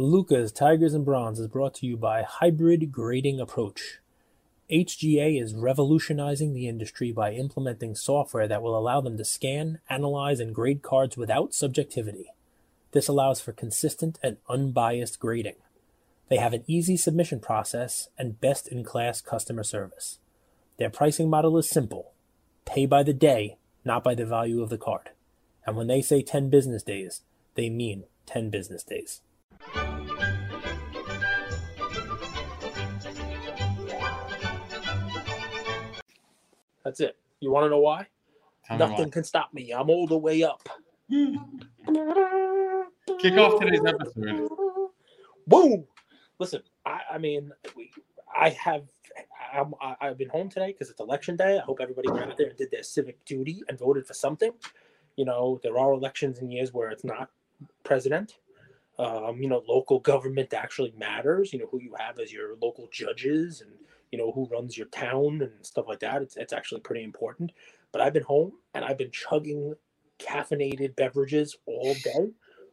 Luca's 0.00 0.50
Tigers 0.50 0.94
and 0.94 1.04
Bronze 1.04 1.38
is 1.38 1.46
brought 1.46 1.74
to 1.74 1.86
you 1.86 1.94
by 1.94 2.22
Hybrid 2.22 2.90
Grading 2.90 3.38
Approach. 3.38 3.98
HGA 4.70 5.38
is 5.38 5.54
revolutionizing 5.54 6.54
the 6.54 6.68
industry 6.68 7.12
by 7.12 7.32
implementing 7.32 7.94
software 7.94 8.48
that 8.48 8.62
will 8.62 8.78
allow 8.78 9.02
them 9.02 9.18
to 9.18 9.26
scan, 9.26 9.78
analyze, 9.90 10.40
and 10.40 10.54
grade 10.54 10.80
cards 10.80 11.18
without 11.18 11.52
subjectivity. 11.52 12.32
This 12.92 13.08
allows 13.08 13.42
for 13.42 13.52
consistent 13.52 14.18
and 14.22 14.38
unbiased 14.48 15.20
grading. 15.20 15.56
They 16.30 16.38
have 16.38 16.54
an 16.54 16.64
easy 16.66 16.96
submission 16.96 17.40
process 17.40 18.08
and 18.16 18.40
best 18.40 18.68
in 18.68 18.84
class 18.84 19.20
customer 19.20 19.64
service. 19.64 20.18
Their 20.78 20.88
pricing 20.88 21.28
model 21.28 21.58
is 21.58 21.68
simple 21.68 22.12
pay 22.64 22.86
by 22.86 23.02
the 23.02 23.12
day, 23.12 23.58
not 23.84 24.02
by 24.02 24.14
the 24.14 24.24
value 24.24 24.62
of 24.62 24.70
the 24.70 24.78
card. 24.78 25.10
And 25.66 25.76
when 25.76 25.88
they 25.88 26.00
say 26.00 26.22
10 26.22 26.48
business 26.48 26.82
days, 26.82 27.20
they 27.54 27.68
mean 27.68 28.04
10 28.24 28.48
business 28.48 28.82
days. 28.82 29.20
That's 36.84 37.00
it. 37.00 37.16
You 37.40 37.50
want 37.50 37.64
to 37.64 37.70
know 37.70 37.80
why? 37.80 38.06
Nothing 38.70 38.96
why. 38.96 39.10
can 39.10 39.24
stop 39.24 39.52
me. 39.52 39.72
I'm 39.72 39.90
all 39.90 40.06
the 40.06 40.18
way 40.18 40.42
up. 40.42 40.66
Kick 41.10 41.36
off 43.36 43.60
today's 43.60 43.84
episode. 43.84 44.48
Whoa! 45.46 45.86
Listen, 46.38 46.62
I, 46.86 47.00
I 47.12 47.18
mean, 47.18 47.52
we, 47.76 47.90
I 48.34 48.50
have, 48.50 48.84
I'm, 49.52 49.74
I, 49.80 49.96
I've 50.00 50.18
been 50.18 50.28
home 50.28 50.48
today 50.48 50.68
because 50.68 50.90
it's 50.90 51.00
election 51.00 51.36
day. 51.36 51.58
I 51.58 51.62
hope 51.62 51.80
everybody 51.80 52.10
went 52.10 52.30
out 52.30 52.38
there 52.38 52.48
and 52.48 52.56
did 52.56 52.70
their 52.70 52.84
civic 52.84 53.24
duty 53.24 53.62
and 53.68 53.78
voted 53.78 54.06
for 54.06 54.14
something. 54.14 54.52
You 55.16 55.24
know, 55.24 55.58
there 55.62 55.78
are 55.78 55.92
elections 55.92 56.38
in 56.38 56.50
years 56.50 56.72
where 56.72 56.90
it's 56.90 57.04
not 57.04 57.30
president. 57.82 58.38
Um, 58.98 59.42
you 59.42 59.48
know, 59.48 59.62
local 59.66 59.98
government 59.98 60.54
actually 60.54 60.94
matters. 60.96 61.52
You 61.52 61.58
know, 61.58 61.68
who 61.70 61.80
you 61.80 61.94
have 61.98 62.20
as 62.20 62.32
your 62.32 62.56
local 62.62 62.88
judges 62.92 63.62
and 63.62 63.72
you 64.10 64.18
know 64.18 64.32
who 64.32 64.48
runs 64.50 64.76
your 64.76 64.88
town 64.88 65.40
and 65.42 65.64
stuff 65.64 65.86
like 65.88 66.00
that. 66.00 66.22
It's 66.22 66.36
it's 66.36 66.52
actually 66.52 66.80
pretty 66.80 67.04
important. 67.04 67.52
But 67.92 68.02
I've 68.02 68.12
been 68.12 68.22
home 68.22 68.52
and 68.74 68.84
I've 68.84 68.98
been 68.98 69.10
chugging 69.10 69.74
caffeinated 70.18 70.96
beverages 70.96 71.56
all 71.66 71.94
day. 71.94 72.30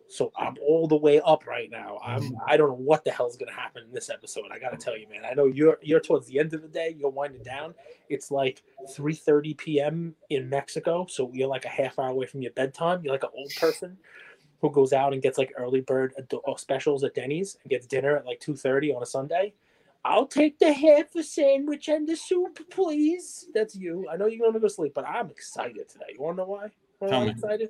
So 0.10 0.32
I'm 0.38 0.56
all 0.66 0.88
the 0.88 0.96
way 0.96 1.20
up 1.20 1.46
right 1.46 1.70
now. 1.70 2.00
I'm 2.04 2.38
I 2.48 2.56
don't 2.56 2.70
know 2.70 2.76
what 2.76 3.04
the 3.04 3.12
hell's 3.12 3.36
gonna 3.36 3.52
happen 3.52 3.84
in 3.84 3.94
this 3.94 4.10
episode. 4.10 4.46
I 4.52 4.60
gotta 4.60 4.78
tell 4.78 4.98
you, 4.98 5.08
man. 5.10 5.24
I 5.30 5.34
know 5.34 5.46
you're 5.46 5.78
you're 5.82 6.00
towards 6.00 6.28
the 6.28 6.40
end 6.40 6.54
of 6.54 6.62
the 6.62 6.68
day, 6.68 6.96
you're 6.98 7.10
winding 7.10 7.44
down. 7.44 7.74
It's 8.10 8.32
like 8.32 8.64
3:30 8.96 9.58
p.m. 9.58 10.16
in 10.30 10.50
Mexico, 10.50 11.06
so 11.10 11.30
you're 11.34 11.50
like 11.50 11.66
a 11.66 11.70
half 11.70 12.00
hour 12.00 12.10
away 12.10 12.26
from 12.26 12.42
your 12.42 12.54
bedtime. 12.54 13.02
You're 13.04 13.14
like 13.14 13.24
an 13.24 13.32
old 13.36 13.52
person 13.60 13.98
who 14.62 14.72
goes 14.72 14.94
out 14.94 15.14
and 15.14 15.22
gets 15.22 15.38
like 15.38 15.54
early 15.58 15.82
bird 15.82 16.14
uh, 16.18 16.56
specials 16.56 17.04
at 17.04 17.14
Denny's 17.14 17.58
and 17.64 17.70
gets 17.70 17.86
dinner 17.86 18.16
at 18.18 18.26
like 18.26 18.40
2:30 18.40 18.96
on 18.96 19.04
a 19.04 19.06
Sunday. 19.06 19.54
I'll 20.08 20.26
take 20.26 20.58
the 20.58 20.72
half 20.72 21.14
a 21.18 21.24
sandwich 21.24 21.90
and 21.90 22.08
the 22.08 22.16
soup, 22.16 22.60
please. 22.70 23.46
That's 23.54 23.76
you. 23.76 24.08
I 24.10 24.16
know 24.16 24.28
you're 24.28 24.48
gonna 24.48 24.58
go 24.58 24.66
to 24.68 24.74
sleep, 24.74 24.94
but 24.96 25.06
I'm 25.06 25.30
excited 25.30 25.90
today. 25.90 26.06
You 26.14 26.22
wanna 26.22 26.38
know 26.38 26.46
why? 26.46 26.70
Why 27.00 27.10
Tell 27.10 27.20
I'm 27.22 27.26
me. 27.28 27.32
excited? 27.34 27.70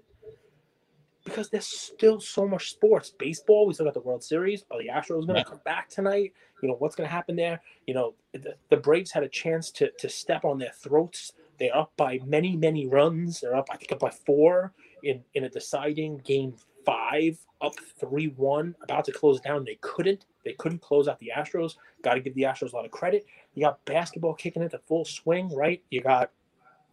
Because 1.25 1.49
there's 1.49 1.65
still 1.65 2.19
so 2.19 2.47
much 2.47 2.69
sports. 2.69 3.09
Baseball, 3.17 3.65
we 3.65 3.73
still 3.73 3.85
got 3.87 3.95
the 3.95 4.01
World 4.01 4.23
Series. 4.23 4.65
Are 4.69 4.77
the 4.77 4.87
Astros 4.87 5.25
gonna 5.25 5.39
Yeah. 5.39 5.43
come 5.45 5.61
back 5.65 5.89
tonight? 5.89 6.33
You 6.61 6.69
know 6.69 6.75
what's 6.75 6.95
gonna 6.95 7.09
happen 7.09 7.35
there? 7.35 7.59
You 7.87 7.95
know 7.95 8.13
the, 8.33 8.55
the 8.69 8.77
Braves 8.77 9.11
had 9.11 9.23
a 9.23 9.29
chance 9.29 9.71
to 9.71 9.89
to 9.97 10.07
step 10.07 10.45
on 10.45 10.59
their 10.59 10.73
throats. 10.73 11.33
They're 11.57 11.75
up 11.75 11.91
by 11.97 12.19
many 12.23 12.55
many 12.55 12.85
runs. 12.85 13.41
They're 13.41 13.55
up 13.55 13.67
I 13.71 13.77
think 13.77 13.91
up 13.91 13.99
by 13.99 14.11
four 14.11 14.73
in 15.01 15.23
in 15.33 15.43
a 15.45 15.49
deciding 15.49 16.19
game 16.19 16.55
five, 16.87 17.37
up 17.61 17.73
three 17.99 18.29
one, 18.29 18.73
about 18.81 19.03
to 19.05 19.11
close 19.11 19.41
down. 19.41 19.65
They 19.65 19.77
couldn't. 19.81 20.25
They 20.45 20.53
couldn't 20.53 20.79
close 20.81 21.07
out 21.09 21.19
the 21.19 21.31
Astros. 21.35 21.75
Got 22.01 22.13
to 22.13 22.21
give 22.21 22.33
the 22.33 22.43
Astros 22.43 22.71
a 22.71 22.75
lot 22.77 22.85
of 22.85 22.91
credit. 22.91 23.25
You 23.55 23.63
got 23.63 23.83
basketball 23.85 24.33
kicking 24.33 24.63
into 24.63 24.79
full 24.87 25.03
swing, 25.03 25.53
right? 25.53 25.83
You 25.89 26.01
got 26.01 26.31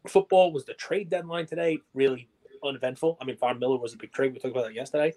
football 0.09 0.52
was 0.52 0.64
the 0.64 0.74
trade 0.74 1.08
deadline 1.11 1.46
today. 1.46 1.79
Really 1.95 2.29
uneventful. 2.64 3.17
I 3.20 3.24
mean, 3.24 3.36
Von 3.36 3.58
Miller 3.61 3.79
was 3.79 3.95
a 3.95 3.96
big 3.96 4.13
trade. 4.13 4.33
We 4.33 4.41
talked 4.41 4.52
about 4.57 4.64
that 4.67 4.74
yesterday. 4.74 5.14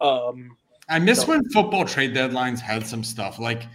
Um, 0.00 0.56
I 0.88 0.98
miss 0.98 1.20
So- 1.22 1.28
when 1.28 1.48
football 1.50 1.84
trade 1.86 2.14
deadlines 2.14 2.60
had 2.60 2.86
some 2.86 3.02
stuff. 3.02 3.38
Like, 3.38 3.62
do 3.62 3.68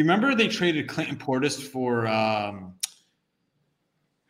you 0.00 0.04
remember 0.04 0.34
they 0.34 0.48
traded 0.48 0.88
Clinton 0.88 1.16
Portis 1.16 1.60
for 1.62 2.06
um, 2.08 2.74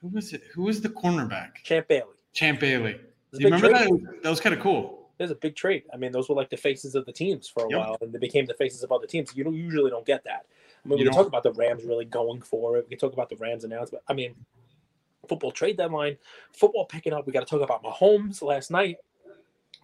who 0.02 0.08
was 0.08 0.32
it? 0.32 0.42
Who 0.54 0.64
was 0.64 0.80
the 0.82 0.88
cornerback? 0.91 1.54
Champ 1.62 1.88
Bailey. 1.88 2.14
Champ 2.34 2.60
Bailey. 2.60 2.91
It 2.92 3.00
was 3.30 3.38
a 3.38 3.42
Do 3.42 3.48
you 3.48 3.54
remember 3.54 3.69
trade. 3.78 3.88
that? 4.06 4.22
That 4.25 4.30
was 4.30 4.41
kind 4.41 4.54
of 4.54 4.60
cool. 4.60 5.01
There's 5.22 5.30
a 5.30 5.36
big 5.36 5.54
trade. 5.54 5.84
I 5.94 5.96
mean, 5.96 6.10
those 6.10 6.28
were 6.28 6.34
like 6.34 6.50
the 6.50 6.56
faces 6.56 6.96
of 6.96 7.06
the 7.06 7.12
teams 7.12 7.46
for 7.46 7.64
a 7.64 7.70
Yep. 7.70 7.78
while, 7.78 7.96
and 8.00 8.12
they 8.12 8.18
became 8.18 8.44
the 8.44 8.54
faces 8.54 8.82
of 8.82 8.90
other 8.90 9.06
teams. 9.06 9.36
You 9.36 9.44
don't 9.44 9.54
usually 9.54 9.88
don't 9.88 10.04
get 10.04 10.24
that. 10.24 10.46
I 10.84 10.88
mean, 10.88 10.98
You 10.98 11.04
we 11.04 11.10
can 11.10 11.16
talk 11.16 11.28
about 11.28 11.44
the 11.44 11.52
Rams 11.52 11.84
really 11.84 12.04
going 12.04 12.40
for 12.42 12.76
it. 12.76 12.86
We 12.86 12.96
can 12.96 12.98
talk 12.98 13.12
about 13.12 13.28
the 13.28 13.36
Rams 13.36 13.62
announcement. 13.62 14.02
I 14.08 14.14
mean, 14.14 14.34
football 15.28 15.52
trade 15.52 15.76
deadline, 15.76 16.18
football 16.50 16.86
picking 16.86 17.12
up. 17.12 17.24
We 17.24 17.32
got 17.32 17.46
to 17.46 17.46
talk 17.46 17.62
about 17.62 17.84
Mahomes 17.84 18.42
last 18.42 18.72
night. 18.72 18.96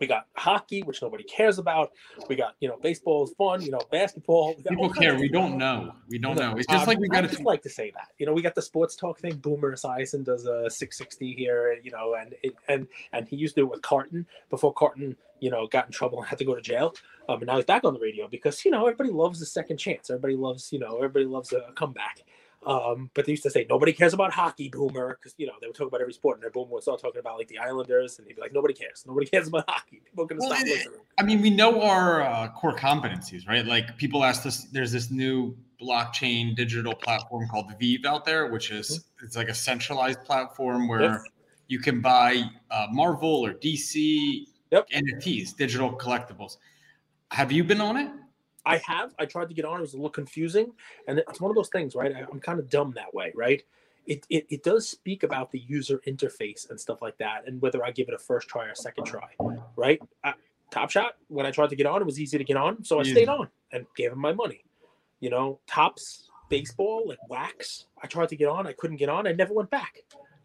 We 0.00 0.06
got 0.06 0.26
hockey, 0.34 0.82
which 0.82 1.02
nobody 1.02 1.24
cares 1.24 1.58
about. 1.58 1.92
We 2.28 2.36
got 2.36 2.54
you 2.60 2.68
know 2.68 2.78
baseball 2.82 3.24
is 3.24 3.32
fun. 3.36 3.62
You 3.62 3.70
know 3.72 3.80
basketball. 3.90 4.54
We 4.56 4.62
People 4.62 4.90
care. 4.90 5.16
We 5.18 5.28
don't 5.28 5.58
know. 5.58 5.92
We 6.08 6.18
don't 6.18 6.36
No, 6.36 6.52
know. 6.52 6.56
It's 6.58 6.66
just 6.68 6.86
like 6.86 6.96
um, 6.98 7.02
we 7.02 7.08
I 7.10 7.22
got 7.22 7.30
to. 7.30 7.42
like 7.42 7.62
to 7.62 7.70
say 7.70 7.90
that. 7.92 8.08
You 8.18 8.26
know, 8.26 8.32
we 8.32 8.42
got 8.42 8.54
the 8.54 8.62
sports 8.62 8.96
talk 8.96 9.18
thing. 9.20 9.36
Boomer 9.36 9.74
Esiason 9.74 10.24
does 10.24 10.46
a 10.46 10.70
660 10.70 11.34
here, 11.34 11.78
you 11.82 11.90
know, 11.90 12.14
and 12.14 12.34
it, 12.42 12.54
and 12.68 12.86
and 13.12 13.28
he 13.28 13.36
used 13.36 13.54
to 13.56 13.62
do 13.62 13.66
it 13.66 13.70
with 13.70 13.82
Carton 13.82 14.26
before 14.50 14.72
Carton, 14.72 15.16
you 15.40 15.50
know, 15.50 15.66
got 15.66 15.86
in 15.86 15.92
trouble 15.92 16.18
and 16.18 16.28
had 16.28 16.38
to 16.38 16.44
go 16.44 16.54
to 16.54 16.60
jail. 16.60 16.94
Um, 17.28 17.38
and 17.40 17.46
now 17.46 17.56
he's 17.56 17.64
back 17.64 17.84
on 17.84 17.92
the 17.94 18.00
radio 18.00 18.28
because 18.28 18.64
you 18.64 18.70
know 18.70 18.82
everybody 18.86 19.10
loves 19.10 19.40
a 19.42 19.46
second 19.46 19.78
chance. 19.78 20.10
Everybody 20.10 20.36
loves, 20.36 20.72
you 20.72 20.78
know, 20.78 20.96
everybody 20.96 21.24
loves 21.26 21.52
a 21.52 21.72
comeback. 21.74 22.22
Um, 22.66 23.10
but 23.14 23.24
they 23.24 23.32
used 23.32 23.44
to 23.44 23.50
say 23.50 23.66
nobody 23.70 23.92
cares 23.92 24.12
about 24.14 24.32
hockey, 24.32 24.68
Boomer, 24.68 25.16
because 25.20 25.34
you 25.38 25.46
know 25.46 25.52
they 25.60 25.66
would 25.68 25.76
talk 25.76 25.86
about 25.88 26.00
every 26.00 26.12
sport, 26.12 26.36
and 26.36 26.42
their 26.42 26.50
Boomer 26.50 26.70
was 26.72 26.84
start 26.84 27.00
talking 27.00 27.20
about 27.20 27.38
like 27.38 27.48
the 27.48 27.58
Islanders, 27.58 28.18
and 28.18 28.26
he'd 28.26 28.34
be 28.34 28.42
like, 28.42 28.52
nobody 28.52 28.74
cares, 28.74 29.04
nobody 29.06 29.26
cares 29.30 29.48
about 29.48 29.64
hockey. 29.68 30.02
People 30.04 30.24
are 30.24 30.26
gonna 30.26 30.40
Well, 30.40 30.50
stop 30.50 30.66
it- 30.66 30.70
listening. 30.70 31.00
I 31.18 31.22
mean, 31.22 31.40
we 31.40 31.50
know 31.50 31.80
our 31.82 32.22
uh, 32.22 32.48
core 32.50 32.74
competencies, 32.74 33.46
right? 33.48 33.64
Like 33.64 33.96
people 33.96 34.24
asked 34.24 34.44
us, 34.44 34.64
there's 34.72 34.92
this 34.92 35.10
new 35.10 35.56
blockchain 35.80 36.56
digital 36.56 36.94
platform 36.94 37.48
called 37.48 37.72
VeVe 37.78 38.04
out 38.04 38.24
there, 38.24 38.48
which 38.50 38.70
is 38.72 39.04
it's 39.22 39.36
like 39.36 39.48
a 39.48 39.54
centralized 39.54 40.22
platform 40.24 40.88
where 40.88 41.02
Yes. 41.02 41.22
you 41.68 41.78
can 41.78 42.00
buy 42.00 42.42
uh, 42.70 42.86
Marvel 42.90 43.46
or 43.46 43.54
DC 43.54 44.46
Yep. 44.70 44.88
NFTs, 44.90 45.56
digital 45.56 45.90
collectibles. 45.96 46.56
Have 47.30 47.50
you 47.52 47.62
been 47.64 47.80
on 47.80 47.96
it? 47.96 48.10
I 48.68 48.76
have. 48.78 49.14
I 49.18 49.26
tried 49.26 49.48
to 49.48 49.54
get 49.54 49.64
on. 49.64 49.78
It 49.78 49.82
was 49.82 49.94
a 49.94 49.96
little 49.96 50.10
confusing, 50.10 50.72
and 51.06 51.18
it's 51.18 51.40
one 51.40 51.50
of 51.50 51.54
those 51.56 51.68
things, 51.68 51.94
right? 51.94 52.14
I, 52.14 52.24
I'm 52.30 52.40
kind 52.40 52.58
of 52.58 52.68
dumb 52.70 52.92
that 52.96 53.12
way, 53.14 53.32
right? 53.34 53.62
It, 54.06 54.26
it 54.30 54.46
it 54.48 54.62
does 54.62 54.88
speak 54.88 55.22
about 55.22 55.50
the 55.50 55.58
user 55.58 56.00
interface 56.06 56.70
and 56.70 56.80
stuff 56.80 57.02
like 57.02 57.18
that, 57.18 57.46
and 57.46 57.60
whether 57.60 57.84
I 57.84 57.90
give 57.90 58.08
it 58.08 58.14
a 58.14 58.18
first 58.18 58.48
try 58.48 58.64
or 58.66 58.74
second 58.74 59.04
try, 59.04 59.28
right? 59.76 60.00
Uh, 60.24 60.32
Top 60.70 60.90
Shot. 60.90 61.14
When 61.28 61.46
I 61.46 61.50
tried 61.50 61.70
to 61.70 61.76
get 61.76 61.86
on, 61.86 62.00
it 62.00 62.04
was 62.06 62.20
easy 62.20 62.38
to 62.38 62.44
get 62.44 62.56
on, 62.56 62.84
so 62.84 62.98
I 62.98 63.02
Easy. 63.02 63.12
stayed 63.12 63.28
on 63.28 63.48
and 63.72 63.86
gave 63.96 64.12
him 64.12 64.18
my 64.18 64.32
money. 64.32 64.64
You 65.20 65.30
know, 65.30 65.60
Topps 65.66 66.30
baseball 66.48 67.04
like 67.06 67.18
Wax. 67.28 67.86
I 68.02 68.06
tried 68.06 68.28
to 68.30 68.36
get 68.36 68.48
on. 68.48 68.66
I 68.66 68.72
couldn't 68.72 68.96
get 68.96 69.08
on. 69.08 69.26
I 69.26 69.32
never 69.32 69.52
went 69.52 69.70
back. 69.70 70.04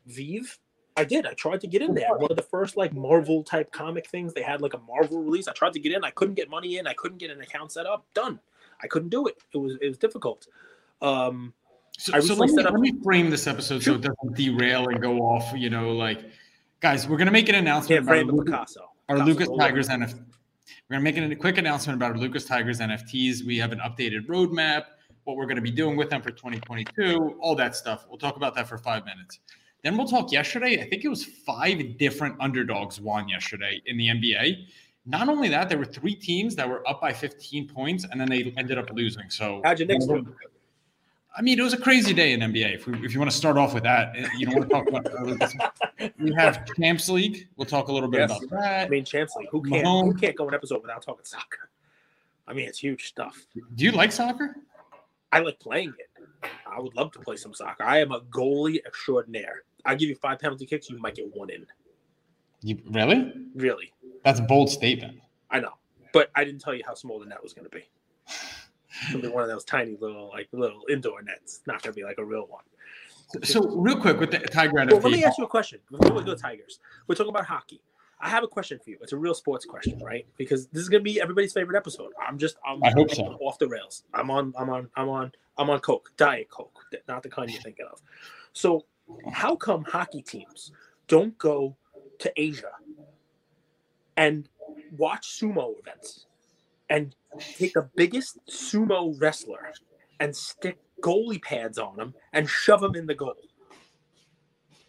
VeVe. 0.09 0.57
I 0.95 1.03
did. 1.03 1.25
I 1.25 1.33
tried 1.33 1.61
to 1.61 1.67
get 1.67 1.81
in 1.81 1.93
there. 1.95 2.09
One 2.15 2.29
of 2.29 2.37
the 2.37 2.43
first 2.43 2.77
like 2.77 2.93
Marvel 2.93 3.43
type 3.43 3.71
comic 3.71 4.07
things. 4.07 4.33
They 4.33 4.43
had 4.43 4.61
like 4.61 4.73
a 4.73 4.79
Marvel 4.79 5.23
release. 5.23 5.47
I 5.47 5.53
tried 5.53 5.73
to 5.73 5.79
get 5.79 5.91
in. 5.93 6.03
I 6.03 6.11
couldn't 6.11 6.35
get 6.35 6.49
money 6.49 6.77
in. 6.77 6.87
I 6.87 6.93
couldn't 6.93 7.17
get 7.17 7.31
an 7.31 7.41
account 7.41 7.71
set 7.71 7.85
up. 7.85 8.05
Done. 8.13 8.39
I 8.81 8.87
couldn't 8.87 9.09
do 9.09 9.27
it. 9.27 9.37
It 9.53 9.57
was 9.57 9.77
it 9.81 9.87
was 9.87 9.97
difficult. 9.97 10.47
Um, 11.01 11.53
So, 11.97 12.13
I 12.13 12.19
so 12.19 12.35
recently 12.35 12.39
let, 12.39 12.49
me, 12.49 12.55
set 12.55 12.65
up- 12.65 12.71
let 12.73 12.81
me 12.81 12.93
frame 13.03 13.29
this 13.29 13.45
episode 13.47 13.83
so 13.83 13.93
it 13.95 14.01
doesn't 14.01 14.35
derail 14.35 14.87
and 14.89 15.01
go 15.01 15.19
off. 15.19 15.53
You 15.55 15.69
know, 15.69 15.91
like 15.91 16.19
guys, 16.79 17.07
we're 17.07 17.17
gonna 17.17 17.31
make 17.31 17.49
an 17.49 17.55
announcement 17.55 17.99
can't 17.99 18.07
frame 18.07 18.29
about 18.29 18.41
a 18.41 18.45
Picasso. 18.45 18.89
our 19.09 19.15
Picasso, 19.17 19.31
Lucas. 19.31 19.49
Tigers 19.57 19.89
NFT. 19.89 20.23
We're 20.89 20.97
gonna 20.99 21.27
make 21.27 21.31
a 21.31 21.35
quick 21.35 21.57
announcement 21.57 21.97
about 21.97 22.11
our 22.11 22.17
Lucas 22.17 22.45
Tigers 22.45 22.79
NFTs. 22.79 23.43
We 23.45 23.57
have 23.57 23.71
an 23.71 23.79
updated 23.79 24.27
roadmap, 24.27 24.85
what 25.23 25.37
we're 25.37 25.45
gonna 25.45 25.61
be 25.61 25.71
doing 25.71 25.95
with 25.95 26.09
them 26.09 26.21
for 26.21 26.31
2022, 26.31 27.37
all 27.41 27.55
that 27.55 27.75
stuff. 27.75 28.05
We'll 28.09 28.17
talk 28.17 28.35
about 28.37 28.53
that 28.55 28.67
for 28.67 28.77
five 28.77 29.05
minutes. 29.05 29.39
Then 29.83 29.97
we'll 29.97 30.07
talk 30.07 30.31
yesterday. 30.31 30.81
I 30.81 30.87
think 30.89 31.03
it 31.03 31.09
was 31.09 31.25
five 31.25 31.97
different 31.97 32.35
underdogs 32.39 33.01
won 33.01 33.27
yesterday 33.27 33.81
in 33.85 33.97
the 33.97 34.07
NBA. 34.07 34.65
Not 35.05 35.27
only 35.27 35.49
that, 35.49 35.67
there 35.67 35.77
were 35.77 35.85
three 35.85 36.15
teams 36.15 36.55
that 36.55 36.67
were 36.67 36.87
up 36.87 37.01
by 37.01 37.11
15 37.11 37.67
points, 37.67 38.05
and 38.09 38.19
then 38.19 38.29
they 38.29 38.53
ended 38.57 38.77
up 38.77 38.89
losing. 38.91 39.29
So 39.29 39.61
How'd 39.65 39.79
your 39.79 39.87
Knicks 39.89 40.05
do? 40.05 40.25
I 41.35 41.41
mean, 41.41 41.59
it 41.59 41.63
was 41.63 41.73
a 41.73 41.77
crazy 41.77 42.13
day 42.13 42.31
in 42.33 42.39
NBA. 42.41 42.75
If, 42.75 42.87
we, 42.87 42.93
if 43.03 43.11
you 43.13 43.19
want 43.19 43.31
to 43.31 43.35
start 43.35 43.57
off 43.57 43.73
with 43.73 43.83
that, 43.83 44.15
you 44.37 44.45
don't 44.45 44.69
want 44.69 44.69
to 44.69 44.75
talk 44.75 44.87
about. 44.87 45.73
We 46.19 46.33
have 46.33 46.65
Champs 46.75 47.09
League. 47.09 47.47
We'll 47.57 47.65
talk 47.65 47.87
a 47.87 47.91
little 47.91 48.09
bit 48.09 48.19
Yes. 48.19 48.31
about 48.43 48.61
that. 48.61 48.85
I 48.87 48.89
mean, 48.89 49.03
Champs 49.03 49.35
League. 49.35 49.47
Who 49.51 49.63
can't? 49.63 49.85
Who 49.85 50.13
can't 50.13 50.35
go 50.35 50.47
an 50.47 50.53
episode 50.53 50.81
without 50.81 51.01
talking 51.01 51.25
soccer? 51.25 51.69
I 52.47 52.53
mean, 52.53 52.67
it's 52.67 52.79
huge 52.79 53.07
stuff. 53.07 53.45
Do 53.75 53.83
you 53.85 53.91
like 53.91 54.11
soccer? 54.11 54.55
I 55.31 55.39
like 55.39 55.59
playing 55.59 55.93
it. 55.97 56.49
I 56.69 56.79
would 56.79 56.95
love 56.95 57.11
to 57.13 57.19
play 57.19 57.35
some 57.37 57.53
soccer. 57.53 57.83
I 57.83 57.99
am 57.99 58.11
a 58.11 58.21
goalie 58.21 58.85
extraordinaire. 58.85 59.63
I 59.85 59.95
give 59.95 60.09
you 60.09 60.15
five 60.15 60.39
penalty 60.39 60.65
kicks, 60.65 60.89
you 60.89 60.97
might 60.99 61.15
get 61.15 61.35
one 61.35 61.49
in. 61.49 61.65
You 62.61 62.79
really? 62.89 63.33
Really, 63.55 63.91
That's 64.23 64.39
a 64.39 64.43
bold 64.43 64.69
statement. 64.69 65.19
I 65.51 65.59
know. 65.59 65.73
But 66.13 66.31
I 66.35 66.43
didn't 66.43 66.61
tell 66.61 66.73
you 66.73 66.83
how 66.85 66.93
small 66.93 67.19
the 67.19 67.25
net 67.25 67.41
was 67.43 67.53
going 67.53 67.65
to 67.65 67.75
be. 67.75 67.83
It'll 69.09 69.21
be 69.21 69.27
one 69.27 69.43
of 69.43 69.49
those 69.49 69.63
tiny 69.63 69.97
little 69.99 70.29
like 70.29 70.47
little 70.51 70.81
indoor 70.89 71.21
nets. 71.21 71.61
Not 71.65 71.81
gonna 71.81 71.93
be 71.93 72.03
like 72.03 72.17
a 72.19 72.25
real 72.25 72.47
one. 72.47 72.63
So 73.43 73.67
real 73.67 73.99
quick 73.99 74.19
with 74.19 74.31
the 74.31 74.39
Tiger 74.39 74.73
Well, 74.73 74.85
let 74.85 75.11
me 75.11 75.23
ask 75.23 75.37
you 75.37 75.45
a 75.45 75.47
question 75.47 75.79
before 75.89 76.15
we 76.15 76.23
go 76.23 76.35
Tigers. 76.35 76.79
We're 77.07 77.15
talking 77.15 77.31
about 77.31 77.45
hockey. 77.45 77.81
I 78.19 78.29
have 78.29 78.43
a 78.43 78.47
question 78.47 78.79
for 78.81 78.91
you. 78.91 78.97
It's 79.01 79.11
a 79.11 79.17
real 79.17 79.33
sports 79.33 79.65
question, 79.65 79.99
right? 79.99 80.25
Because 80.37 80.67
this 80.67 80.83
is 80.83 80.89
gonna 80.89 81.03
be 81.03 81.19
everybody's 81.19 81.53
favorite 81.53 81.75
episode. 81.75 82.11
I'm 82.21 82.37
just 82.37 82.57
I'm 82.65 82.83
I 82.83 82.91
hope 82.91 83.13
so. 83.13 83.23
off 83.41 83.57
the 83.57 83.67
rails. 83.67 84.03
I'm 84.13 84.29
on 84.29 84.53
I'm 84.57 84.69
on 84.69 84.89
I'm 84.95 85.09
on 85.09 85.31
I'm 85.57 85.69
on 85.69 85.79
Coke, 85.79 86.11
Diet 86.15 86.49
Coke, 86.49 86.79
not 87.07 87.23
the 87.23 87.29
kind 87.29 87.51
you're 87.51 87.61
thinking 87.61 87.87
of. 87.91 88.01
So 88.53 88.85
how 89.31 89.55
come 89.55 89.83
hockey 89.83 90.21
teams 90.21 90.71
don't 91.07 91.37
go 91.37 91.75
to 92.19 92.31
Asia 92.35 92.71
and 94.17 94.47
watch 94.97 95.39
sumo 95.39 95.73
events 95.79 96.25
and 96.89 97.15
take 97.57 97.73
the 97.73 97.89
biggest 97.95 98.37
sumo 98.49 99.19
wrestler 99.19 99.71
and 100.19 100.35
stick 100.35 100.77
goalie 101.01 101.41
pads 101.41 101.77
on 101.77 101.99
him 101.99 102.13
and 102.33 102.47
shove 102.49 102.83
him 102.83 102.95
in 102.95 103.05
the 103.05 103.15
goal? 103.15 103.35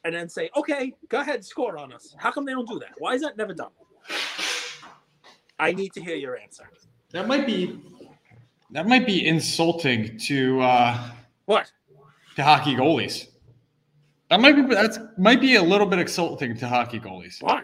And 0.05 0.15
then 0.15 0.29
say, 0.29 0.51
okay, 0.55 0.93
go 1.09 1.21
ahead, 1.21 1.43
score 1.45 1.79
on 1.79 1.91
us. 1.93 2.15
How 2.19 2.31
come 2.31 2.45
they 2.45 2.53
don't 2.53 2.69
do 2.69 2.79
that? 2.81 2.91
Why 2.99 3.15
is 3.15 3.23
that 3.23 3.39
never 3.39 3.55
done? 3.55 3.71
I 5.59 5.73
need 5.73 5.93
to 5.95 6.03
hear 6.03 6.17
your 6.17 6.37
answer. 6.37 6.69
That 7.13 7.27
might 7.27 7.47
be 7.47 7.81
that 8.73 8.87
might 8.87 9.07
be 9.07 9.27
insulting 9.27 10.19
to 10.19 10.61
uh, 10.61 11.11
What? 11.47 11.71
to 12.37 12.43
hockey 12.43 12.75
goalies. 12.75 13.29
That 14.35 14.41
might 14.41 14.57
be 14.57 14.63
that's 14.75 14.99
might 15.17 15.41
be 15.41 15.55
a 15.55 15.63
little 15.63 15.87
bit 15.87 16.01
insulting 16.01 16.57
to 16.57 16.67
hockey 16.67 16.99
goalies 16.99 17.41
Why? 17.41 17.63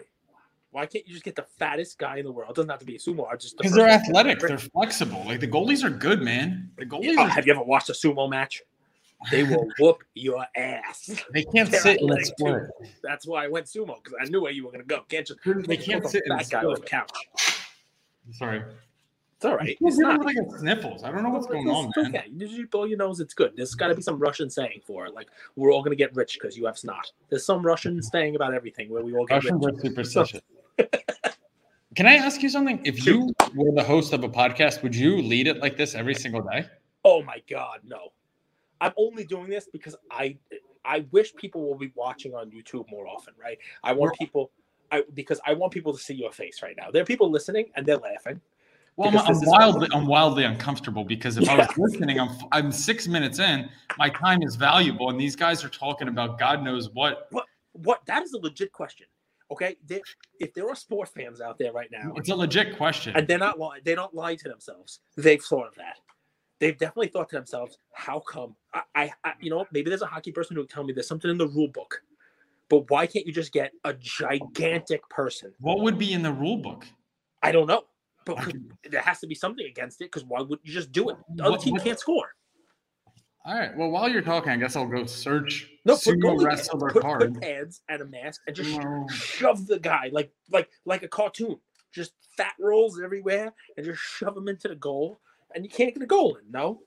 Why 0.71 0.87
can't 0.87 1.05
you 1.05 1.15
just 1.15 1.25
get 1.25 1.35
the 1.35 1.47
fattest 1.59 1.99
guy 1.99 2.19
in 2.19 2.25
the 2.25 2.31
world? 2.31 2.51
It 2.51 2.55
doesn't 2.55 2.71
have 2.71 2.79
to 2.79 2.87
be 2.87 2.95
a 2.95 2.99
sumo. 3.01 3.27
I 3.29 3.35
just 3.35 3.57
the 3.57 3.65
because 3.65 3.75
they're 3.75 3.89
athletic, 3.89 4.39
they're 4.39 4.57
flexible. 4.57 5.21
Like 5.27 5.41
the 5.41 5.49
goalies 5.49 5.83
are 5.83 5.91
good, 5.91 6.23
man. 6.23 6.71
The 6.79 6.87
goalies 6.87 7.17
Oh, 7.19 7.23
are, 7.23 7.29
have 7.29 7.45
you 7.45 7.53
ever 7.55 7.65
watched 7.65 7.91
a 7.91 7.93
sumo 7.93 8.31
match? 8.31 8.63
They 9.33 9.43
will 9.43 9.67
whoop 9.81 10.05
your 10.15 10.47
ass. 10.57 11.11
they 11.33 11.43
can't 11.43 11.69
they're 11.69 11.81
sit 11.81 12.01
in 12.01 12.09
a 12.09 12.13
athletic 12.13 12.27
split. 12.27 12.63
That's 13.03 13.27
why 13.27 13.47
I 13.47 13.49
went 13.49 13.67
sumo 13.67 13.97
because 14.01 14.15
I 14.21 14.27
knew 14.27 14.41
where 14.43 14.53
you 14.53 14.65
were 14.65 14.71
going 14.71 14.85
to 14.85 14.87
go. 14.87 15.01
Can't 15.09 15.27
just 15.27 15.41
They 15.67 15.77
can't 15.77 16.07
sit 16.07 16.23
in 16.25 16.31
a 16.31 16.39
fat 16.39 16.51
guy 16.51 16.65
on 16.65 16.75
the 16.75 16.81
couch. 16.83 17.11
Sorry, 18.31 18.63
It's 19.41 19.47
all 19.47 19.57
right. 19.57 19.75
It's 19.81 19.97
not. 19.97 20.23
like 20.23 20.37
a 20.37 20.59
sniffles. 20.59 21.03
I 21.03 21.11
don't 21.11 21.23
know 21.23 21.31
what's 21.31 21.47
going 21.47 21.67
on, 21.71 21.91
man. 21.97 22.15
Okay, 22.15 22.25
you 22.31 22.47
just 22.47 22.71
blow 22.71 22.85
your 22.85 22.99
nose. 22.99 23.21
It's 23.21 23.33
good. 23.33 23.55
There's 23.57 23.75
got 23.75 23.89
to 23.89 23.95
be 23.95 24.03
some 24.03 24.19
Russian 24.19 24.51
saying 24.51 24.83
for 24.87 25.07
it, 25.07 25.15
like 25.15 25.31
we're 25.57 25.73
all 25.73 25.81
going 25.81 25.93
to 25.93 25.97
get 25.97 26.15
rich 26.15 26.35
because 26.39 26.59
you 26.59 26.67
have 26.67 26.77
snot. 26.77 27.11
There's 27.31 27.47
some 27.47 27.65
Russian 27.65 27.95
mm-hmm. 27.95 28.03
saying 28.03 28.37
about 28.37 28.53
everything 28.53 28.91
where 28.91 29.03
we 29.03 29.17
all 29.17 29.25
get 29.25 29.37
Russians 29.37 29.65
rich. 29.65 29.77
are 29.77 29.81
superstitious. 29.81 30.43
Can 31.97 32.07
I 32.07 32.17
ask 32.17 32.43
you 32.43 32.51
something? 32.51 32.85
If 32.85 33.07
you 33.07 33.35
were 33.55 33.73
the 33.73 33.83
host 33.83 34.13
of 34.13 34.25
a 34.25 34.29
podcast, 34.29 34.83
would 34.83 34.95
you 34.95 35.23
lead 35.23 35.47
it 35.47 35.57
like 35.63 35.79
this 35.79 35.95
every 35.95 36.15
single 36.15 36.43
day? 36.43 36.67
Oh 37.07 37.23
my 37.23 37.43
God, 37.49 37.79
no! 37.83 38.13
I'm 38.83 38.93
only 38.99 39.25
doing 39.25 39.49
this 39.49 39.71
because 39.73 39.97
I 40.11 40.37
I 40.85 41.07
wish 41.13 41.35
people 41.35 41.67
will 41.67 41.79
be 41.79 41.93
watching 41.95 42.35
on 42.35 42.51
YouTube 42.51 42.91
more 42.91 43.09
often, 43.09 43.33
right? 43.43 43.57
I 43.83 43.95
want 43.95 44.19
people, 44.19 44.51
I 44.93 45.03
because 45.15 45.41
I 45.47 45.55
want 45.55 45.73
people 45.73 45.95
to 45.95 45.99
see 45.99 46.13
your 46.13 46.31
face 46.31 46.63
right 46.63 46.77
now. 46.77 46.91
There 46.91 47.01
are 47.01 47.07
people 47.07 47.31
listening 47.31 47.71
and 47.75 47.87
they're 47.87 47.97
laughing. 47.97 48.43
Well, 48.97 49.09
I'm, 49.17 49.35
I'm 49.35 49.41
wildly, 49.43 49.89
I'm 49.93 50.07
wildly 50.07 50.45
uncomfortable 50.45 51.05
because 51.05 51.39
if 51.39 51.49
I 51.49 51.57
was 51.57 51.69
listening, 51.79 52.21
I'm, 52.21 52.31
I'm 52.53 52.71
six 52.73 53.09
minutes 53.09 53.39
in. 53.39 53.69
My 53.99 54.11
time 54.11 54.43
is 54.43 54.57
valuable, 54.57 55.09
and 55.11 55.19
these 55.19 55.35
guys 55.37 55.65
are 55.65 55.69
talking 55.71 56.09
about 56.09 56.39
God 56.39 56.63
knows 56.63 56.91
what. 56.91 57.31
What 57.73 58.01
that 58.07 58.23
is 58.23 58.33
a 58.35 58.39
legit 58.39 58.73
question. 58.73 59.07
Okay, 59.51 59.77
There- 59.87 60.01
if 60.39 60.55
there 60.55 60.69
are 60.69 60.77
sports 60.77 61.11
fans 61.15 61.41
out 61.41 61.59
there 61.59 61.73
right 61.73 61.91
now 61.91 62.13
It's 62.17 62.29
a 62.29 62.35
legit 62.35 62.77
question. 62.77 63.17
and 63.17 63.27
they're 63.27 63.39
not 63.39 63.59
lying, 63.59 63.83
they 63.85 63.95
don't 63.95 64.15
lie 64.15 64.37
to 64.37 64.49
themselves. 64.49 65.01
They've 65.17 65.43
thought 65.43 65.67
of 65.69 65.75
that. 65.77 65.97
They've 66.61 66.77
definitely 66.77 67.09
thought 67.09 67.29
to 67.31 67.37
themselves, 67.37 67.79
"How 67.95 68.21
come?" 68.21 68.55
I, 68.75 68.83
I, 68.95 69.13
I 69.25 69.33
you 69.41 69.51
know, 69.51 69.65
maybe 69.73 69.89
there's 69.89 70.03
a 70.03 70.07
hockey 70.07 70.31
person 70.31 70.55
who 70.57 70.63
would 70.63 70.71
tell 70.71 70.85
me 70.85 70.93
there's 70.93 71.09
something 71.09 71.31
in 71.31 71.39
the 71.39 71.49
rule 71.49 71.69
book, 71.69 72.03
but 72.69 72.91
why 72.91 73.07
can't 73.07 73.27
you 73.27 73.33
just 73.33 73.53
get 73.53 73.73
a 73.85 73.95
gigantic 73.95 75.09
person? 75.09 75.53
What 75.61 75.81
would 75.81 75.99
be 75.99 76.13
in 76.13 76.23
the 76.23 76.33
rule 76.33 76.59
book? 76.59 76.87
I 77.43 77.51
don't 77.51 77.67
know, 77.67 77.85
but 78.37 78.55
there 78.91 79.01
has 79.03 79.21
to 79.21 79.27
be 79.27 79.35
something 79.35 79.67
against 79.67 80.01
it 80.01 80.05
because 80.13 80.25
why 80.25 80.41
would 80.41 80.59
you 80.63 80.73
just 80.73 80.93
do 80.93 81.11
it? 81.11 81.17
The 81.35 81.43
other 81.45 81.53
What- 81.53 81.61
team 81.63 81.77
can't 81.77 81.99
score. 81.99 82.29
All 83.47 83.55
right. 83.59 83.75
Well, 83.75 83.91
while 83.91 84.07
you're 84.09 84.21
talking, 84.21 84.53
I 84.53 84.57
guess 84.57 84.77
I'll 84.77 84.87
go 84.87 85.07
search 85.07 85.71
No, 85.87 85.95
sumo 85.95 86.45
wrestler 86.45 86.91
put, 86.91 87.01
card. 87.03 87.33
put 87.33 87.43
pads 87.43 87.81
and 87.89 88.03
a 88.03 88.05
mask 88.05 88.43
and 88.47 88.55
just 88.55 88.79
No. 88.79 89.07
shove 89.09 89.67
the 89.67 89.79
guy 89.79 90.11
like 90.13 90.31
like 90.51 90.69
like 90.85 91.03
a 91.05 91.09
cartoon. 91.09 91.57
Just 91.93 92.13
fat 92.37 92.53
rolls 92.61 93.01
everywhere 93.03 93.51
and 93.77 93.87
just 93.87 94.01
shove 94.01 94.37
him 94.37 94.47
into 94.49 94.69
the 94.69 94.77
goal, 94.77 95.21
and 95.55 95.65
you 95.65 95.71
can't 95.71 95.95
get 95.95 96.03
a 96.03 96.07
goal 96.07 96.37
in. 96.37 96.51
No, 96.51 96.83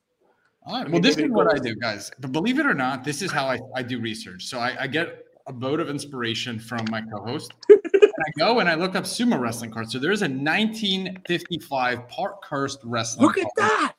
All 0.66 0.82
right. 0.82 0.90
Well, 0.90 1.02
this 1.02 1.18
is 1.18 1.30
what 1.32 1.54
I 1.54 1.58
do, 1.58 1.76
guys. 1.76 2.12
But 2.20 2.32
believe 2.32 2.60
it 2.60 2.66
or 2.68 2.74
not, 2.76 3.04
this 3.04 3.22
is 3.24 3.32
how 3.32 3.48
I, 3.48 3.58
I 3.76 3.82
do 3.84 4.00
research. 4.00 4.46
So 4.46 4.60
I, 4.60 4.84
I 4.84 4.88
get 4.88 5.26
a 5.48 5.52
vote 5.52 5.80
of 5.82 5.90
inspiration 5.90 6.58
from 6.60 6.86
my 6.92 7.02
co-host. 7.02 7.52
and 8.16 8.26
I 8.28 8.32
go 8.40 8.60
and 8.60 8.70
I 8.70 8.76
look 8.76 8.96
up 8.96 9.04
sumo 9.06 9.40
wrestling 9.40 9.72
cards. 9.72 9.92
So 9.92 10.00
there's 10.00 10.22
a 10.22 10.26
1955 10.30 12.08
Parkhurst 12.10 12.80
wrestling. 12.84 13.28
look 13.28 13.38
at 13.38 13.48
card. 13.58 13.70
that. 13.70 13.94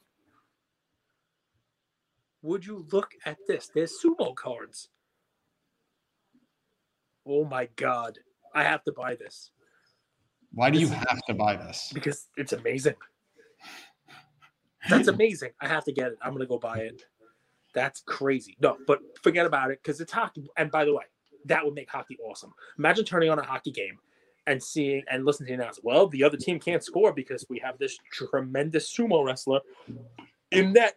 Would 2.42 2.64
you 2.66 2.86
look 2.92 3.12
at 3.24 3.38
this? 3.48 3.70
There's 3.74 3.94
sumo 4.02 4.34
cards. 4.34 4.88
Oh 7.26 7.44
my 7.44 7.68
god, 7.76 8.18
I 8.54 8.62
have 8.64 8.84
to 8.84 8.92
buy 8.92 9.14
this 9.14 9.50
Why 10.52 10.68
do 10.70 10.78
you 10.78 10.88
have 10.88 11.22
to 11.26 11.32
buy 11.34 11.56
this? 11.56 11.90
because 11.94 12.28
it's 12.36 12.52
amazing. 12.52 12.94
That's 14.90 15.08
amazing. 15.08 15.52
I 15.62 15.68
have 15.68 15.84
to 15.86 15.92
get 15.92 16.08
it. 16.08 16.18
I'm 16.20 16.32
gonna 16.34 16.44
go 16.46 16.58
buy 16.58 16.80
it. 16.80 17.02
That's 17.72 18.02
crazy. 18.02 18.56
No, 18.60 18.76
but 18.86 19.00
forget 19.22 19.46
about 19.46 19.70
it 19.70 19.80
because 19.82 20.00
it's 20.02 20.12
hockey. 20.12 20.48
And 20.58 20.70
by 20.70 20.84
the 20.84 20.92
way, 20.94 21.04
that 21.44 21.64
would 21.64 21.74
make 21.74 21.90
hockey 21.90 22.18
awesome. 22.24 22.52
Imagine 22.78 23.04
turning 23.04 23.30
on 23.30 23.38
a 23.38 23.44
hockey 23.44 23.70
game 23.70 23.98
and 24.46 24.62
seeing 24.62 25.02
and 25.10 25.24
listening 25.24 25.48
to 25.48 25.56
the 25.56 25.62
announce. 25.62 25.80
Well, 25.82 26.08
the 26.08 26.24
other 26.24 26.36
team 26.36 26.58
can't 26.58 26.82
score 26.82 27.12
because 27.12 27.46
we 27.48 27.58
have 27.60 27.78
this 27.78 27.98
tremendous 28.10 28.94
sumo 28.94 29.24
wrestler 29.24 29.60
in 30.50 30.72
net. 30.72 30.96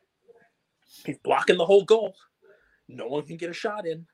He's 1.06 1.18
blocking 1.20 1.58
the 1.58 1.66
whole 1.66 1.84
goal. 1.84 2.16
No 2.88 3.08
one 3.08 3.24
can 3.24 3.38
get 3.38 3.50
a 3.50 3.54
shot 3.54 3.86
in. 3.86 4.06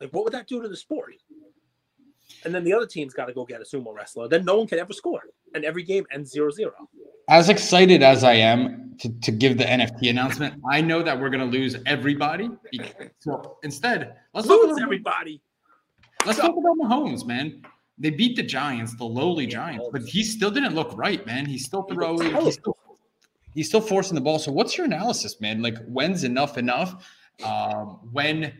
Like, 0.00 0.10
what 0.10 0.24
would 0.24 0.32
that 0.32 0.46
do 0.46 0.62
to 0.62 0.68
the 0.68 0.76
sport? 0.76 1.14
And 2.44 2.54
then 2.54 2.64
the 2.64 2.72
other 2.72 2.86
team's 2.86 3.14
got 3.14 3.26
to 3.26 3.32
go 3.32 3.44
get 3.44 3.60
a 3.60 3.64
sumo 3.64 3.94
wrestler. 3.94 4.28
Then 4.28 4.44
no 4.44 4.56
one 4.56 4.66
can 4.66 4.78
ever 4.78 4.92
score. 4.92 5.22
And 5.54 5.64
every 5.64 5.82
game 5.82 6.04
ends 6.12 6.32
0 6.32 6.50
0. 6.50 6.72
As 7.28 7.48
excited 7.48 8.02
as 8.02 8.24
I 8.24 8.34
am 8.34 8.94
to, 9.00 9.08
to 9.20 9.32
give 9.32 9.58
the 9.58 9.64
NFT 9.64 10.10
announcement, 10.10 10.62
I 10.70 10.80
know 10.80 11.02
that 11.02 11.18
we're 11.18 11.30
going 11.30 11.50
to 11.50 11.58
lose 11.58 11.76
everybody. 11.86 12.50
So 13.18 13.58
instead, 13.62 14.16
let's 14.32 14.46
Lose 14.46 14.80
everybody. 14.80 15.42
Let's 16.26 16.38
talk 16.38 16.56
about 16.56 16.76
Mahomes, 16.78 17.24
man. 17.24 17.62
They 17.98 18.10
beat 18.10 18.36
the 18.36 18.42
Giants, 18.42 18.94
the 18.96 19.04
lowly 19.04 19.46
Giants, 19.46 19.86
but 19.90 20.02
he 20.02 20.22
still 20.22 20.50
didn't 20.50 20.74
look 20.74 20.96
right, 20.96 21.24
man. 21.24 21.46
He's 21.46 21.64
still 21.64 21.84
throwing. 21.84 22.34
He's 22.44 22.54
still, 22.54 22.76
he's 23.54 23.68
still 23.68 23.80
forcing 23.80 24.14
the 24.14 24.20
ball. 24.20 24.38
So, 24.38 24.52
what's 24.52 24.76
your 24.76 24.84
analysis, 24.84 25.40
man? 25.40 25.62
Like, 25.62 25.78
when's 25.86 26.24
enough 26.24 26.58
enough? 26.58 27.06
Um, 27.42 28.00
when, 28.12 28.52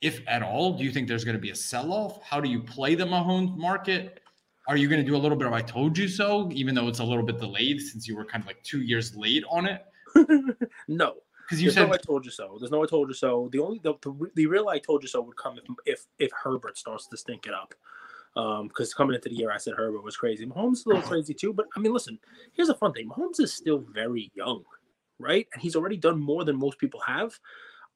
if 0.00 0.22
at 0.26 0.42
all, 0.42 0.76
do 0.76 0.82
you 0.82 0.90
think 0.90 1.06
there's 1.06 1.24
going 1.24 1.36
to 1.36 1.40
be 1.40 1.50
a 1.50 1.54
sell 1.54 1.92
off? 1.92 2.20
How 2.24 2.40
do 2.40 2.48
you 2.48 2.62
play 2.62 2.96
the 2.96 3.04
Mahomes 3.04 3.56
market? 3.56 4.20
Are 4.66 4.76
you 4.76 4.88
going 4.88 5.00
to 5.00 5.06
do 5.06 5.16
a 5.16 5.18
little 5.18 5.38
bit 5.38 5.46
of 5.46 5.52
"I 5.52 5.62
told 5.62 5.96
you 5.96 6.08
so," 6.08 6.50
even 6.52 6.74
though 6.74 6.88
it's 6.88 7.00
a 7.00 7.04
little 7.04 7.24
bit 7.24 7.38
delayed 7.38 7.80
since 7.80 8.08
you 8.08 8.16
were 8.16 8.24
kind 8.24 8.42
of 8.42 8.46
like 8.46 8.62
two 8.64 8.82
years 8.82 9.14
late 9.14 9.44
on 9.48 9.66
it? 9.66 9.84
no. 10.88 11.14
Because 11.50 11.62
you 11.64 11.72
There's 11.72 11.88
no 11.88 11.92
I 11.92 11.96
told 11.96 12.24
you 12.24 12.30
so. 12.30 12.56
There's 12.60 12.70
no 12.70 12.84
I 12.84 12.86
told 12.86 13.08
you 13.08 13.14
so. 13.14 13.48
The 13.50 13.58
only 13.58 13.80
the, 13.82 13.94
the, 14.02 14.30
the 14.36 14.46
real 14.46 14.68
I 14.68 14.78
told 14.78 15.02
you 15.02 15.08
so 15.08 15.20
would 15.20 15.36
come 15.36 15.58
if 15.58 15.64
if, 15.84 16.06
if 16.20 16.30
Herbert 16.30 16.78
starts 16.78 17.08
to 17.08 17.16
stink 17.16 17.48
it 17.48 17.52
up. 17.52 17.74
Um, 18.36 18.68
because 18.68 18.94
coming 18.94 19.16
into 19.16 19.28
the 19.28 19.34
year, 19.34 19.50
I 19.50 19.56
said 19.56 19.74
Herbert 19.76 20.04
was 20.04 20.16
crazy. 20.16 20.46
Mahomes 20.46 20.74
is 20.74 20.86
a 20.86 20.90
little 20.90 21.02
crazy 21.02 21.34
too, 21.34 21.52
but 21.52 21.66
I 21.76 21.80
mean, 21.80 21.92
listen, 21.92 22.20
here's 22.52 22.68
a 22.68 22.76
fun 22.76 22.92
thing. 22.92 23.08
Mahomes 23.08 23.40
is 23.40 23.52
still 23.52 23.84
very 23.92 24.30
young, 24.36 24.62
right? 25.18 25.48
And 25.52 25.60
he's 25.60 25.74
already 25.74 25.96
done 25.96 26.20
more 26.20 26.44
than 26.44 26.56
most 26.56 26.78
people 26.78 27.00
have. 27.00 27.36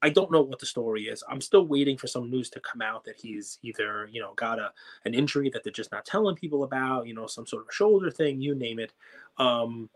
I 0.03 0.09
don't 0.09 0.33
know 0.33 0.43
what 0.43 0.59
the 0.59 0.67
story 0.67 1.05
is. 1.05 1.23
I'm 1.31 1.41
still 1.41 1.65
waiting 1.65 1.97
for 1.97 2.09
some 2.09 2.29
news 2.29 2.51
to 2.51 2.61
come 2.61 2.83
out 2.83 3.05
that 3.05 3.15
he's 3.17 3.61
either, 3.63 4.09
you 4.11 4.21
know, 4.21 4.35
got 4.35 4.59
a 4.59 4.73
an 5.05 5.15
injury 5.15 5.49
that 5.51 5.63
they're 5.63 5.73
just 5.73 5.93
not 5.93 6.05
telling 6.05 6.35
people 6.35 6.65
about, 6.65 7.07
you 7.07 7.15
know, 7.15 7.29
some 7.29 7.47
sort 7.47 7.69
of 7.69 7.73
shoulder 7.73 8.11
thing, 8.11 8.41
you 8.41 8.57
name 8.57 8.81
it. 8.81 8.93
Um, 9.39 9.89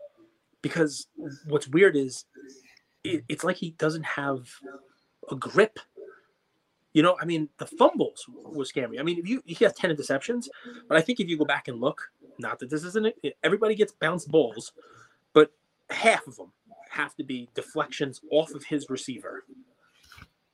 because 0.61 1.07
what's 1.45 1.67
weird 1.67 1.97
is 1.97 2.23
it, 3.03 3.23
it's 3.29 3.43
like 3.43 3.57
he 3.57 3.71
doesn't 3.71 4.05
have 4.05 4.49
a 5.31 5.35
grip. 5.35 5.79
You 6.93 7.03
know, 7.03 7.17
I 7.21 7.25
mean, 7.25 7.49
the 7.57 7.67
fumbles 7.67 8.25
were 8.27 8.65
scary. 8.65 8.99
I 8.99 9.03
mean, 9.03 9.19
if 9.19 9.27
you 9.27 9.41
he 9.45 9.63
has 9.63 9.73
ten 9.73 9.95
interceptions, 9.95 10.47
but 10.87 10.97
I 10.97 11.01
think 11.01 11.19
if 11.19 11.29
you 11.29 11.37
go 11.37 11.45
back 11.45 11.67
and 11.67 11.79
look, 11.79 12.01
not 12.39 12.59
that 12.59 12.69
this 12.69 12.83
isn't 12.83 13.13
everybody 13.43 13.75
gets 13.75 13.91
bounced 13.93 14.29
balls, 14.29 14.73
but 15.33 15.51
half 15.89 16.25
of 16.27 16.35
them 16.35 16.51
have 16.89 17.15
to 17.15 17.23
be 17.23 17.47
deflections 17.53 18.21
off 18.31 18.51
of 18.55 18.63
his 18.63 18.89
receiver 18.89 19.43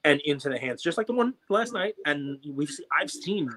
and 0.03 0.21
into 0.21 0.49
the 0.49 0.59
hands, 0.59 0.83
just 0.83 0.97
like 0.97 1.07
the 1.07 1.13
one 1.13 1.33
last 1.49 1.73
night. 1.73 1.95
And 2.05 2.37
we've 2.47 2.69
seen, 2.69 2.85
I've 2.97 3.09
seen 3.09 3.49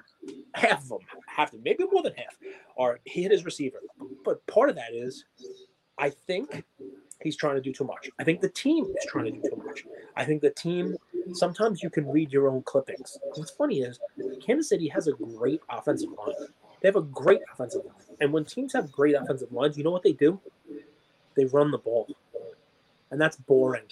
half 0.54 0.83
of 0.85 0.88
them 0.88 1.00
have 1.26 1.50
to, 1.50 1.59
maybe 1.59 1.85
more 1.90 2.02
than 2.02 2.14
half, 2.14 2.38
are 2.78 3.00
he 3.04 3.23
hit 3.23 3.33
his 3.33 3.45
receiver. 3.45 3.80
But 4.25 4.45
part 4.47 4.71
of 4.71 4.76
that 4.76 4.95
is, 4.95 5.25
I 5.99 6.11
think 6.11 6.64
he's 7.23 7.37
trying 7.37 7.57
to 7.57 7.61
do 7.61 7.73
too 7.73 7.85
much. 7.85 8.11
I 8.19 8.25
think 8.25 8.41
the 8.41 8.49
team 8.49 8.85
is 8.85 9.07
trying 9.07 9.27
to 9.27 9.31
do 9.31 9.41
too 9.43 9.63
much. 9.65 9.85
I 10.17 10.25
think 10.25 10.43
the 10.43 10.51
team 10.51 10.97
sometimes 11.33 11.83
you 11.83 11.91
can 11.91 12.09
read 12.11 12.33
your 12.33 12.49
own 12.49 12.63
clippings. 12.63 13.19
What's 13.35 13.51
funny 13.51 13.81
is 13.81 13.99
Kansas 14.45 14.69
City 14.69 14.89
has 14.89 15.09
a 15.09 15.13
great 15.13 15.61
offensive 15.69 16.11
line. 16.19 16.35
They 16.81 16.89
have 16.89 16.97
a 16.97 17.03
great 17.03 17.41
offensive 17.53 17.85
line. 17.85 18.17
And 18.21 18.33
when 18.33 18.45
teams 18.45 18.73
have 18.73 18.91
great 18.93 19.15
offensive 19.15 19.53
lines, 19.53 19.77
you 19.77 19.85
know 19.85 19.91
what 19.91 20.03
they 20.03 20.13
do? 20.13 20.41
They 21.35 21.45
run 21.47 21.71
the 21.71 21.79
ball. 21.79 22.09
And 23.11 23.21
that's 23.21 23.37
boring. 23.37 23.85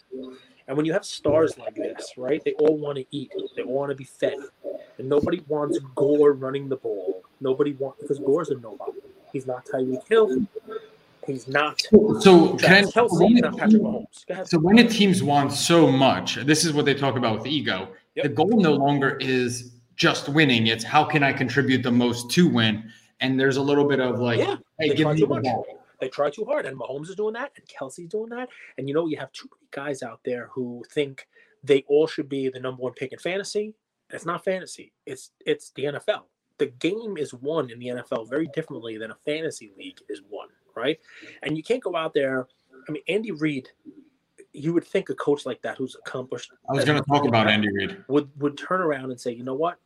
And 0.69 0.77
when 0.77 0.85
you 0.85 0.93
have 0.93 1.05
stars 1.05 1.57
like 1.59 1.75
this, 1.75 2.15
right? 2.17 2.43
They 2.45 2.53
all 2.55 2.77
want 2.77 2.99
to 2.99 3.05
eat. 3.11 3.33
They 3.55 3.63
all 3.63 3.75
want 3.75 3.91
to 3.91 3.97
be 3.97 4.05
fed. 4.05 4.37
And 4.99 5.09
nobody 5.09 5.43
wants 5.47 5.79
Gore 5.95 6.33
running 6.33 6.69
the 6.69 6.77
ball. 6.77 7.23
Nobody 7.41 7.73
wants 7.75 8.01
because 8.01 8.19
Gore's 8.19 8.51
a 8.51 8.55
nobody. 8.55 8.99
He's 9.33 9.47
not 9.47 9.67
Tyreek 9.67 10.09
Hill. 10.09 10.47
He's 11.27 11.49
not. 11.49 11.81
So 12.21 12.57
can 12.57 12.85
Kelce, 12.85 13.29
he's 13.29 13.41
not 13.41 13.57
Patrick 13.57 13.83
Mahomes. 13.83 14.49
So 14.49 14.59
when 14.59 14.77
the 14.77 14.85
teams 14.85 15.23
want 15.23 15.53
so 15.53 15.91
much, 15.91 16.37
this 16.47 16.65
is 16.65 16.73
what 16.73 16.85
they 16.85 16.95
talk 16.95 17.17
about 17.17 17.37
with 17.39 17.47
ego. 17.47 17.89
Yep. 18.15 18.23
The 18.23 18.29
goal 18.31 18.61
no 18.61 18.73
longer 18.73 19.17
is 19.21 19.73
just 19.97 20.29
winning; 20.29 20.69
it's 20.69 20.85
how 20.85 21.05
can 21.05 21.23
I 21.23 21.33
contribute 21.33 21.83
the 21.83 21.91
most 21.93 22.31
to 22.33 22.49
win. 22.49 22.91
And 23.21 23.41
there's 23.41 23.57
a 23.57 23.63
little 23.63 23.89
bit 23.89 23.99
of 23.99 24.21
like, 24.21 24.39
Yeah, 24.39 24.57
hey, 24.79 24.91
they 24.91 24.95
give 24.95 25.05
try 25.05 25.15
me 25.15 25.21
too 25.21 25.27
the 25.27 25.35
much. 25.35 25.45
ball. 25.45 25.67
They 26.01 26.09
try 26.09 26.29
too 26.31 26.45
hard, 26.45 26.67
and 26.67 26.79
Mahomes 26.79 27.09
is 27.09 27.17
doing 27.17 27.33
that, 27.35 27.53
and 27.57 27.67
Kelce's 27.67 28.09
doing 28.09 28.29
that, 28.31 28.51
and 28.77 28.89
you 28.89 28.95
know 28.95 29.07
you 29.07 29.17
have 29.17 29.33
too 29.33 29.49
many 29.51 29.69
guys 29.71 30.03
out 30.03 30.21
there 30.25 30.49
who 30.53 30.85
think 30.91 31.27
they 31.65 31.85
all 31.89 32.07
should 32.07 32.29
be 32.29 32.49
the 32.51 32.61
number 32.61 32.83
one 32.83 32.93
pick 32.93 33.13
in 33.13 33.19
fantasy. 33.19 33.75
It's 34.11 34.27
not 34.27 34.45
fantasy. 34.45 34.93
It's 35.07 35.31
it's 35.45 35.71
the 35.71 35.85
NFL. 35.85 36.25
The 36.59 36.67
game 36.67 37.17
is 37.19 37.35
won 37.35 37.71
in 37.71 37.79
the 37.79 37.87
NFL 37.89 38.29
very 38.31 38.49
differently 38.55 38.97
than 38.99 39.11
a 39.11 39.17
fantasy 39.25 39.73
league 39.77 39.99
is 40.09 40.23
won, 40.31 40.49
right? 40.77 40.99
And 41.43 41.57
you 41.57 41.63
can't 41.63 41.83
go 41.83 41.97
out 41.97 42.15
there. 42.15 42.47
I 42.89 42.93
mean, 42.93 43.03
Andy 43.09 43.33
Reid. 43.33 43.69
You 44.53 44.73
would 44.73 44.85
think 44.85 45.11
a 45.11 45.15
coach 45.15 45.45
like 45.45 45.61
that, 45.63 45.77
who's 45.77 45.97
accomplished, 45.97 46.51
I 46.71 46.73
was 46.73 46.87
going 46.87 46.99
to 46.99 47.05
talk 47.07 47.27
about 47.27 47.47
Andy 47.47 47.69
Reid. 47.71 48.03
would 48.09 48.31
would 48.41 48.57
turn 48.57 48.81
around 48.81 49.11
and 49.11 49.21
say, 49.21 49.31
you 49.33 49.43
know 49.43 49.55
what? 49.55 49.79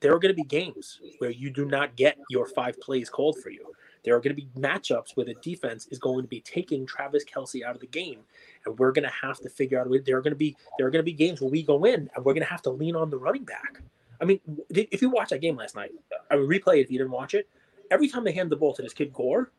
There 0.00 0.12
are 0.12 0.18
going 0.18 0.34
to 0.34 0.36
be 0.36 0.44
games 0.44 1.00
where 1.18 1.30
you 1.30 1.48
do 1.48 1.64
not 1.64 1.96
get 1.96 2.18
your 2.28 2.46
five 2.46 2.78
plays 2.80 3.08
called 3.08 3.38
for 3.42 3.50
you. 3.50 3.72
There 4.04 4.14
are 4.16 4.20
going 4.20 4.34
to 4.34 4.42
be 4.42 4.48
matchups 4.58 5.16
where 5.16 5.24
the 5.24 5.36
defense 5.42 5.86
is 5.90 5.98
going 5.98 6.22
to 6.22 6.28
be 6.28 6.40
taking 6.40 6.84
Travis 6.84 7.24
Kelce 7.24 7.62
out 7.62 7.74
of 7.74 7.80
the 7.80 7.86
game, 7.86 8.20
and 8.66 8.78
we're 8.78 8.92
going 8.92 9.04
to 9.04 9.14
have 9.22 9.38
to 9.40 9.48
figure 9.48 9.80
out. 9.80 9.86
a 9.86 9.90
way. 9.90 9.98
There 9.98 10.18
are 10.18 10.22
going 10.22 10.32
to 10.32 10.38
be 10.38 10.56
there 10.76 10.86
are 10.86 10.90
going 10.90 11.04
to 11.04 11.10
be 11.10 11.12
games 11.12 11.40
where 11.40 11.50
we 11.50 11.62
go 11.62 11.84
in 11.84 12.10
and 12.14 12.24
we're 12.24 12.34
going 12.34 12.44
to 12.44 12.50
have 12.50 12.62
to 12.62 12.70
lean 12.70 12.96
on 12.96 13.10
the 13.10 13.16
running 13.16 13.44
back. 13.44 13.80
I 14.20 14.24
mean, 14.24 14.40
if 14.70 15.02
you 15.02 15.10
watch 15.10 15.30
that 15.30 15.40
game 15.40 15.56
last 15.56 15.74
night, 15.74 15.90
I 16.30 16.36
would 16.36 16.48
replay 16.48 16.78
it 16.78 16.82
if 16.82 16.90
you 16.90 16.98
didn't 16.98 17.12
watch 17.12 17.34
it. 17.34 17.48
Every 17.90 18.08
time 18.08 18.24
they 18.24 18.32
hand 18.32 18.50
the 18.50 18.56
ball 18.56 18.72
to 18.74 18.82
this 18.82 18.92
kid 18.92 19.12
Gore, 19.12 19.50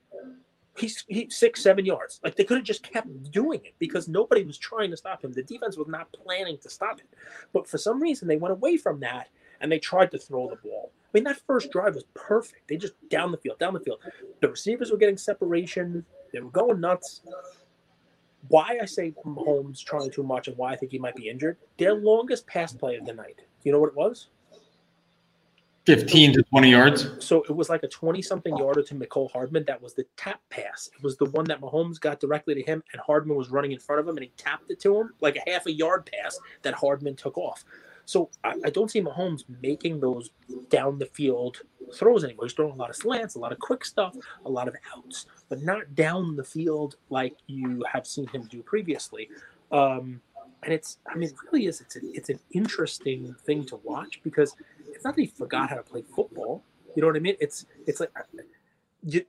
he's 0.78 1.04
he's 1.08 1.36
six 1.36 1.62
seven 1.62 1.86
yards. 1.86 2.20
Like 2.24 2.36
they 2.36 2.44
could 2.44 2.58
have 2.58 2.66
just 2.66 2.84
kept 2.84 3.32
doing 3.32 3.62
it 3.64 3.76
because 3.80 4.08
nobody 4.08 4.44
was 4.44 4.58
trying 4.58 4.92
to 4.92 4.98
stop 4.98 5.24
him. 5.24 5.32
The 5.32 5.44
defense 5.44 5.78
was 5.78 5.88
not 5.88 6.12
planning 6.12 6.58
to 6.60 6.70
stop 6.70 7.00
it, 7.00 7.08
but 7.52 7.68
for 7.68 7.78
some 7.78 8.02
reason 8.02 8.28
they 8.28 8.38
went 8.38 8.54
away 8.54 8.78
from 8.78 9.00
that 9.02 9.30
and 9.62 9.72
they 9.72 9.80
tried 9.80 10.12
to 10.12 10.18
throw 10.18 10.50
the 10.50 10.58
ball. 10.58 10.92
I 11.06 11.10
mean, 11.14 11.24
that 11.26 11.42
first 11.46 11.72
drive 11.72 11.96
was 11.96 12.06
perfect. 12.16 12.68
They 12.68 12.76
just 12.76 12.94
down 13.10 13.32
the 13.32 13.38
field, 13.38 13.60
down 13.60 13.74
the 13.74 13.80
field. 13.80 14.00
The 14.42 14.50
receivers 14.50 14.92
were 14.92 14.98
getting 14.98 15.18
separation. 15.18 16.06
They 16.32 16.40
were 16.40 16.50
going 16.50 16.82
nuts. 16.82 17.22
Why 18.50 18.80
I 18.82 18.86
say 18.86 19.14
Mahomes 19.26 19.84
trying 19.84 20.12
too 20.12 20.24
much 20.24 20.48
and 20.48 20.58
why 20.58 20.74
I 20.74 20.76
think 20.76 20.92
he 20.92 21.00
might 21.00 21.16
be 21.16 21.30
injured. 21.30 21.58
Their 21.78 21.94
longest 21.94 22.46
pass 22.48 22.74
play 22.74 22.98
of 22.98 23.06
the 23.06 23.14
night. 23.14 23.42
You 23.64 23.72
know 23.72 23.80
what 23.80 23.90
it 23.90 23.96
was? 23.96 24.30
15 25.86 26.34
to 26.34 26.44
20 26.44 26.70
yards. 26.70 27.10
So 27.20 27.44
it 27.44 27.56
was 27.56 27.70
like 27.70 27.84
a 27.84 27.88
20 27.88 28.22
something 28.22 28.56
yarder 28.58 28.84
to 28.84 28.96
Mecole 28.96 29.32
Hardman. 29.32 29.66
That 29.68 29.82
was 29.82 29.94
the 29.94 30.06
tap 30.16 30.40
pass. 30.50 30.90
It 30.96 31.04
was 31.04 31.18
the 31.18 31.26
one 31.26 31.46
that 31.46 31.60
Mahomes 31.60 32.00
got 32.00 32.20
directly 32.20 32.56
to 32.56 32.62
him, 32.62 32.82
and 32.94 33.02
Hardman 33.02 33.36
was 33.36 33.50
running 33.50 33.74
in 33.74 33.80
front 33.80 34.00
of 34.00 34.08
him, 34.08 34.16
and 34.16 34.24
he 34.24 34.32
tapped 34.38 34.72
it 34.72 34.80
to 34.82 34.98
him 34.98 35.14
like 35.20 35.36
a 35.36 35.50
half 35.50 35.66
a 35.66 35.72
yard 35.72 36.10
pass 36.12 36.40
that 36.62 36.74
Hardman 36.74 37.16
took 37.16 37.38
off. 37.38 37.66
So 38.06 38.30
I, 38.44 38.56
I 38.66 38.70
don't 38.70 38.92
see 38.92 39.02
Mahomes 39.02 39.44
making 39.62 40.00
those 40.00 40.32
down 40.70 41.00
the 41.00 41.06
field 41.06 41.62
throws 41.94 42.24
anymore. 42.24 42.46
He's 42.46 42.54
throwing 42.54 42.74
a 42.74 42.78
lot 42.78 42.90
of 42.90 42.96
slants, 42.96 43.36
a 43.36 43.40
lot 43.40 43.52
of 43.52 43.60
quick 43.60 43.86
stuff, 43.86 44.16
a 44.46 44.50
lot 44.50 44.68
of 44.68 44.76
outs, 44.96 45.26
but 45.50 45.62
not 45.62 45.96
down 45.96 46.36
the 46.36 46.44
field 46.44 46.96
like 47.10 47.36
you 47.48 47.84
have 47.92 48.08
seen 48.08 48.28
him 48.28 48.44
do 48.50 48.62
previously. 48.64 49.30
Um, 49.72 50.22
and 50.64 50.74
it's, 50.74 50.98
I 51.08 51.16
mean, 51.16 51.30
it 51.30 51.36
really 51.52 51.68
is. 51.68 51.82
It's, 51.82 51.96
a, 51.96 52.00
it's 52.04 52.30
an 52.30 52.40
interesting 52.52 53.36
thing 53.46 53.66
to 53.66 53.78
watch 53.84 54.22
because 54.24 54.56
it's 54.88 55.04
not 55.04 55.16
that 55.16 55.22
he 55.22 55.28
forgot 55.28 55.70
how 55.70 55.76
to 55.76 55.84
play 55.84 56.04
football. 56.16 56.64
You 56.96 57.02
know 57.02 57.08
what 57.08 57.16
I 57.16 57.20
mean? 57.20 57.36
It's 57.40 57.66
it's 57.88 58.00
like 58.00 58.12
you, 59.04 59.26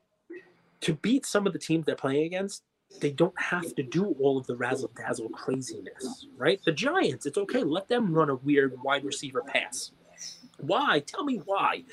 to 0.83 0.95
beat 0.95 1.25
some 1.25 1.47
of 1.47 1.53
the 1.53 1.59
teams 1.59 1.87
they're 1.87 1.97
playing 1.97 2.27
against, 2.27 2.63
they 3.01 3.11
don't 3.11 3.39
have 3.41 3.75
to 3.75 3.83
do 3.83 4.15
all 4.21 4.39
of 4.39 4.47
the 4.47 4.55
razzle 4.55 4.91
dazzle 4.97 5.31
craziness, 5.31 6.27
right? 6.37 6.61
The 6.65 6.73
Giants, 6.73 7.27
it's 7.27 7.39
okay. 7.39 7.65
Let 7.65 7.89
them 7.89 8.13
run 8.13 8.31
a 8.31 8.37
weird 8.37 8.75
wide 8.83 9.05
receiver 9.05 9.43
pass. 9.43 9.93
Why? 10.59 11.01
Tell 11.01 11.25
me 11.25 11.41
why. 11.45 11.85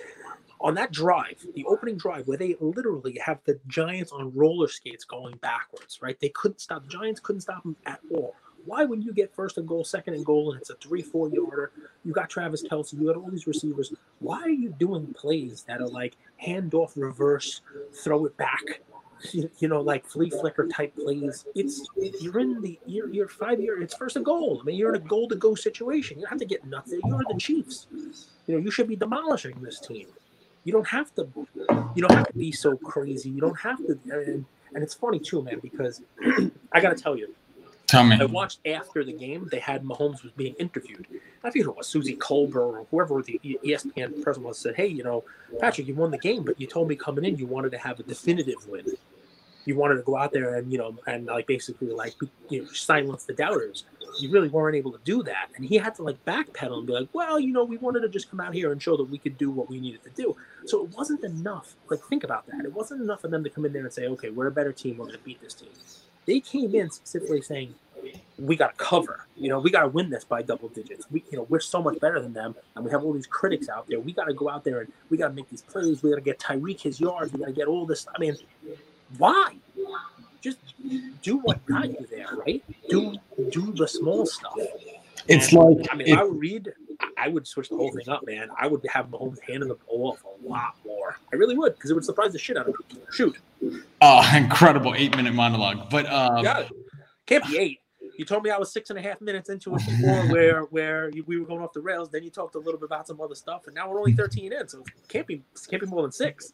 On 0.59 0.75
that 0.75 0.91
drive, 0.91 1.43
the 1.55 1.65
opening 1.65 1.97
drive, 1.97 2.27
where 2.27 2.37
they 2.37 2.55
literally 2.59 3.17
have 3.17 3.39
the 3.45 3.59
Giants 3.67 4.11
on 4.11 4.31
roller 4.35 4.67
skates 4.67 5.05
going 5.05 5.37
backwards, 5.37 5.99
right? 6.01 6.19
They 6.19 6.29
couldn't 6.29 6.61
stop. 6.61 6.83
The 6.83 6.89
Giants 6.89 7.19
couldn't 7.19 7.41
stop 7.41 7.63
them 7.63 7.75
at 7.87 7.99
all. 8.13 8.35
Why, 8.65 8.85
when 8.85 9.01
you 9.01 9.13
get 9.13 9.33
first 9.33 9.57
and 9.57 9.67
goal, 9.67 9.83
second 9.83 10.13
and 10.13 10.25
goal, 10.25 10.51
and 10.51 10.61
it's 10.61 10.69
a 10.69 10.75
three, 10.75 11.01
four 11.01 11.29
yarder, 11.29 11.71
you 12.03 12.13
got 12.13 12.29
Travis 12.29 12.63
Kelce, 12.63 12.93
you 12.93 13.07
got 13.07 13.15
all 13.15 13.29
these 13.29 13.47
receivers. 13.47 13.93
Why 14.19 14.41
are 14.41 14.49
you 14.49 14.69
doing 14.79 15.13
plays 15.13 15.63
that 15.67 15.81
are 15.81 15.87
like 15.87 16.15
handoff, 16.43 16.93
reverse, 16.95 17.61
throw 18.03 18.25
it 18.25 18.37
back? 18.37 18.61
You, 19.33 19.51
you 19.59 19.67
know, 19.67 19.81
like 19.81 20.03
flea 20.07 20.31
flicker 20.31 20.67
type 20.67 20.95
plays. 20.95 21.45
It's 21.53 21.87
you're 21.95 22.39
in 22.39 22.59
the 22.59 22.79
you're, 22.87 23.07
you're 23.13 23.27
five 23.27 23.59
year. 23.59 23.79
It's 23.79 23.95
first 23.95 24.15
and 24.15 24.25
goal. 24.25 24.57
I 24.59 24.65
mean, 24.65 24.77
you're 24.77 24.95
in 24.95 24.99
a 24.99 25.05
goal 25.05 25.27
to 25.27 25.35
go 25.35 25.53
situation. 25.53 26.17
You 26.17 26.23
don't 26.23 26.31
have 26.31 26.39
to 26.39 26.45
get 26.45 26.65
nothing. 26.65 27.01
You're 27.05 27.21
the 27.29 27.37
Chiefs. 27.37 27.85
You 28.47 28.55
know, 28.55 28.57
you 28.57 28.71
should 28.71 28.87
be 28.87 28.95
demolishing 28.95 29.61
this 29.61 29.79
team. 29.79 30.07
You 30.63 30.73
don't 30.73 30.87
have 30.87 31.13
to. 31.17 31.27
You 31.93 32.01
don't 32.01 32.13
have 32.13 32.29
to 32.29 32.33
be 32.33 32.51
so 32.51 32.75
crazy. 32.77 33.29
You 33.29 33.41
don't 33.41 33.59
have 33.59 33.77
to. 33.85 33.99
And, 34.11 34.43
and 34.73 34.83
it's 34.83 34.93
funny 34.93 35.19
too, 35.19 35.41
man, 35.43 35.59
because 35.59 36.01
I 36.71 36.81
got 36.81 36.95
to 36.95 37.01
tell 37.01 37.15
you, 37.17 37.33
Tell 37.91 38.05
me. 38.05 38.15
I 38.17 38.23
watched 38.23 38.65
after 38.65 39.03
the 39.03 39.11
game. 39.11 39.49
They 39.51 39.59
had 39.59 39.83
Mahomes 39.83 40.23
was 40.23 40.31
being 40.31 40.53
interviewed. 40.53 41.07
I 41.43 41.49
think 41.49 41.65
it 41.65 41.75
was 41.75 41.87
Suzy 41.87 42.15
Kolber 42.15 42.55
or 42.55 42.87
whoever 42.89 43.21
the 43.21 43.37
ESPN 43.43 44.23
person 44.23 44.43
was. 44.43 44.57
Said, 44.57 44.75
"Hey, 44.75 44.87
you 44.87 45.03
know, 45.03 45.25
Patrick, 45.59 45.87
you 45.87 45.95
won 45.95 46.09
the 46.09 46.17
game, 46.17 46.43
but 46.43 46.59
you 46.59 46.67
told 46.67 46.87
me 46.87 46.95
coming 46.95 47.25
in 47.25 47.35
you 47.35 47.47
wanted 47.47 47.73
to 47.73 47.77
have 47.77 47.99
a 47.99 48.03
definitive 48.03 48.65
win. 48.69 48.85
You 49.65 49.75
wanted 49.75 49.95
to 49.95 50.03
go 50.03 50.15
out 50.15 50.31
there 50.31 50.55
and 50.55 50.71
you 50.71 50.77
know 50.77 50.97
and 51.05 51.25
like 51.25 51.47
basically 51.47 51.89
like 51.89 52.13
you 52.49 52.61
know 52.61 52.67
silence 52.71 53.25
the 53.25 53.33
doubters. 53.33 53.83
You 54.21 54.31
really 54.31 54.47
weren't 54.47 54.77
able 54.77 54.93
to 54.93 54.99
do 55.03 55.21
that, 55.23 55.49
and 55.57 55.65
he 55.65 55.77
had 55.77 55.93
to 55.95 56.03
like 56.03 56.23
backpedal 56.23 56.77
and 56.77 56.87
be 56.87 56.93
like, 56.93 57.09
well, 57.11 57.41
you 57.41 57.51
know, 57.51 57.65
we 57.65 57.75
wanted 57.75 58.01
to 58.01 58.09
just 58.09 58.29
come 58.29 58.39
out 58.39 58.53
here 58.53 58.71
and 58.71 58.81
show 58.81 58.95
that 58.95 59.09
we 59.09 59.17
could 59.17 59.37
do 59.37 59.51
what 59.51 59.69
we 59.69 59.81
needed 59.81 60.03
to 60.03 60.11
do. 60.11 60.37
So 60.65 60.85
it 60.85 60.95
wasn't 60.95 61.25
enough. 61.25 61.75
Like 61.89 61.99
think 62.05 62.23
about 62.23 62.47
that. 62.47 62.63
It 62.63 62.73
wasn't 62.73 63.01
enough 63.01 63.19
for 63.19 63.27
them 63.27 63.43
to 63.43 63.49
come 63.49 63.65
in 63.65 63.73
there 63.73 63.83
and 63.83 63.91
say, 63.91 64.07
okay, 64.07 64.29
we're 64.29 64.47
a 64.47 64.51
better 64.51 64.71
team. 64.71 64.97
We're 64.97 65.07
going 65.07 65.17
to 65.17 65.23
beat 65.25 65.41
this 65.41 65.55
team. 65.55 65.71
They 66.25 66.39
came 66.39 66.75
in 66.75 66.89
specifically 66.91 67.41
saying, 67.41 67.75
we 68.37 68.55
got 68.55 68.77
to 68.77 68.83
cover. 68.83 69.27
You 69.35 69.49
know, 69.49 69.59
we 69.59 69.69
got 69.69 69.81
to 69.81 69.87
win 69.87 70.09
this 70.09 70.23
by 70.23 70.41
double 70.41 70.69
digits. 70.69 71.05
We, 71.11 71.23
you 71.31 71.37
know, 71.37 71.45
we're 71.49 71.59
so 71.59 71.81
much 71.81 71.99
better 71.99 72.19
than 72.19 72.33
them, 72.33 72.55
and 72.75 72.83
we 72.83 72.91
have 72.91 73.03
all 73.03 73.13
these 73.13 73.27
critics 73.27 73.69
out 73.69 73.87
there. 73.87 73.99
We 73.99 74.13
got 74.13 74.25
to 74.25 74.33
go 74.33 74.49
out 74.49 74.63
there 74.63 74.81
and 74.81 74.91
we 75.09 75.17
got 75.17 75.29
to 75.29 75.33
make 75.33 75.49
these 75.49 75.61
plays. 75.61 76.01
We 76.01 76.09
got 76.09 76.17
to 76.17 76.21
get 76.21 76.39
Tyreek 76.39 76.81
his 76.81 76.99
yards. 76.99 77.33
We 77.33 77.39
got 77.39 77.47
to 77.47 77.53
get 77.53 77.67
all 77.67 77.85
this. 77.85 78.07
I 78.15 78.19
mean, 78.19 78.35
why? 79.17 79.55
Just 80.41 80.57
do 81.21 81.37
what 81.37 81.63
got 81.67 81.89
you 81.89 82.07
there, 82.09 82.29
right? 82.35 82.63
Do 82.89 83.15
do 83.51 83.71
the 83.73 83.87
small 83.87 84.25
stuff. 84.25 84.57
It's 85.27 85.53
And, 85.53 85.77
like 85.77 85.87
I 85.91 85.95
mean, 85.95 86.07
it- 86.07 86.11
if 86.13 86.17
I 86.19 86.23
would 86.23 86.39
read, 86.39 86.71
I 87.17 87.27
would 87.27 87.47
switch 87.47 87.69
the 87.69 87.75
whole 87.75 87.91
thing 87.91 88.09
up, 88.09 88.25
man. 88.25 88.49
I 88.57 88.67
would 88.67 88.85
have 88.91 89.07
Mahomes 89.07 89.39
handing 89.47 89.69
the 89.69 89.75
ball 89.75 90.11
off 90.11 90.23
a 90.23 90.47
lot 90.47 90.75
more. 90.85 91.17
I 91.31 91.35
really 91.35 91.55
would, 91.57 91.75
because 91.75 91.91
it 91.91 91.93
would 91.93 92.05
surprise 92.05 92.31
the 92.33 92.39
shit 92.39 92.57
out 92.57 92.67
of 92.67 92.75
me. 92.89 92.99
Shoot, 93.11 93.37
uh, 94.01 94.31
incredible 94.35 94.93
eight 94.95 95.15
minute 95.15 95.33
monologue. 95.33 95.89
But 95.89 96.05
um, 96.11 96.43
got 96.43 96.61
it. 96.63 96.71
Can't 97.25 97.45
be 97.47 97.57
eight. 97.57 97.77
You 98.17 98.25
told 98.25 98.43
me 98.43 98.49
I 98.49 98.57
was 98.57 98.71
six 98.71 98.89
and 98.89 98.99
a 98.99 99.01
half 99.01 99.21
minutes 99.21 99.49
into 99.49 99.73
it 99.75 99.85
before, 99.85 100.21
where 100.31 100.61
where 100.63 101.11
we 101.25 101.39
were 101.39 101.45
going 101.45 101.61
off 101.61 101.73
the 101.73 101.81
rails. 101.81 102.09
Then 102.09 102.23
you 102.23 102.29
talked 102.29 102.55
a 102.55 102.59
little 102.59 102.79
bit 102.79 102.85
about 102.85 103.07
some 103.07 103.21
other 103.21 103.35
stuff, 103.35 103.67
and 103.67 103.75
now 103.75 103.89
we're 103.89 103.99
only 103.99 104.13
thirteen 104.13 104.53
in, 104.53 104.67
so 104.67 104.79
it 104.79 105.07
can't 105.07 105.25
be 105.27 105.41
can't 105.69 105.81
be 105.81 105.87
more 105.87 106.01
than 106.01 106.11
six. 106.11 106.53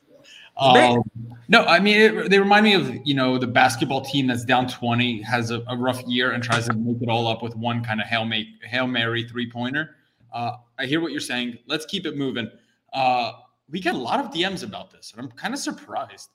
Man. 0.60 0.98
Um, 0.98 1.03
no, 1.48 1.63
I 1.63 1.79
mean 1.79 1.98
it, 1.98 2.29
they 2.29 2.39
remind 2.39 2.63
me 2.63 2.74
of 2.74 2.91
you 3.05 3.13
know 3.13 3.38
the 3.38 3.48
basketball 3.48 4.01
team 4.01 4.27
that's 4.27 4.43
down 4.43 4.67
twenty 4.67 5.22
has 5.22 5.51
a, 5.51 5.63
a 5.67 5.77
rough 5.77 6.01
year 6.03 6.31
and 6.31 6.43
tries 6.43 6.67
to 6.67 6.74
make 6.74 7.01
it 7.01 7.10
all 7.10 7.27
up 7.27 7.43
with 7.43 7.55
one 7.55 7.84
kind 7.84 8.01
of 8.01 8.07
hail 8.07 8.25
mary, 8.25 8.55
hail 8.63 8.88
mary 8.88 9.27
three 9.27 9.50
pointer. 9.50 9.96
Uh, 10.34 10.53
I 10.79 10.86
hear 10.86 11.00
what 11.00 11.12
you're 11.12 11.22
saying. 11.22 11.60
Let's 11.67 11.86
keep 11.86 12.05
it 12.05 12.17
moving. 12.17 12.50
Uh, 12.91 13.34
we 13.69 13.79
get 13.79 13.96
a 13.96 13.98
lot 13.98 14.19
of 14.24 14.31
DMs 14.31 14.63
about 14.63 14.91
this, 14.91 15.12
and 15.12 15.22
I'm 15.22 15.31
kind 15.31 15.53
of 15.53 15.60
surprised. 15.60 16.29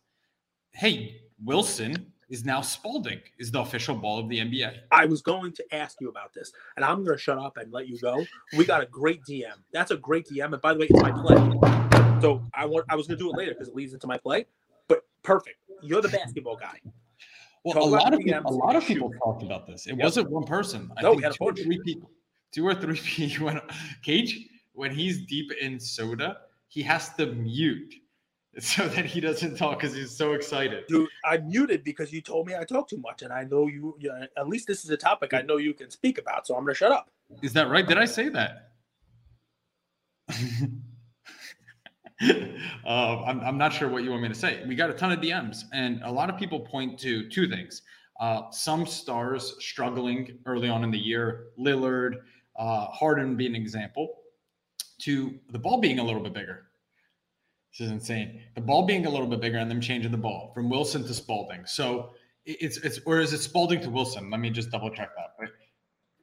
Hey, 0.72 1.20
Wilson 1.44 2.12
is 2.28 2.44
now 2.44 2.60
Spalding 2.62 3.20
is 3.38 3.50
the 3.50 3.60
official 3.60 3.94
ball 3.94 4.18
of 4.18 4.28
the 4.28 4.38
NBA. 4.38 4.78
I 4.90 5.04
was 5.04 5.20
going 5.20 5.52
to 5.52 5.64
ask 5.74 6.00
you 6.00 6.08
about 6.08 6.32
this, 6.32 6.52
and 6.76 6.84
I'm 6.84 7.04
going 7.04 7.16
to 7.16 7.22
shut 7.22 7.38
up 7.38 7.58
and 7.58 7.72
let 7.72 7.88
you 7.88 7.98
go. 7.98 8.24
We 8.56 8.64
got 8.64 8.82
a 8.82 8.86
great 8.86 9.22
DM. 9.28 9.52
That's 9.72 9.90
a 9.90 9.96
great 9.96 10.26
DM, 10.26 10.52
and 10.52 10.62
by 10.62 10.72
the 10.72 10.80
way, 10.80 10.86
it's 10.88 11.02
my 11.02 11.10
play. 11.10 11.88
So 12.22 12.42
I 12.54 12.64
want 12.66 12.86
I 12.88 12.96
was 12.96 13.06
going 13.06 13.18
to 13.18 13.24
do 13.24 13.30
it 13.30 13.36
later 13.36 13.52
because 13.52 13.68
it 13.68 13.74
leads 13.74 13.92
into 13.92 14.06
my 14.06 14.18
play. 14.18 14.46
But 14.88 15.02
perfect. 15.22 15.56
You're 15.82 16.00
the 16.00 16.08
basketball 16.08 16.56
guy. 16.56 16.80
Well, 17.64 17.74
Talk 17.74 17.82
a 17.84 17.86
lot 17.86 18.14
of 18.14 18.20
people, 18.20 18.42
a 18.46 18.50
lot 18.52 18.76
of 18.76 18.84
people 18.84 19.12
talked 19.22 19.42
about 19.42 19.66
this. 19.66 19.86
It 19.86 19.96
Yep. 19.96 20.04
wasn't 20.04 20.30
one 20.30 20.44
person. 20.44 20.90
I 20.96 21.02
No, 21.02 21.12
we 21.12 21.22
had 21.22 21.32
two 21.32 21.44
or 21.44 21.54
three 21.54 21.80
people. 21.84 22.10
Two 22.50 22.66
or 22.66 22.74
three 22.74 22.98
people. 23.04 23.46
When 23.46 23.60
Cage, 24.02 24.48
when 24.72 24.90
he's 24.92 25.24
deep 25.26 25.52
in 25.52 25.78
soda, 25.78 26.38
he 26.68 26.82
has 26.82 27.14
to 27.16 27.26
mute 27.26 27.94
so 28.58 28.88
that 28.88 29.04
he 29.04 29.20
doesn't 29.20 29.56
talk 29.56 29.80
because 29.80 29.94
he's 29.94 30.16
so 30.16 30.32
excited. 30.32 30.84
Dude, 30.88 31.08
I 31.24 31.38
muted 31.38 31.84
because 31.84 32.12
you 32.12 32.20
told 32.20 32.46
me 32.46 32.54
I 32.56 32.64
talk 32.64 32.88
too 32.88 32.98
much, 32.98 33.22
and 33.22 33.32
I 33.32 33.44
know 33.44 33.66
you. 33.68 33.96
Yeah, 34.00 34.26
at 34.36 34.48
least 34.48 34.66
this 34.66 34.84
is 34.84 34.90
a 34.90 34.96
topic 34.96 35.32
I 35.32 35.42
know 35.42 35.56
you 35.56 35.72
can 35.72 35.90
speak 35.90 36.18
about, 36.18 36.46
so 36.46 36.56
I'm 36.56 36.64
gonna 36.64 36.74
shut 36.74 36.92
up. 36.92 37.10
Is 37.42 37.52
that 37.54 37.68
right? 37.68 37.86
Did 37.86 37.98
I 37.98 38.04
say 38.04 38.28
that? 38.28 38.72
um, 42.86 43.24
I'm, 43.26 43.40
I'm 43.40 43.58
not 43.58 43.72
sure 43.72 43.88
what 43.88 44.04
you 44.04 44.10
want 44.10 44.22
me 44.22 44.28
to 44.28 44.34
say. 44.34 44.62
We 44.66 44.74
got 44.74 44.90
a 44.90 44.94
ton 44.94 45.12
of 45.12 45.20
DMs, 45.20 45.64
and 45.72 46.00
a 46.04 46.10
lot 46.10 46.30
of 46.30 46.38
people 46.38 46.60
point 46.60 46.98
to 47.00 47.28
two 47.28 47.48
things. 47.48 47.82
Uh, 48.20 48.50
some 48.50 48.86
stars 48.86 49.56
struggling 49.58 50.38
early 50.46 50.68
on 50.68 50.84
in 50.84 50.90
the 50.90 50.98
year, 50.98 51.46
Lillard, 51.58 52.14
uh, 52.56 52.86
Harden 52.86 53.36
being 53.36 53.56
an 53.56 53.60
example, 53.60 54.18
to 55.00 55.38
the 55.50 55.58
ball 55.58 55.80
being 55.80 55.98
a 55.98 56.04
little 56.04 56.22
bit 56.22 56.32
bigger. 56.32 56.66
This 57.72 57.86
is 57.86 57.90
insane. 57.90 58.42
The 58.54 58.60
ball 58.60 58.86
being 58.86 59.06
a 59.06 59.10
little 59.10 59.26
bit 59.26 59.40
bigger 59.40 59.58
and 59.58 59.70
them 59.70 59.80
changing 59.80 60.12
the 60.12 60.18
ball 60.18 60.52
from 60.54 60.68
Wilson 60.68 61.02
to 61.04 61.14
Spalding. 61.14 61.64
So 61.66 62.10
it's 62.44 62.76
it's 62.78 63.00
or 63.06 63.18
is 63.18 63.32
it 63.32 63.38
Spalding 63.38 63.80
to 63.80 63.90
Wilson? 63.90 64.30
Let 64.30 64.40
me 64.40 64.50
just 64.50 64.70
double 64.70 64.90
check 64.90 65.08
that. 65.16 65.34
But 65.38 65.48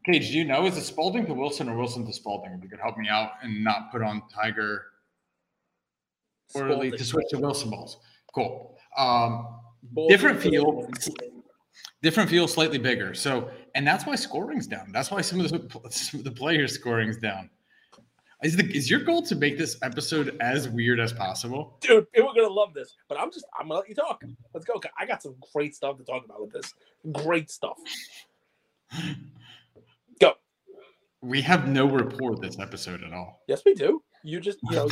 Cage, 0.06 0.30
do 0.30 0.38
you 0.38 0.46
know 0.46 0.66
is 0.66 0.78
it 0.78 0.84
Spalding 0.84 1.26
to 1.26 1.34
Wilson 1.34 1.68
or 1.68 1.76
Wilson 1.76 2.06
to 2.06 2.14
Spalding? 2.14 2.54
If 2.54 2.64
you 2.64 2.70
could 2.70 2.80
help 2.80 2.98
me 2.98 3.10
out 3.10 3.32
and 3.42 3.64
not 3.64 3.92
put 3.92 4.04
on 4.04 4.22
Tiger 4.34 4.84
or 6.56 6.68
to 6.68 7.04
switch 7.04 7.28
to 7.30 7.38
Wilson 7.38 7.70
balls. 7.70 7.98
Cool. 8.34 8.78
Um, 8.98 9.60
different 10.08 10.42
feel, 10.42 10.90
different 12.02 12.30
feel, 12.30 12.48
slightly 12.48 12.78
bigger. 12.78 13.14
So, 13.14 13.50
and 13.76 13.86
that's 13.86 14.06
why 14.06 14.16
scoring's 14.16 14.68
down. 14.68 14.92
That's 14.92 15.12
why 15.12 15.22
some 15.22 15.40
of 15.40 15.50
the 15.50 15.90
some 15.92 16.20
of 16.20 16.24
the 16.24 16.32
players' 16.32 16.74
scoring's 16.74 17.18
down. 17.18 17.50
Is 18.42 18.56
the 18.56 18.66
is 18.74 18.90
your 18.90 19.02
goal 19.02 19.22
to 19.24 19.36
make 19.36 19.58
this 19.58 19.78
episode 19.82 20.38
as 20.40 20.70
weird 20.70 21.00
as 21.00 21.12
possible? 21.12 21.78
dude. 21.82 22.10
People 22.14 22.30
are 22.30 22.36
gonna 22.36 22.48
love 22.48 22.74
this, 22.74 22.96
but 23.10 23.20
I'm 23.20 23.32
just 23.32 23.46
I'm 23.60 23.68
gonna 23.68 23.82
let 23.82 23.90
you 23.90 23.96
talk. 23.96 24.24
Let's 24.54 24.66
go. 24.66 24.82
I 24.98 25.06
got 25.06 25.22
some 25.22 25.36
great 25.54 25.76
stuff 25.76 25.98
to 25.98 26.06
talk 26.06 26.24
about 26.24 26.42
with 26.42 26.54
this. 26.54 26.74
Great 27.12 27.52
stuff. 27.52 27.78
Go. 30.22 30.34
We 31.22 31.42
have 31.42 31.68
no 31.68 31.86
rapport 31.86 32.38
this 32.38 32.60
episode 32.60 33.04
at 33.04 33.12
all. 33.14 33.44
Yes, 33.48 33.64
we 33.66 33.74
do. 33.74 34.02
You 34.24 34.40
just 34.40 34.60
you 34.64 34.76
know. 34.76 34.90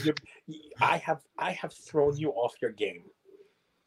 I 0.79 0.97
have 0.97 1.21
I 1.37 1.51
have 1.51 1.73
thrown 1.73 2.17
you 2.17 2.31
off 2.31 2.55
your 2.61 2.71
game. 2.71 3.03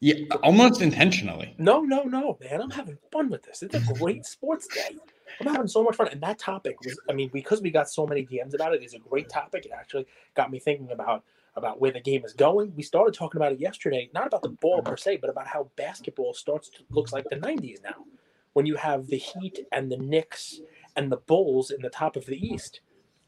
Yeah, 0.01 0.15
almost 0.41 0.81
intentionally. 0.81 1.53
No, 1.59 1.81
no, 1.81 2.01
no, 2.03 2.35
man. 2.41 2.59
I'm 2.59 2.71
having 2.71 2.97
fun 3.11 3.29
with 3.29 3.43
this. 3.43 3.61
It's 3.61 3.75
a 3.75 3.93
great 3.93 4.25
sports 4.25 4.67
day. 4.67 4.97
I'm 5.39 5.45
having 5.45 5.67
so 5.67 5.83
much 5.83 5.95
fun. 5.95 6.07
And 6.07 6.19
that 6.21 6.39
topic 6.39 6.75
was, 6.83 6.99
I 7.07 7.13
mean, 7.13 7.29
because 7.31 7.61
we 7.61 7.69
got 7.69 7.87
so 7.87 8.07
many 8.07 8.25
DMs 8.25 8.55
about 8.55 8.73
it, 8.73 8.81
it's 8.81 8.95
a 8.95 8.99
great 8.99 9.29
topic. 9.29 9.67
It 9.67 9.71
actually 9.71 10.07
got 10.33 10.49
me 10.49 10.57
thinking 10.57 10.91
about 10.91 11.23
about 11.55 11.79
where 11.79 11.91
the 11.91 11.99
game 11.99 12.25
is 12.25 12.33
going. 12.33 12.73
We 12.75 12.81
started 12.81 13.13
talking 13.13 13.39
about 13.39 13.51
it 13.51 13.59
yesterday, 13.59 14.09
not 14.13 14.25
about 14.25 14.41
the 14.41 14.49
ball 14.49 14.81
per 14.81 14.97
se, 14.97 15.17
but 15.17 15.29
about 15.29 15.47
how 15.47 15.69
basketball 15.75 16.33
starts 16.33 16.69
to 16.69 16.83
looks 16.89 17.13
like 17.13 17.25
the 17.29 17.35
90s 17.35 17.83
now. 17.83 18.05
When 18.53 18.65
you 18.65 18.77
have 18.77 19.07
the 19.07 19.17
Heat 19.17 19.59
and 19.71 19.91
the 19.91 19.97
Knicks 19.97 20.61
and 20.95 21.11
the 21.11 21.17
Bulls 21.17 21.69
in 21.69 21.81
the 21.81 21.89
top 21.89 22.15
of 22.15 22.25
the 22.25 22.37
East. 22.37 22.81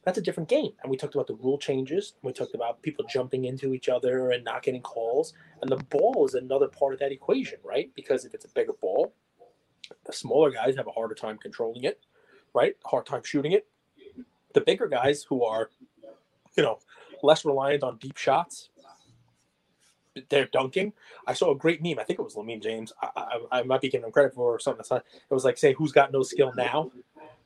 That's 0.05 0.17
a 0.17 0.21
different 0.21 0.49
game. 0.49 0.71
And 0.81 0.91
we 0.91 0.97
talked 0.97 1.15
about 1.15 1.27
the 1.27 1.35
rule 1.35 1.57
changes. 1.57 2.13
We 2.23 2.33
talked 2.33 2.55
about 2.55 2.81
people 2.81 3.05
jumping 3.09 3.45
into 3.45 3.73
each 3.73 3.87
other 3.87 4.31
and 4.31 4.43
not 4.43 4.63
getting 4.63 4.81
calls. 4.81 5.33
And 5.61 5.71
the 5.71 5.77
ball 5.77 6.25
is 6.25 6.33
another 6.33 6.67
part 6.67 6.93
of 6.93 6.99
that 6.99 7.11
equation, 7.11 7.59
right? 7.63 7.89
Because 7.95 8.25
if 8.25 8.33
it's 8.33 8.45
a 8.45 8.49
bigger 8.49 8.73
ball, 8.81 9.13
the 10.05 10.13
smaller 10.13 10.51
guys 10.51 10.75
have 10.75 10.87
a 10.87 10.91
harder 10.91 11.15
time 11.15 11.37
controlling 11.37 11.83
it, 11.85 12.01
right? 12.53 12.75
Hard 12.85 13.05
time 13.05 13.21
shooting 13.23 13.53
it. 13.53 13.67
The 14.53 14.61
bigger 14.61 14.87
guys 14.87 15.23
who 15.23 15.43
are, 15.43 15.69
you 16.57 16.63
know, 16.63 16.79
less 17.21 17.45
reliant 17.45 17.83
on 17.83 17.97
deep 17.97 18.17
shots, 18.17 18.69
they're 20.29 20.49
dunking. 20.51 20.93
I 21.25 21.33
saw 21.33 21.51
a 21.51 21.57
great 21.57 21.81
meme. 21.81 21.97
I 21.97 22.03
think 22.03 22.19
it 22.19 22.23
was 22.23 22.35
Lamine 22.35 22.61
James. 22.61 22.93
I, 23.01 23.09
I, 23.15 23.59
I 23.59 23.63
might 23.63 23.81
be 23.81 23.89
giving 23.89 24.05
him 24.05 24.11
credit 24.11 24.35
for 24.35 24.59
something. 24.59 24.85
It 24.91 25.33
was 25.33 25.45
like, 25.45 25.57
say, 25.57 25.73
who's 25.73 25.91
got 25.91 26.11
no 26.11 26.21
skill 26.23 26.53
now? 26.55 26.91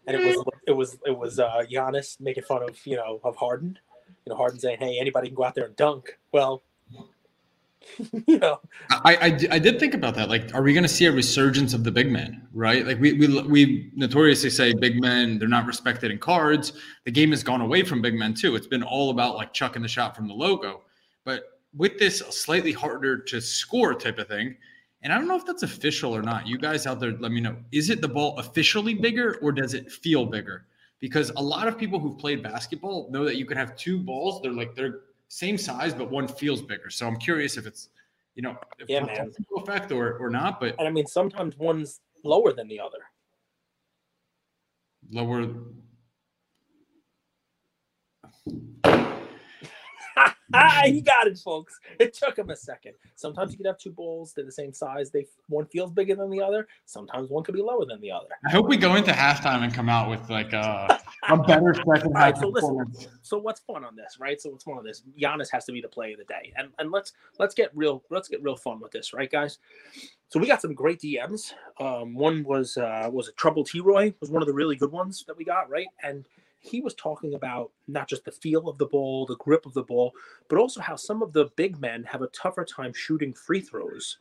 And 0.08 0.15
it 0.15 0.26
was 0.26 0.46
it 0.67 0.72
was 0.72 0.98
it 1.06 1.17
was 1.17 1.39
uh, 1.39 1.63
Giannis 1.72 2.20
making 2.20 2.43
fun 2.43 2.63
of 2.63 2.78
you 2.86 2.96
know 2.96 3.20
of 3.24 3.36
Harden. 3.36 3.78
You 4.26 4.32
know, 4.32 4.38
Harden 4.38 4.60
saying, 4.60 4.78
"Hey, 4.80 4.98
anybody 5.00 5.28
can 5.28 5.36
go 5.36 5.43
out 5.43 5.54
there 5.54 5.65
and 5.65 5.76
dunk." 5.76 6.17
Well, 6.32 6.63
you 8.28 8.39
know, 8.39 8.60
I, 8.89 9.15
I, 9.15 9.56
I 9.56 9.60
did 9.60 9.80
think 9.80 9.93
about 9.93 10.15
that. 10.15 10.30
Like, 10.30 10.54
are 10.54 10.62
we 10.62 10.74
going 10.74 10.84
to 10.84 10.89
see 10.89 11.06
a 11.06 11.12
resurgence 11.12 11.74
of 11.74 11.84
the 11.84 11.91
big 11.91 12.12
men? 12.12 12.48
Right? 12.54 12.86
Like 12.86 13.00
we, 13.00 13.13
we 13.13 13.41
we 13.41 13.91
notoriously 13.96 14.50
say 14.50 14.74
big 14.74 15.02
men 15.02 15.39
they're 15.39 15.48
not 15.48 15.65
respected 15.65 16.12
in 16.12 16.20
cards. 16.20 16.74
The 17.06 17.12
game 17.12 17.32
has 17.32 17.43
gone 17.43 17.62
away 17.62 17.84
from 17.84 18.02
big 18.02 18.15
men 18.15 18.34
too. 18.34 18.56
It's 18.56 18.67
been 18.67 18.84
all 18.84 19.10
about 19.10 19.36
like 19.36 19.54
chucking 19.54 19.82
the 19.82 19.88
shot 19.88 20.15
from 20.15 20.28
the 20.28 20.34
logo. 20.34 20.82
But 21.24 21.60
with 21.76 22.00
this 22.00 22.20
slightly 22.20 22.72
harder 22.72 23.17
to 23.20 23.41
score 23.41 23.93
type 23.93 24.20
of 24.20 24.28
thing, 24.28 24.56
and 25.01 25.13
I 25.13 25.17
don't 25.17 25.27
know 25.27 25.36
if 25.36 25.45
that's 25.45 25.63
official 25.63 26.15
or 26.15 26.21
not. 26.21 26.47
You 26.47 26.57
guys 26.57 26.88
out 26.88 26.99
there, 26.99 27.12
let 27.13 27.31
me 27.31 27.39
know. 27.39 27.55
Is 27.71 27.89
it 27.89 28.01
the 28.01 28.07
ball 28.07 28.38
officially 28.39 28.93
bigger 28.93 29.38
or 29.41 29.51
does 29.51 29.73
it 29.73 29.91
feel 29.91 30.25
bigger? 30.25 30.65
Because 30.99 31.29
a 31.31 31.41
lot 31.41 31.67
of 31.67 31.77
people 31.77 31.99
who've 31.99 32.17
played 32.17 32.41
basketball 32.41 33.07
know 33.12 33.23
that 33.23 33.36
you 33.38 33.45
can 33.45 33.57
have 33.57 33.75
two 33.75 33.99
balls. 33.99 34.41
They're 34.41 34.51
like 34.51 34.75
they're 34.75 35.01
same 35.27 35.57
size, 35.57 35.93
but 35.93 36.10
one 36.10 36.27
feels 36.27 36.62
bigger. 36.62 36.89
So 36.89 37.05
I'm 37.05 37.17
curious 37.17 37.57
if 37.57 37.67
it's, 37.67 37.89
you 38.36 38.41
know, 38.41 38.57
if 38.79 38.89
Yeah, 38.89 39.05
man. 39.05 39.31
effect 39.57 39.91
or 39.91 40.17
or 40.17 40.29
not, 40.29 40.60
but 40.60 40.75
and 40.79 40.88
I 40.88 40.91
mean 40.91 41.05
sometimes 41.05 41.57
one's 41.57 42.01
lower 42.23 42.51
than 42.53 42.67
the 42.67 42.79
other. 42.79 42.99
lower. 45.12 45.53
Ah, 50.53 50.81
he 50.86 51.01
got 51.01 51.27
it, 51.27 51.38
folks. 51.38 51.79
It 51.99 52.13
took 52.13 52.38
him 52.38 52.49
a 52.49 52.55
second. 52.55 52.93
Sometimes 53.15 53.51
you 53.51 53.57
can 53.57 53.65
have 53.65 53.77
two 53.77 53.91
balls; 53.91 54.33
they're 54.33 54.45
the 54.45 54.51
same 54.51 54.73
size. 54.73 55.12
They 55.12 55.25
one 55.47 55.65
feels 55.67 55.91
bigger 55.91 56.15
than 56.15 56.29
the 56.29 56.41
other. 56.41 56.67
Sometimes 56.86 57.29
one 57.29 57.43
could 57.43 57.55
be 57.55 57.62
lower 57.62 57.86
than 57.86 58.01
the 58.01 58.12
other. 58.12 58.27
I 58.45 58.51
hope 58.51 58.67
we 58.67 58.77
go 58.77 58.95
into 58.95 59.12
halftime 59.12 59.63
and 59.63 59.73
come 59.73 59.89
out 59.89 60.10
with 60.10 60.29
like 60.29 60.53
a, 60.53 60.99
a 61.29 61.38
better 61.47 61.73
second 61.73 62.07
All 62.07 62.12
right, 62.13 62.36
half 62.36 62.39
so 62.39 62.49
listen. 62.49 62.86
So 63.21 63.38
what's 63.38 63.60
fun 63.62 63.83
on 63.83 63.95
this, 63.95 64.17
right? 64.19 64.39
So 64.39 64.49
what's 64.49 64.63
fun 64.63 64.77
on 64.77 64.83
this? 64.83 65.03
Giannis 65.19 65.51
has 65.51 65.65
to 65.65 65.71
be 65.71 65.81
the 65.81 65.88
play 65.88 66.13
of 66.13 66.19
the 66.19 66.25
day, 66.25 66.53
and 66.57 66.69
and 66.79 66.91
let's 66.91 67.13
let's 67.39 67.53
get 67.53 67.71
real 67.75 68.03
let's 68.10 68.27
get 68.27 68.41
real 68.41 68.55
fun 68.55 68.79
with 68.79 68.91
this, 68.91 69.13
right, 69.13 69.31
guys? 69.31 69.60
So 70.29 70.39
we 70.39 70.47
got 70.47 70.62
some 70.62 70.73
great 70.73 70.99
DMs. 70.99 71.53
Um, 71.79 72.13
one 72.13 72.43
was 72.43 72.77
uh, 72.77 73.10
was 73.12 73.29
a 73.29 73.31
Trouble 73.33 73.63
T 73.63 73.79
Roy 73.79 74.13
was 74.19 74.29
one 74.29 74.41
of 74.41 74.47
the 74.47 74.53
really 74.53 74.75
good 74.75 74.91
ones 74.91 75.23
that 75.27 75.38
we 75.38 75.45
got, 75.45 75.69
right? 75.69 75.88
And 76.03 76.25
he 76.67 76.82
was 76.82 76.95
talking 76.95 77.34
about 77.36 77.71
not 77.88 78.10
just 78.10 78.25
the 78.25 78.32
feel 78.32 78.69
of 78.69 78.77
the 78.77 78.86
ball, 78.88 79.25
the 79.25 79.38
grip 79.38 79.65
of 79.65 79.73
the 79.73 79.84
ball, 79.84 80.13
but 80.49 80.60
also 80.60 80.82
how 80.82 80.95
some 80.95 81.23
of 81.23 81.34
the 81.34 81.49
big 81.58 81.80
men 81.82 82.03
have 82.06 82.21
a 82.21 82.27
tougher 82.27 82.65
time 82.65 82.93
shooting 82.93 83.34
free 83.34 83.62
throws 83.62 84.19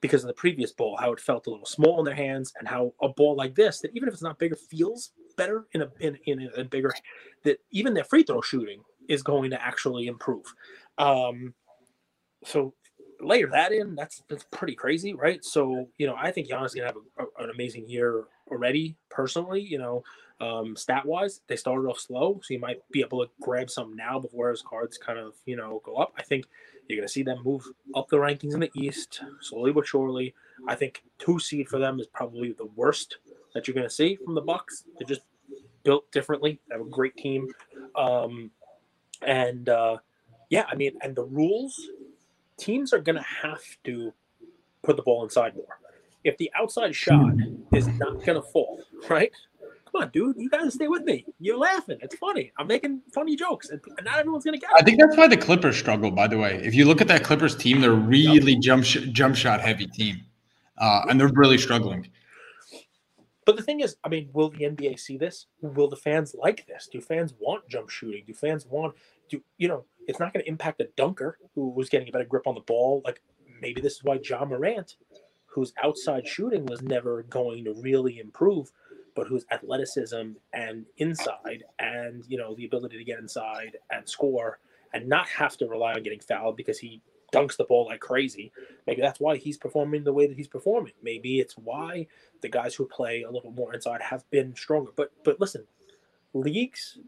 because 0.00 0.22
of 0.24 0.28
the 0.28 0.34
previous 0.34 0.72
ball, 0.72 0.96
how 0.98 1.12
it 1.12 1.20
felt 1.20 1.46
a 1.46 1.50
little 1.50 1.66
small 1.66 1.98
in 2.00 2.04
their 2.04 2.14
hands, 2.14 2.52
and 2.58 2.68
how 2.68 2.92
a 3.02 3.08
ball 3.08 3.36
like 3.36 3.54
this, 3.54 3.80
that 3.80 3.92
even 3.94 4.08
if 4.08 4.14
it's 4.14 4.22
not 4.22 4.38
bigger, 4.38 4.56
feels 4.56 5.12
better 5.36 5.66
in 5.72 5.82
a 5.82 5.90
in, 6.00 6.18
in 6.26 6.50
a 6.56 6.64
bigger 6.64 6.92
that 7.44 7.58
even 7.70 7.94
their 7.94 8.04
free 8.04 8.22
throw 8.22 8.40
shooting 8.40 8.82
is 9.08 9.22
going 9.22 9.50
to 9.50 9.62
actually 9.62 10.06
improve. 10.08 10.44
Um, 10.98 11.54
so 12.44 12.74
layer 13.20 13.48
that 13.48 13.72
in, 13.72 13.94
that's 13.94 14.22
that's 14.28 14.44
pretty 14.52 14.74
crazy, 14.74 15.14
right? 15.14 15.44
So 15.44 15.88
you 15.98 16.06
know, 16.06 16.16
I 16.18 16.30
think 16.30 16.48
Giannis 16.48 16.66
is 16.66 16.74
gonna 16.74 16.86
have 16.88 16.96
a, 17.18 17.24
a- 17.24 17.44
an 17.44 17.50
amazing 17.50 17.88
year 17.88 18.24
already. 18.50 18.96
Personally, 19.08 19.60
you 19.60 19.78
know, 19.78 20.04
um, 20.40 20.76
stat 20.76 21.06
wise, 21.06 21.40
they 21.46 21.56
started 21.56 21.88
off 21.88 21.98
slow, 21.98 22.40
so 22.42 22.54
you 22.54 22.60
might 22.60 22.82
be 22.90 23.00
able 23.00 23.24
to 23.24 23.30
grab 23.40 23.70
some 23.70 23.96
now 23.96 24.18
before 24.18 24.50
his 24.50 24.62
cards 24.62 24.98
kind 24.98 25.18
of 25.18 25.34
you 25.46 25.56
know 25.56 25.80
go 25.84 25.96
up. 25.96 26.12
I 26.18 26.22
think 26.22 26.46
you're 26.88 26.98
gonna 26.98 27.08
see 27.08 27.22
them 27.22 27.42
move 27.44 27.64
up 27.94 28.08
the 28.08 28.16
rankings 28.16 28.54
in 28.54 28.60
the 28.60 28.70
East 28.74 29.22
slowly 29.40 29.72
but 29.72 29.86
surely. 29.86 30.34
I 30.68 30.74
think 30.74 31.02
two 31.18 31.38
seed 31.38 31.68
for 31.68 31.78
them 31.78 32.00
is 32.00 32.06
probably 32.06 32.52
the 32.52 32.66
worst 32.76 33.18
that 33.54 33.66
you're 33.66 33.74
gonna 33.74 33.90
see 33.90 34.16
from 34.16 34.34
the 34.34 34.40
Bucks. 34.40 34.84
They're 34.98 35.08
just 35.08 35.22
built 35.86 36.10
differently. 36.10 36.60
They 36.68 36.74
have 36.74 36.86
a 36.86 36.90
great 36.90 37.16
team. 37.16 37.48
Um, 37.94 38.50
and 39.22 39.68
uh, 39.68 39.98
yeah, 40.50 40.64
I 40.70 40.74
mean, 40.74 40.98
and 41.00 41.14
the 41.16 41.24
rules, 41.24 41.80
teams 42.58 42.92
are 42.92 42.98
going 42.98 43.16
to 43.16 43.22
have 43.42 43.62
to 43.84 44.12
put 44.82 44.96
the 44.96 45.02
ball 45.02 45.24
inside 45.24 45.54
more. 45.54 45.78
If 46.26 46.36
the 46.38 46.50
outside 46.54 46.94
shot 46.94 47.34
is 47.72 47.86
not 47.88 48.24
going 48.24 48.40
to 48.40 48.42
fall, 48.42 48.80
right? 49.08 49.30
Come 49.92 50.02
on, 50.02 50.10
dude, 50.10 50.36
you 50.36 50.50
gotta 50.50 50.70
stay 50.70 50.88
with 50.88 51.04
me. 51.04 51.24
You're 51.38 51.56
laughing. 51.56 51.98
It's 52.02 52.16
funny. 52.16 52.52
I'm 52.58 52.66
making 52.66 53.02
funny 53.14 53.36
jokes, 53.36 53.70
and 53.70 53.80
and 53.96 54.04
not 54.04 54.18
everyone's 54.18 54.44
going 54.44 54.58
to 54.58 54.60
get 54.60 54.70
I 54.76 54.82
think 54.82 54.98
that's 54.98 55.16
why 55.16 55.28
the 55.28 55.36
Clippers 55.36 55.76
struggle. 55.76 56.10
By 56.10 56.26
the 56.26 56.36
way, 56.36 56.60
if 56.64 56.74
you 56.74 56.84
look 56.84 57.00
at 57.00 57.08
that 57.08 57.22
Clippers 57.22 57.56
team, 57.56 57.80
they're 57.80 57.92
really 57.92 58.56
jump 58.56 58.84
sh- 58.84 59.06
jump 59.12 59.36
shot 59.36 59.60
heavy 59.60 59.86
team, 59.86 60.20
uh, 60.78 61.02
and 61.08 61.20
they're 61.20 61.30
really 61.32 61.58
struggling. 61.58 62.10
But 63.46 63.56
the 63.56 63.62
thing 63.62 63.78
is, 63.80 63.96
I 64.02 64.08
mean, 64.08 64.28
will 64.32 64.50
the 64.50 64.64
NBA 64.64 64.98
see 64.98 65.16
this? 65.16 65.46
Will 65.62 65.88
the 65.88 65.96
fans 65.96 66.34
like 66.36 66.66
this? 66.66 66.88
Do 66.90 67.00
fans 67.00 67.32
want 67.38 67.68
jump 67.68 67.88
shooting? 67.88 68.24
Do 68.26 68.34
fans 68.34 68.66
want 68.66 68.96
do 69.30 69.40
you 69.58 69.68
know? 69.68 69.84
It's 70.08 70.20
not 70.20 70.32
going 70.32 70.44
to 70.44 70.48
impact 70.48 70.80
a 70.80 70.88
dunker 70.96 71.38
who 71.54 71.70
was 71.70 71.88
getting 71.88 72.08
a 72.08 72.12
better 72.12 72.24
grip 72.24 72.46
on 72.46 72.54
the 72.54 72.60
ball. 72.60 73.02
Like 73.04 73.22
maybe 73.60 73.80
this 73.80 73.94
is 73.94 74.04
why 74.04 74.18
John 74.18 74.48
Morant, 74.48 74.96
whose 75.56 75.72
outside 75.82 76.28
shooting 76.28 76.66
was 76.66 76.82
never 76.82 77.22
going 77.22 77.64
to 77.64 77.72
really 77.80 78.18
improve, 78.18 78.70
but 79.14 79.26
whose 79.26 79.46
athleticism 79.50 80.32
and 80.52 80.84
inside 80.98 81.64
and 81.78 82.22
you 82.28 82.36
know 82.36 82.54
the 82.54 82.66
ability 82.66 82.98
to 82.98 83.04
get 83.04 83.18
inside 83.18 83.78
and 83.90 84.06
score 84.06 84.58
and 84.92 85.08
not 85.08 85.26
have 85.30 85.56
to 85.56 85.66
rely 85.66 85.94
on 85.94 86.02
getting 86.02 86.20
fouled 86.20 86.58
because 86.58 86.78
he 86.78 87.00
dunks 87.32 87.56
the 87.56 87.64
ball 87.64 87.86
like 87.86 88.00
crazy. 88.00 88.52
Maybe 88.86 89.00
that's 89.00 89.18
why 89.18 89.38
he's 89.38 89.56
performing 89.56 90.04
the 90.04 90.12
way 90.12 90.26
that 90.26 90.36
he's 90.36 90.46
performing. 90.46 90.92
Maybe 91.02 91.40
it's 91.40 91.56
why 91.56 92.06
the 92.42 92.50
guys 92.50 92.74
who 92.74 92.86
play 92.86 93.22
a 93.22 93.30
little 93.30 93.50
bit 93.50 93.58
more 93.58 93.72
inside 93.72 94.02
have 94.02 94.28
been 94.30 94.54
stronger. 94.54 94.90
But 94.94 95.10
but 95.24 95.40
listen, 95.40 95.64
leagues 96.34 96.98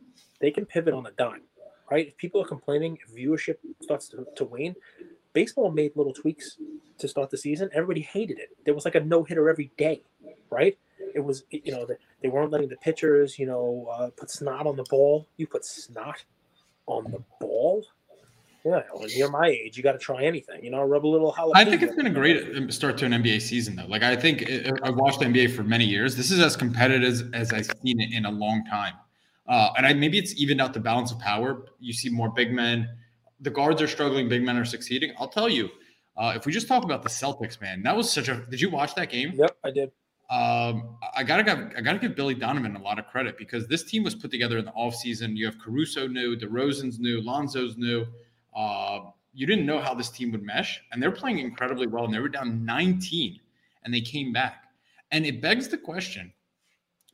they 0.41 0.51
can 0.51 0.65
pivot 0.65 0.95
on 0.95 1.05
a 1.05 1.11
dime, 1.11 1.43
right? 1.91 2.09
If 2.09 2.17
people 2.17 2.41
are 2.41 2.49
complaining, 2.49 2.97
if 3.07 3.15
viewership 3.15 3.57
starts 3.83 4.09
to, 4.09 4.27
to 4.37 4.45
wane, 4.45 4.75
baseball 5.41 5.71
made 5.71 5.93
little 5.95 6.13
tweaks 6.13 6.59
to 6.99 7.07
start 7.09 7.31
the 7.31 7.39
season. 7.39 7.71
Everybody 7.73 8.01
hated 8.01 8.39
it. 8.39 8.51
There 8.65 8.75
was 8.75 8.85
like 8.85 8.95
a 8.95 9.01
no 9.01 9.23
hitter 9.23 9.49
every 9.49 9.71
day, 9.77 10.03
right? 10.51 10.77
It 11.15 11.21
was 11.21 11.45
you 11.51 11.73
know 11.73 11.87
they 12.23 12.29
weren't 12.29 12.51
letting 12.51 12.69
the 12.69 12.77
pitchers 12.77 13.39
you 13.39 13.47
know 13.47 13.89
uh, 13.93 14.11
put 14.17 14.31
snot 14.31 14.67
on 14.67 14.77
the 14.77 14.87
ball. 14.91 15.27
You 15.37 15.47
put 15.47 15.65
snot 15.65 16.25
on 16.87 17.05
the 17.11 17.23
ball 17.41 17.85
yeah, 18.65 18.83
when 18.93 19.09
you're 19.11 19.31
my 19.31 19.47
age, 19.47 19.77
you 19.77 19.83
got 19.83 19.93
to 19.93 19.99
try 19.99 20.25
anything. 20.25 20.65
You 20.65 20.71
know, 20.71 20.83
rub 20.83 21.07
a 21.07 21.09
little 21.09 21.33
jalapeno. 21.33 21.53
I 21.55 21.65
think 21.65 21.83
it's 21.83 21.95
been 21.95 22.07
a 22.07 22.11
great 22.11 22.57
um, 22.57 22.71
start 22.71 22.99
to 22.99 23.07
an 23.07 23.13
NBA 23.13 23.41
season, 23.41 23.77
though. 23.77 23.87
Like 23.87 24.03
I 24.03 24.17
think 24.17 24.43
it, 24.43 24.71
I've 24.83 24.97
watched 24.97 25.21
NBA 25.21 25.55
for 25.55 25.63
many 25.63 25.85
years. 25.85 26.17
This 26.17 26.31
is 26.31 26.41
as 26.41 26.57
competitive 26.57 27.09
as, 27.09 27.25
as 27.33 27.53
I've 27.53 27.67
seen 27.83 28.01
it 28.01 28.13
in 28.13 28.25
a 28.27 28.31
long 28.31 28.65
time. 28.65 28.95
Uh, 29.47 29.71
and 29.77 29.87
I, 29.87 29.95
maybe 29.95 30.19
it's 30.19 30.35
evened 30.41 30.61
out 30.61 30.75
the 30.75 30.81
balance 30.81 31.13
of 31.13 31.19
power. 31.21 31.65
You 31.79 31.93
see 31.93 32.11
more 32.11 32.31
big 32.31 32.53
men. 32.53 32.89
The 33.41 33.51
guards 33.51 33.81
are 33.81 33.89
struggling. 33.89 34.29
Big 34.29 34.43
men 34.43 34.57
are 34.57 34.65
succeeding. 34.65 35.13
I'll 35.19 35.29
tell 35.29 35.49
you, 35.49 35.71
uh, 36.17 36.33
if 36.35 36.47
we 36.47 36.53
just 36.53 36.67
talk 36.67 36.85
about 36.85 37.03
the 37.03 37.09
Celtics, 37.09 37.61
man, 37.61 37.83
that 37.83 37.97
was 37.97 38.11
such 38.11 38.29
a. 38.29 38.45
Did 38.51 38.61
you 38.61 38.71
watch 38.71 38.95
that 38.97 39.11
game? 39.11 39.33
Yep, 39.35 39.57
I 39.65 39.71
did. 39.71 39.93
Um, 40.31 40.99
I 41.17 41.23
gotta 41.25 41.43
give 41.43 41.59
I 41.77 41.81
gotta 41.81 41.99
give 41.99 42.15
Billy 42.15 42.35
Donovan 42.35 42.77
a 42.77 42.83
lot 42.83 42.99
of 42.99 43.07
credit 43.07 43.39
because 43.39 43.67
this 43.67 43.85
team 43.85 44.03
was 44.03 44.15
put 44.15 44.31
together 44.31 44.59
in 44.59 44.65
the 44.65 44.73
offseason. 44.73 45.37
You 45.37 45.47
have 45.47 45.59
Caruso 45.59 46.07
new, 46.07 46.37
DeRozan's 46.37 46.99
new, 46.99 47.23
Lonzo's 47.23 47.79
new. 47.79 48.07
Uh, 48.55 49.01
you 49.33 49.47
didn't 49.47 49.65
know 49.65 49.81
how 49.81 49.95
this 49.95 50.11
team 50.11 50.33
would 50.33 50.43
mesh, 50.43 50.83
and 50.93 51.03
they're 51.03 51.13
playing 51.13 51.39
incredibly 51.39 51.87
well. 51.87 52.05
And 52.05 52.13
they 52.13 52.19
were 52.19 52.29
down 52.29 52.65
19, 52.65 53.39
and 53.85 53.95
they 53.95 54.01
came 54.01 54.33
back. 54.33 54.65
And 55.13 55.25
it 55.25 55.41
begs 55.41 55.69
the 55.69 55.79
question. 55.79 56.33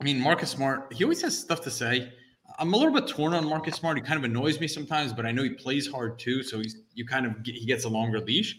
I 0.01 0.05
mean, 0.05 0.19
Marcus 0.19 0.51
Smart, 0.51 0.93
he 0.93 1.05
always 1.05 1.23
has 1.23 1.39
stuff 1.39 1.61
to 1.63 1.71
say. 1.71 2.13
I'm 2.59 2.73
a 2.73 2.77
little 2.77 2.93
bit 2.93 3.09
torn 3.09 3.35
on 3.35 3.49
Marcus 3.49 3.75
Smart. 3.77 3.97
He 3.97 4.03
kind 4.03 4.19
of 4.19 4.25
annoys 4.25 4.61
me 4.61 4.69
sometimes, 4.69 5.13
but 5.13 5.27
I 5.27 5.33
know 5.33 5.43
he 5.43 5.51
plays 5.51 5.91
hard 5.91 6.19
too. 6.19 6.43
So 6.43 6.59
he's 6.59 6.77
you 6.95 7.05
kind 7.07 7.27
of 7.27 7.43
get, 7.43 7.55
he 7.55 7.67
gets 7.67 7.85
a 7.85 7.89
longer 7.89 8.21
leash. 8.21 8.57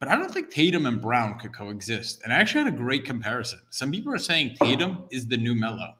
But 0.00 0.08
I 0.08 0.16
don't 0.16 0.32
think 0.32 0.50
Tatum 0.50 0.86
and 0.86 1.00
Brown 1.00 1.38
could 1.38 1.54
coexist. 1.54 2.22
And 2.24 2.32
I 2.32 2.36
actually 2.36 2.64
had 2.64 2.74
a 2.74 2.76
great 2.76 3.04
comparison. 3.04 3.60
Some 3.70 3.92
people 3.92 4.12
are 4.12 4.18
saying 4.18 4.56
Tatum 4.60 5.04
is 5.10 5.28
the 5.28 5.36
new 5.36 5.54
Melo. 5.54 5.94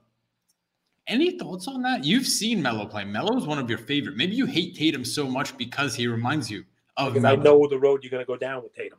Any 1.07 1.39
thoughts 1.39 1.69
on 1.69 1.83
that? 1.83 2.05
You've 2.05 2.27
seen 2.27 2.61
Melo 2.63 2.87
play. 2.87 3.05
Melo 3.05 3.37
is 3.37 3.45
one 3.45 3.59
of 3.59 3.69
your 3.69 3.79
favorite. 3.79 4.17
Maybe 4.17 4.35
you 4.35 4.47
hate 4.47 4.75
Tatum 4.75 5.05
so 5.05 5.29
much 5.29 5.57
because 5.57 5.95
he 5.95 6.09
reminds 6.09 6.51
you 6.51 6.65
of 6.97 7.15
because 7.15 7.23
Melo. 7.23 7.41
I 7.41 7.43
know 7.45 7.67
the 7.69 7.79
road 7.79 8.03
you're 8.03 8.11
going 8.11 8.23
to 8.23 8.27
go 8.27 8.37
down 8.37 8.63
with 8.63 8.75
Tatum. 8.75 8.99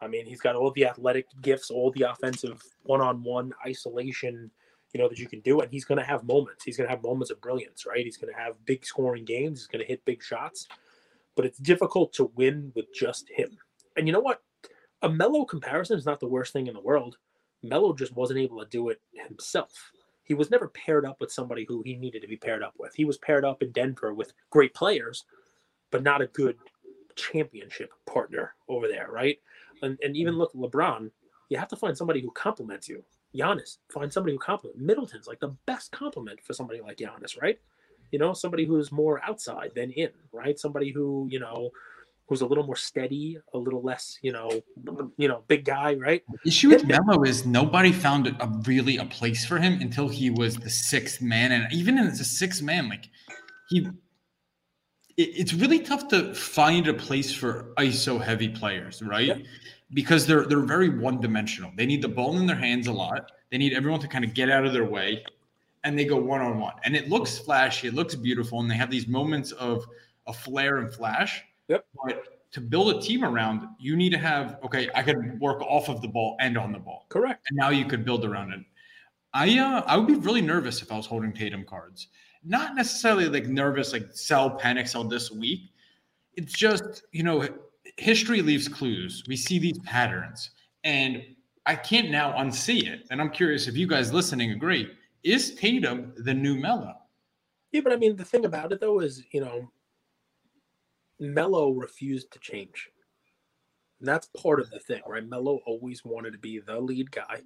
I 0.00 0.08
mean, 0.08 0.26
he's 0.26 0.40
got 0.40 0.56
all 0.56 0.70
the 0.72 0.86
athletic 0.86 1.26
gifts, 1.40 1.70
all 1.70 1.92
the 1.92 2.02
offensive 2.02 2.62
one-on-one 2.82 3.52
isolation, 3.66 4.50
you 4.94 5.00
know, 5.00 5.08
that 5.08 5.18
you 5.18 5.28
can 5.28 5.40
do, 5.40 5.60
and 5.60 5.70
he's 5.70 5.84
going 5.84 5.98
to 5.98 6.04
have 6.04 6.24
moments. 6.24 6.64
He's 6.64 6.76
going 6.76 6.88
to 6.88 6.94
have 6.94 7.02
moments 7.02 7.30
of 7.30 7.40
brilliance, 7.40 7.84
right? 7.84 8.04
He's 8.04 8.16
going 8.16 8.32
to 8.32 8.40
have 8.40 8.64
big 8.64 8.86
scoring 8.86 9.24
games. 9.24 9.60
He's 9.60 9.66
going 9.66 9.82
to 9.82 9.88
hit 9.88 10.04
big 10.04 10.22
shots, 10.22 10.68
but 11.34 11.44
it's 11.44 11.58
difficult 11.58 12.12
to 12.14 12.30
win 12.36 12.72
with 12.74 12.86
just 12.94 13.28
him. 13.28 13.50
And 13.96 14.06
you 14.06 14.12
know 14.12 14.20
what? 14.20 14.42
A 15.02 15.08
Melo 15.08 15.44
comparison 15.44 15.98
is 15.98 16.06
not 16.06 16.20
the 16.20 16.28
worst 16.28 16.54
thing 16.54 16.68
in 16.68 16.74
the 16.74 16.80
world. 16.80 17.18
Melo 17.62 17.92
just 17.92 18.14
wasn't 18.14 18.40
able 18.40 18.60
to 18.60 18.70
do 18.70 18.88
it 18.88 19.00
himself 19.12 19.92
he 20.24 20.34
was 20.34 20.50
never 20.50 20.68
paired 20.68 21.04
up 21.04 21.20
with 21.20 21.30
somebody 21.30 21.64
who 21.68 21.82
he 21.82 21.96
needed 21.96 22.22
to 22.22 22.28
be 22.28 22.36
paired 22.36 22.62
up 22.62 22.74
with. 22.78 22.94
He 22.94 23.04
was 23.04 23.18
paired 23.18 23.44
up 23.44 23.62
in 23.62 23.70
Denver 23.72 24.14
with 24.14 24.32
great 24.50 24.74
players, 24.74 25.24
but 25.90 26.02
not 26.02 26.22
a 26.22 26.26
good 26.28 26.56
championship 27.14 27.92
partner 28.06 28.54
over 28.68 28.88
there, 28.88 29.08
right? 29.10 29.38
And, 29.82 29.98
and 30.02 30.16
even 30.16 30.34
hmm. 30.34 30.40
look, 30.40 30.54
LeBron, 30.54 31.10
you 31.50 31.58
have 31.58 31.68
to 31.68 31.76
find 31.76 31.96
somebody 31.96 32.20
who 32.20 32.30
complements 32.32 32.88
you. 32.88 33.04
Giannis, 33.34 33.78
find 33.92 34.12
somebody 34.12 34.34
who 34.34 34.38
complements. 34.38 34.80
Middleton's 34.80 35.26
like 35.26 35.40
the 35.40 35.54
best 35.66 35.92
compliment 35.92 36.40
for 36.42 36.52
somebody 36.52 36.80
like 36.80 36.98
Giannis, 36.98 37.40
right? 37.40 37.58
You 38.10 38.18
know, 38.18 38.32
somebody 38.32 38.64
who's 38.64 38.92
more 38.92 39.20
outside 39.24 39.72
than 39.74 39.90
in, 39.90 40.10
right? 40.32 40.58
Somebody 40.58 40.90
who, 40.90 41.26
you 41.30 41.40
know, 41.40 41.70
who's 42.26 42.40
a 42.40 42.46
little 42.46 42.64
more 42.64 42.76
steady, 42.76 43.38
a 43.52 43.58
little 43.58 43.82
less, 43.82 44.18
you 44.22 44.32
know, 44.32 44.50
you 45.16 45.28
know, 45.28 45.44
big 45.48 45.64
guy, 45.64 45.94
right? 45.94 46.22
The 46.44 46.48
issue 46.48 46.70
with 46.70 46.86
Melo 46.86 47.22
is 47.24 47.44
nobody 47.44 47.92
found 47.92 48.28
a, 48.28 48.62
really 48.66 48.96
a 48.96 49.04
place 49.04 49.44
for 49.44 49.58
him 49.58 49.80
until 49.80 50.08
he 50.08 50.30
was 50.30 50.56
the 50.56 50.70
sixth 50.70 51.20
man, 51.20 51.52
and 51.52 51.70
even 51.72 51.98
as 51.98 52.20
a 52.20 52.24
sixth 52.24 52.62
man, 52.62 52.88
like 52.88 53.10
he, 53.68 53.86
it, 55.16 55.22
it's 55.22 55.52
really 55.52 55.80
tough 55.80 56.08
to 56.08 56.34
find 56.34 56.88
a 56.88 56.94
place 56.94 57.34
for 57.34 57.74
ISO 57.78 58.22
heavy 58.22 58.48
players, 58.48 59.02
right? 59.02 59.26
Yeah. 59.26 59.38
Because 59.94 60.26
they're 60.26 60.44
they're 60.44 60.60
very 60.60 60.90
one 60.90 61.20
dimensional. 61.20 61.72
They 61.74 61.86
need 61.86 62.02
the 62.02 62.08
ball 62.08 62.36
in 62.36 62.46
their 62.46 62.56
hands 62.56 62.88
a 62.88 62.92
lot. 62.92 63.32
They 63.50 63.58
need 63.58 63.72
everyone 63.72 64.00
to 64.00 64.08
kind 64.08 64.24
of 64.24 64.34
get 64.34 64.50
out 64.50 64.66
of 64.66 64.72
their 64.72 64.84
way, 64.84 65.24
and 65.84 65.98
they 65.98 66.04
go 66.04 66.16
one 66.16 66.42
on 66.42 66.58
one, 66.58 66.74
and 66.84 66.94
it 66.94 67.08
looks 67.08 67.38
flashy, 67.38 67.88
it 67.88 67.94
looks 67.94 68.14
beautiful, 68.14 68.60
and 68.60 68.70
they 68.70 68.76
have 68.76 68.90
these 68.90 69.06
moments 69.06 69.52
of 69.52 69.86
a 70.26 70.32
flare 70.32 70.78
and 70.78 70.92
flash 70.92 71.44
Yep. 71.68 71.86
But 72.04 72.52
to 72.52 72.60
build 72.60 72.96
a 72.96 73.00
team 73.00 73.24
around, 73.24 73.66
you 73.78 73.96
need 73.96 74.10
to 74.10 74.18
have 74.18 74.58
okay. 74.64 74.88
I 74.94 75.02
could 75.02 75.40
work 75.40 75.62
off 75.62 75.88
of 75.88 76.02
the 76.02 76.08
ball 76.08 76.36
and 76.40 76.56
on 76.58 76.72
the 76.72 76.78
ball. 76.78 77.06
Correct. 77.08 77.46
And 77.48 77.56
now 77.56 77.70
you 77.70 77.84
could 77.86 78.04
build 78.04 78.24
around 78.24 78.52
it. 78.52 78.60
I 79.32 79.58
uh, 79.58 79.82
I 79.86 79.96
would 79.96 80.06
be 80.06 80.14
really 80.14 80.42
nervous 80.42 80.82
if 80.82 80.92
I 80.92 80.96
was 80.96 81.06
holding 81.06 81.32
Tatum 81.32 81.64
cards. 81.64 82.08
Not 82.44 82.74
necessarily 82.74 83.28
like 83.28 83.46
nervous, 83.46 83.92
like 83.92 84.08
sell, 84.12 84.50
panic, 84.50 84.86
sell 84.86 85.04
this 85.04 85.30
week. 85.30 85.72
It's 86.34 86.52
just 86.52 87.04
you 87.12 87.22
know, 87.22 87.48
history 87.96 88.42
leaves 88.42 88.68
clues. 88.68 89.22
We 89.26 89.36
see 89.36 89.58
these 89.58 89.78
patterns, 89.80 90.50
and 90.82 91.22
I 91.66 91.74
can't 91.74 92.10
now 92.10 92.32
unsee 92.32 92.86
it. 92.86 93.06
And 93.10 93.20
I'm 93.20 93.30
curious 93.30 93.68
if 93.68 93.76
you 93.76 93.86
guys 93.86 94.12
listening 94.12 94.50
agree. 94.50 94.90
Is 95.22 95.54
Tatum 95.54 96.12
the 96.16 96.34
new 96.34 96.56
Melo? 96.56 96.94
Yeah, 97.72 97.80
but 97.80 97.92
I 97.92 97.96
mean, 97.96 98.16
the 98.16 98.24
thing 98.24 98.44
about 98.44 98.72
it 98.72 98.80
though 98.80 99.00
is, 99.00 99.24
you 99.32 99.40
know, 99.40 99.70
Melo 101.18 101.70
refused 101.70 102.30
to 102.32 102.38
change. 102.38 102.90
And 104.00 104.08
that's 104.08 104.26
part 104.26 104.60
of 104.60 104.70
the 104.70 104.78
thing, 104.78 105.00
right? 105.06 105.26
Melo 105.26 105.60
always 105.66 106.04
wanted 106.04 106.32
to 106.32 106.38
be 106.38 106.60
the 106.60 106.78
lead 106.78 107.10
guy. 107.10 107.40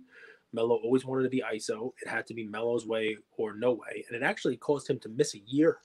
Melo 0.53 0.77
always 0.77 1.05
wanted 1.05 1.25
to 1.25 1.29
be 1.29 1.43
ISO. 1.55 1.93
It 2.03 2.09
had 2.09 2.27
to 2.27 2.35
be 2.35 2.45
Melo's 2.45 2.87
way 2.87 3.17
or 3.37 3.55
no 3.55 3.73
way. 3.73 4.05
And 4.09 4.21
it 4.21 4.25
actually 4.25 4.57
caused 4.57 4.89
him 4.89 4.99
to 5.01 5.09
miss 5.09 5.35
a 5.35 5.43
year 5.47 5.79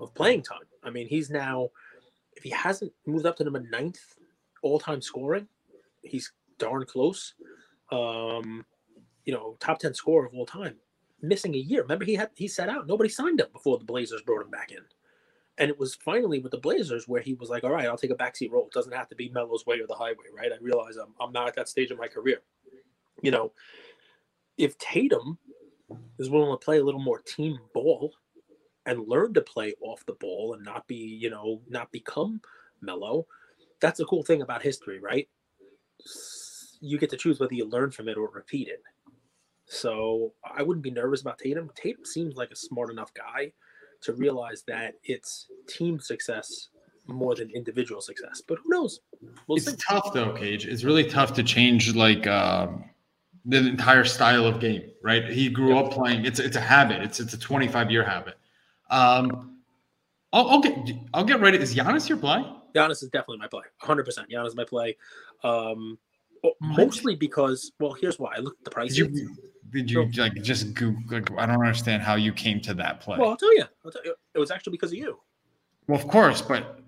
of 0.00 0.14
playing 0.14 0.42
time. 0.42 0.58
I 0.82 0.90
mean, 0.90 1.08
he's 1.08 1.30
now, 1.30 1.70
if 2.38 2.44
he 2.44 2.50
hasn't 2.50 2.92
moved 3.04 3.26
up 3.26 3.36
to 3.36 3.44
number 3.44 3.60
ninth 3.60 4.00
all 4.62 4.78
time 4.78 5.02
scoring, 5.02 5.48
he's 6.02 6.32
darn 6.58 6.84
close. 6.86 7.34
Um, 7.90 8.64
you 9.24 9.32
know, 9.32 9.56
top 9.60 9.80
10 9.80 9.92
scorer 9.92 10.26
of 10.26 10.34
all 10.34 10.46
time, 10.46 10.76
missing 11.20 11.54
a 11.54 11.58
year. 11.58 11.82
Remember, 11.82 12.04
he 12.04 12.14
had 12.14 12.30
he 12.36 12.46
set 12.46 12.68
out. 12.68 12.86
Nobody 12.86 13.10
signed 13.10 13.40
him 13.40 13.48
before 13.52 13.76
the 13.76 13.84
Blazers 13.84 14.22
brought 14.22 14.42
him 14.42 14.50
back 14.50 14.70
in. 14.70 14.82
And 15.58 15.68
it 15.68 15.78
was 15.78 15.96
finally 15.96 16.38
with 16.38 16.52
the 16.52 16.58
Blazers 16.58 17.08
where 17.08 17.20
he 17.20 17.34
was 17.34 17.50
like, 17.50 17.64
all 17.64 17.72
right, 17.72 17.86
I'll 17.86 17.98
take 17.98 18.12
a 18.12 18.14
backseat 18.14 18.52
role. 18.52 18.66
It 18.66 18.72
doesn't 18.72 18.94
have 18.94 19.08
to 19.08 19.16
be 19.16 19.28
Melo's 19.30 19.66
way 19.66 19.80
or 19.80 19.88
the 19.88 19.94
highway, 19.94 20.26
right? 20.34 20.52
I 20.52 20.56
realize 20.60 20.96
I'm, 20.96 21.14
I'm 21.20 21.32
not 21.32 21.48
at 21.48 21.56
that 21.56 21.68
stage 21.68 21.90
of 21.90 21.98
my 21.98 22.06
career. 22.06 22.42
You 23.20 23.32
know, 23.32 23.52
if 24.56 24.78
Tatum 24.78 25.38
is 26.20 26.30
willing 26.30 26.52
to 26.52 26.64
play 26.64 26.78
a 26.78 26.84
little 26.84 27.02
more 27.02 27.18
team 27.18 27.58
ball 27.74 28.12
and 28.88 29.06
learn 29.06 29.34
to 29.34 29.42
play 29.42 29.74
off 29.82 30.04
the 30.06 30.14
ball 30.14 30.54
and 30.54 30.64
not 30.64 30.88
be, 30.88 30.96
you 30.96 31.28
know, 31.28 31.60
not 31.68 31.92
become 31.92 32.40
mellow. 32.80 33.26
that's 33.80 34.00
a 34.00 34.04
cool 34.06 34.22
thing 34.24 34.42
about 34.42 34.62
history, 34.62 34.98
right? 34.98 35.28
You 36.80 36.98
get 36.98 37.10
to 37.10 37.16
choose 37.16 37.38
whether 37.38 37.54
you 37.54 37.66
learn 37.66 37.90
from 37.90 38.08
it 38.08 38.16
or 38.16 38.28
repeat 38.30 38.68
it. 38.68 38.82
So 39.66 40.32
I 40.42 40.62
wouldn't 40.62 40.82
be 40.82 40.90
nervous 40.90 41.20
about 41.20 41.38
Tatum. 41.38 41.70
Tatum 41.74 42.04
seems 42.04 42.36
like 42.36 42.50
a 42.50 42.56
smart 42.56 42.90
enough 42.90 43.12
guy 43.12 43.52
to 44.00 44.14
realize 44.14 44.62
that 44.68 44.94
it's 45.04 45.48
team 45.68 46.00
success 46.00 46.68
more 47.06 47.34
than 47.34 47.50
individual 47.50 48.00
success. 48.00 48.40
But 48.46 48.58
who 48.64 48.70
knows? 48.70 49.00
We'll 49.46 49.58
it's 49.58 49.70
see. 49.70 49.76
tough 49.86 50.14
though, 50.14 50.32
Cage. 50.32 50.66
It's 50.66 50.82
really 50.82 51.04
tough 51.04 51.34
to 51.34 51.42
change 51.42 51.94
like 51.94 52.26
um, 52.26 52.84
the 53.44 53.58
entire 53.58 54.04
style 54.04 54.46
of 54.46 54.60
game, 54.60 54.90
right? 55.02 55.28
He 55.28 55.50
grew 55.50 55.74
yep. 55.74 55.86
up 55.86 55.92
playing. 55.92 56.24
It's 56.24 56.38
it's 56.38 56.56
a 56.56 56.60
habit. 56.60 57.02
It's 57.02 57.20
it's 57.20 57.34
a 57.34 57.38
25 57.38 57.90
year 57.90 58.04
habit. 58.04 58.38
Um, 58.90 59.58
I'll, 60.32 60.48
I'll, 60.50 60.60
get 60.60 60.76
I'll 61.14 61.24
get 61.24 61.40
ready. 61.40 61.58
Is 61.58 61.74
Giannis 61.74 62.08
your 62.08 62.18
play? 62.18 62.44
Giannis 62.74 63.02
is 63.02 63.08
definitely 63.10 63.38
my 63.38 63.48
play. 63.48 63.64
100. 63.80 64.04
percent 64.04 64.30
Giannis 64.30 64.48
is 64.48 64.56
my 64.56 64.64
play. 64.64 64.96
Um, 65.42 65.98
mostly 66.60 67.14
because 67.14 67.72
well, 67.80 67.92
here's 67.92 68.18
why. 68.18 68.34
I 68.36 68.40
looked 68.40 68.60
at 68.60 68.64
the 68.64 68.70
price. 68.70 68.96
You, 68.96 69.08
did 69.70 69.90
you 69.90 70.10
so, 70.12 70.22
like 70.22 70.34
just 70.42 70.74
Google? 70.74 71.02
Like, 71.10 71.30
I 71.38 71.46
don't 71.46 71.60
understand 71.60 72.02
how 72.02 72.14
you 72.14 72.32
came 72.32 72.60
to 72.62 72.74
that 72.74 73.00
play. 73.00 73.18
Well, 73.18 73.30
I'll 73.30 73.36
tell 73.36 73.54
you. 73.54 73.64
I'll 73.84 73.90
tell 73.90 74.04
you. 74.04 74.14
It 74.34 74.38
was 74.38 74.50
actually 74.50 74.72
because 74.72 74.92
of 74.92 74.98
you. 74.98 75.18
Well, 75.86 75.98
of 75.98 76.06
course, 76.08 76.42
but 76.42 76.80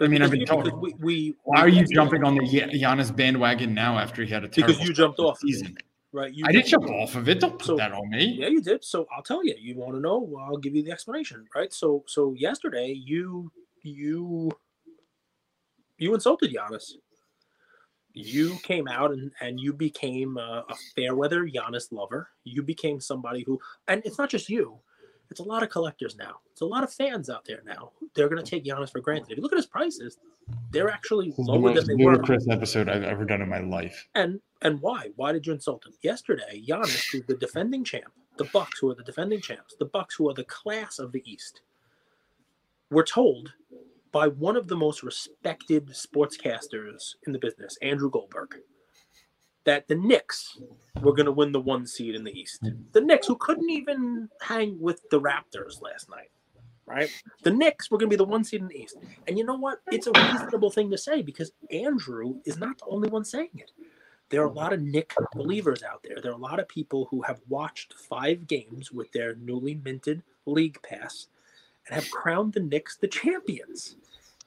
I 0.00 0.06
mean, 0.06 0.22
I've 0.22 0.30
been 0.30 0.44
told. 0.44 0.70
we, 0.80 0.94
we 0.98 1.34
Why 1.44 1.60
are 1.60 1.68
you 1.68 1.86
jumping 1.86 2.24
on 2.24 2.34
the 2.34 2.46
Gia- 2.46 2.68
Giannis 2.68 3.14
bandwagon 3.14 3.74
now 3.74 3.98
after 3.98 4.24
he 4.24 4.30
had 4.30 4.44
a 4.44 4.48
terrible 4.48 4.74
because 4.74 4.88
you 4.88 4.94
jumped 4.94 5.18
off 5.18 5.38
season? 5.38 5.76
Right? 6.12 6.32
You 6.32 6.44
I 6.46 6.52
didn't 6.52 6.66
jump 6.66 6.88
off 6.88 7.14
of 7.16 7.28
it. 7.28 7.40
Don't 7.40 7.58
put 7.58 7.66
So- 7.66 7.76
that 7.76 7.92
on 7.92 8.08
me. 8.10 8.36
Yeah, 8.40 8.48
you 8.48 8.60
did. 8.62 8.84
So 8.84 9.06
I'll 9.14 9.22
tell 9.22 9.44
you. 9.44 9.54
You 9.58 9.76
want 9.76 9.94
to 9.94 10.00
know? 10.00 10.18
Well, 10.18 10.44
I'll 10.44 10.56
give 10.56 10.74
you 10.74 10.82
the 10.82 10.92
explanation, 10.92 11.46
right? 11.54 11.72
So, 11.72 12.04
so 12.06 12.34
yesterday 12.34 12.92
you 12.92 13.50
you 13.82 14.50
you 15.98 16.14
insulted 16.14 16.52
Giannis. 16.52 16.92
You 18.14 18.56
came 18.64 18.88
out 18.88 19.12
and, 19.12 19.30
and 19.40 19.60
you 19.60 19.72
became 19.72 20.38
a, 20.38 20.64
a 20.68 20.74
fair 20.96 21.14
weather 21.14 21.46
Giannis 21.46 21.92
lover. 21.92 22.28
You 22.44 22.62
became 22.62 23.00
somebody 23.00 23.42
who, 23.46 23.60
and 23.86 24.02
it's 24.04 24.18
not 24.18 24.30
just 24.30 24.48
you. 24.48 24.80
It's 25.30 25.40
a 25.40 25.44
lot 25.44 25.62
of 25.62 25.68
collectors 25.68 26.16
now. 26.16 26.40
It's 26.50 26.62
a 26.62 26.66
lot 26.66 26.84
of 26.84 26.92
fans 26.92 27.28
out 27.28 27.44
there 27.44 27.60
now. 27.66 27.92
They're 28.14 28.28
going 28.28 28.42
to 28.42 28.50
take 28.50 28.64
Giannis 28.64 28.90
for 28.90 29.00
granted. 29.00 29.30
If 29.30 29.36
you 29.36 29.42
look 29.42 29.52
at 29.52 29.58
his 29.58 29.66
prices, 29.66 30.18
they're 30.70 30.90
actually 30.90 31.28
This 31.28 31.36
the 31.36 31.42
lower 31.42 31.60
most 31.74 31.86
than 31.86 31.98
they 31.98 32.04
were. 32.04 32.12
ludicrous 32.12 32.46
episode 32.50 32.88
I've 32.88 33.02
ever 33.02 33.24
done 33.24 33.42
in 33.42 33.48
my 33.48 33.60
life. 33.60 34.08
And 34.14 34.40
and 34.62 34.80
why? 34.80 35.10
Why 35.16 35.32
did 35.32 35.46
you 35.46 35.52
insult 35.52 35.86
him? 35.86 35.92
Yesterday, 36.02 36.62
Giannis, 36.66 37.12
who's 37.12 37.24
the 37.26 37.34
defending 37.36 37.84
champ, 37.84 38.12
the 38.38 38.44
Bucks, 38.44 38.78
who 38.80 38.90
are 38.90 38.94
the 38.94 39.04
defending 39.04 39.40
champs, 39.40 39.76
the 39.78 39.84
Bucks, 39.84 40.14
who 40.16 40.28
are 40.28 40.34
the 40.34 40.44
class 40.44 40.98
of 40.98 41.12
the 41.12 41.22
East, 41.30 41.60
were 42.90 43.04
told 43.04 43.52
by 44.10 44.26
one 44.26 44.56
of 44.56 44.66
the 44.68 44.76
most 44.76 45.02
respected 45.02 45.88
sportscasters 45.88 47.14
in 47.26 47.32
the 47.32 47.38
business, 47.38 47.76
Andrew 47.82 48.10
Goldberg, 48.10 48.56
that 49.68 49.86
the 49.86 49.94
Knicks 49.94 50.58
were 51.02 51.12
going 51.12 51.26
to 51.26 51.32
win 51.32 51.52
the 51.52 51.60
one 51.60 51.86
seed 51.86 52.14
in 52.14 52.24
the 52.24 52.32
East. 52.32 52.60
Hmm. 52.62 52.84
The 52.92 53.02
Knicks, 53.02 53.26
who 53.26 53.36
couldn't 53.36 53.68
even 53.68 54.30
hang 54.40 54.80
with 54.80 55.02
the 55.10 55.20
Raptors 55.20 55.82
last 55.82 56.08
night, 56.08 56.30
right? 56.86 57.10
The 57.42 57.50
Knicks 57.50 57.90
were 57.90 57.98
going 57.98 58.08
to 58.08 58.16
be 58.16 58.16
the 58.16 58.24
one 58.24 58.44
seed 58.44 58.62
in 58.62 58.68
the 58.68 58.80
East. 58.80 58.96
And 59.26 59.36
you 59.36 59.44
know 59.44 59.58
what? 59.58 59.80
It's 59.92 60.06
a 60.06 60.12
reasonable 60.12 60.70
thing 60.70 60.90
to 60.90 60.96
say 60.96 61.20
because 61.20 61.52
Andrew 61.70 62.36
is 62.46 62.56
not 62.56 62.78
the 62.78 62.86
only 62.86 63.10
one 63.10 63.26
saying 63.26 63.50
it. 63.56 63.70
There 64.30 64.40
are 64.40 64.46
a 64.46 64.52
lot 64.52 64.72
of 64.72 64.80
Nick 64.80 65.12
believers 65.34 65.82
out 65.82 66.02
there. 66.02 66.16
There 66.22 66.32
are 66.32 66.34
a 66.34 66.38
lot 66.38 66.60
of 66.60 66.66
people 66.66 67.06
who 67.10 67.20
have 67.20 67.40
watched 67.46 67.92
five 67.92 68.46
games 68.46 68.90
with 68.90 69.12
their 69.12 69.34
newly 69.34 69.74
minted 69.74 70.22
league 70.46 70.78
pass 70.82 71.28
and 71.86 71.94
have 71.94 72.10
crowned 72.10 72.54
the 72.54 72.60
Knicks 72.60 72.96
the 72.96 73.06
champions. 73.06 73.96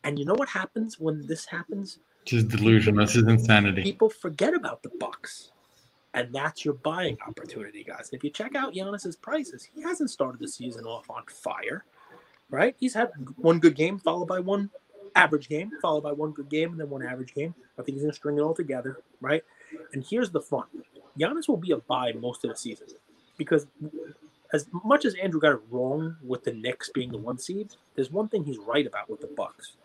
And 0.04 0.18
you 0.18 0.26
know 0.26 0.34
what 0.34 0.50
happens 0.50 1.00
when 1.00 1.28
this 1.28 1.46
happens? 1.46 2.00
This 2.26 2.34
is 2.34 2.44
delusion. 2.44 2.96
This 2.96 3.16
is 3.16 3.28
insanity. 3.28 3.84
People 3.84 4.10
forget 4.10 4.54
about 4.54 4.84
the 4.84 4.92
Bucks. 5.00 5.52
And 6.14 6.34
that's 6.34 6.66
your 6.66 6.74
buying 6.76 7.18
opportunity, 7.26 7.84
guys. 7.84 8.10
If 8.12 8.24
you 8.24 8.30
check 8.30 8.56
out 8.56 8.74
Giannis's 8.74 9.16
prices, 9.16 9.68
he 9.74 9.82
hasn't 9.82 10.10
started 10.10 10.42
the 10.42 10.48
season 10.48 10.86
off 10.86 11.10
on 11.10 11.24
fire, 11.28 11.86
right? 12.50 12.76
He's 12.78 12.94
had 12.94 13.12
one 13.38 13.60
good 13.60 13.76
game 13.76 13.98
followed 13.98 14.28
by 14.28 14.40
one 14.40 14.70
average 15.16 15.48
game, 15.48 15.72
followed 15.82 16.04
by 16.04 16.12
one 16.12 16.32
good 16.32 16.50
game, 16.50 16.72
and 16.72 16.80
then 16.80 16.90
one 16.90 17.06
average 17.06 17.34
game. 17.34 17.56
I 17.80 17.84
think 17.84 17.96
he's 17.96 18.04
going 18.04 18.12
to 18.12 18.16
string 18.16 18.38
it 18.38 18.42
all 18.42 18.54
together, 18.54 19.00
right? 19.22 19.44
And 19.94 20.04
here's 20.04 20.32
the 20.32 20.42
fun 20.42 20.66
Giannis 21.18 21.48
will 21.48 21.58
be 21.58 21.72
a 21.72 21.78
buy 21.78 22.12
most 22.14 22.44
of 22.44 22.52
the 22.52 22.58
season 22.58 22.88
because 23.38 23.68
as 24.54 24.68
much 24.84 25.06
as 25.06 25.16
Andrew 25.16 25.40
got 25.40 25.54
it 25.54 25.62
wrong 25.70 26.18
with 26.24 26.44
the 26.44 26.54
Knicks 26.54 26.90
being 26.90 27.12
the 27.12 27.18
one 27.18 27.38
seed, 27.38 27.70
there's 27.96 28.12
one 28.12 28.28
thing 28.28 28.44
he's 28.44 28.58
right 28.58 28.86
about 28.86 29.10
with 29.10 29.22
the 29.22 29.28
Bucks. 29.28 29.78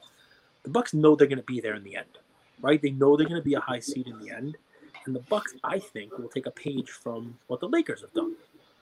The 0.65 0.71
Bucks 0.71 0.93
know 0.93 1.15
they're 1.15 1.29
going 1.29 1.39
to 1.39 1.45
be 1.45 1.61
there 1.61 1.75
in 1.75 1.85
the 1.85 1.97
end, 1.97 2.19
right? 2.61 2.81
They 2.81 2.91
know 2.91 3.17
they're 3.17 3.29
going 3.29 3.41
to 3.41 3.45
be 3.45 3.55
a 3.55 3.61
high 3.61 3.81
seed 3.81 4.07
in 4.07 4.19
the 4.19 4.31
end, 4.31 4.57
and 5.05 5.15
the 5.15 5.21
Bucks, 5.21 5.55
I 5.63 5.79
think, 5.79 6.19
will 6.19 6.29
take 6.29 6.47
a 6.47 6.51
page 6.51 6.91
from 6.91 7.39
what 7.47 7.61
the 7.61 7.69
Lakers 7.69 8.03
have 8.03 8.13
done. 8.13 8.35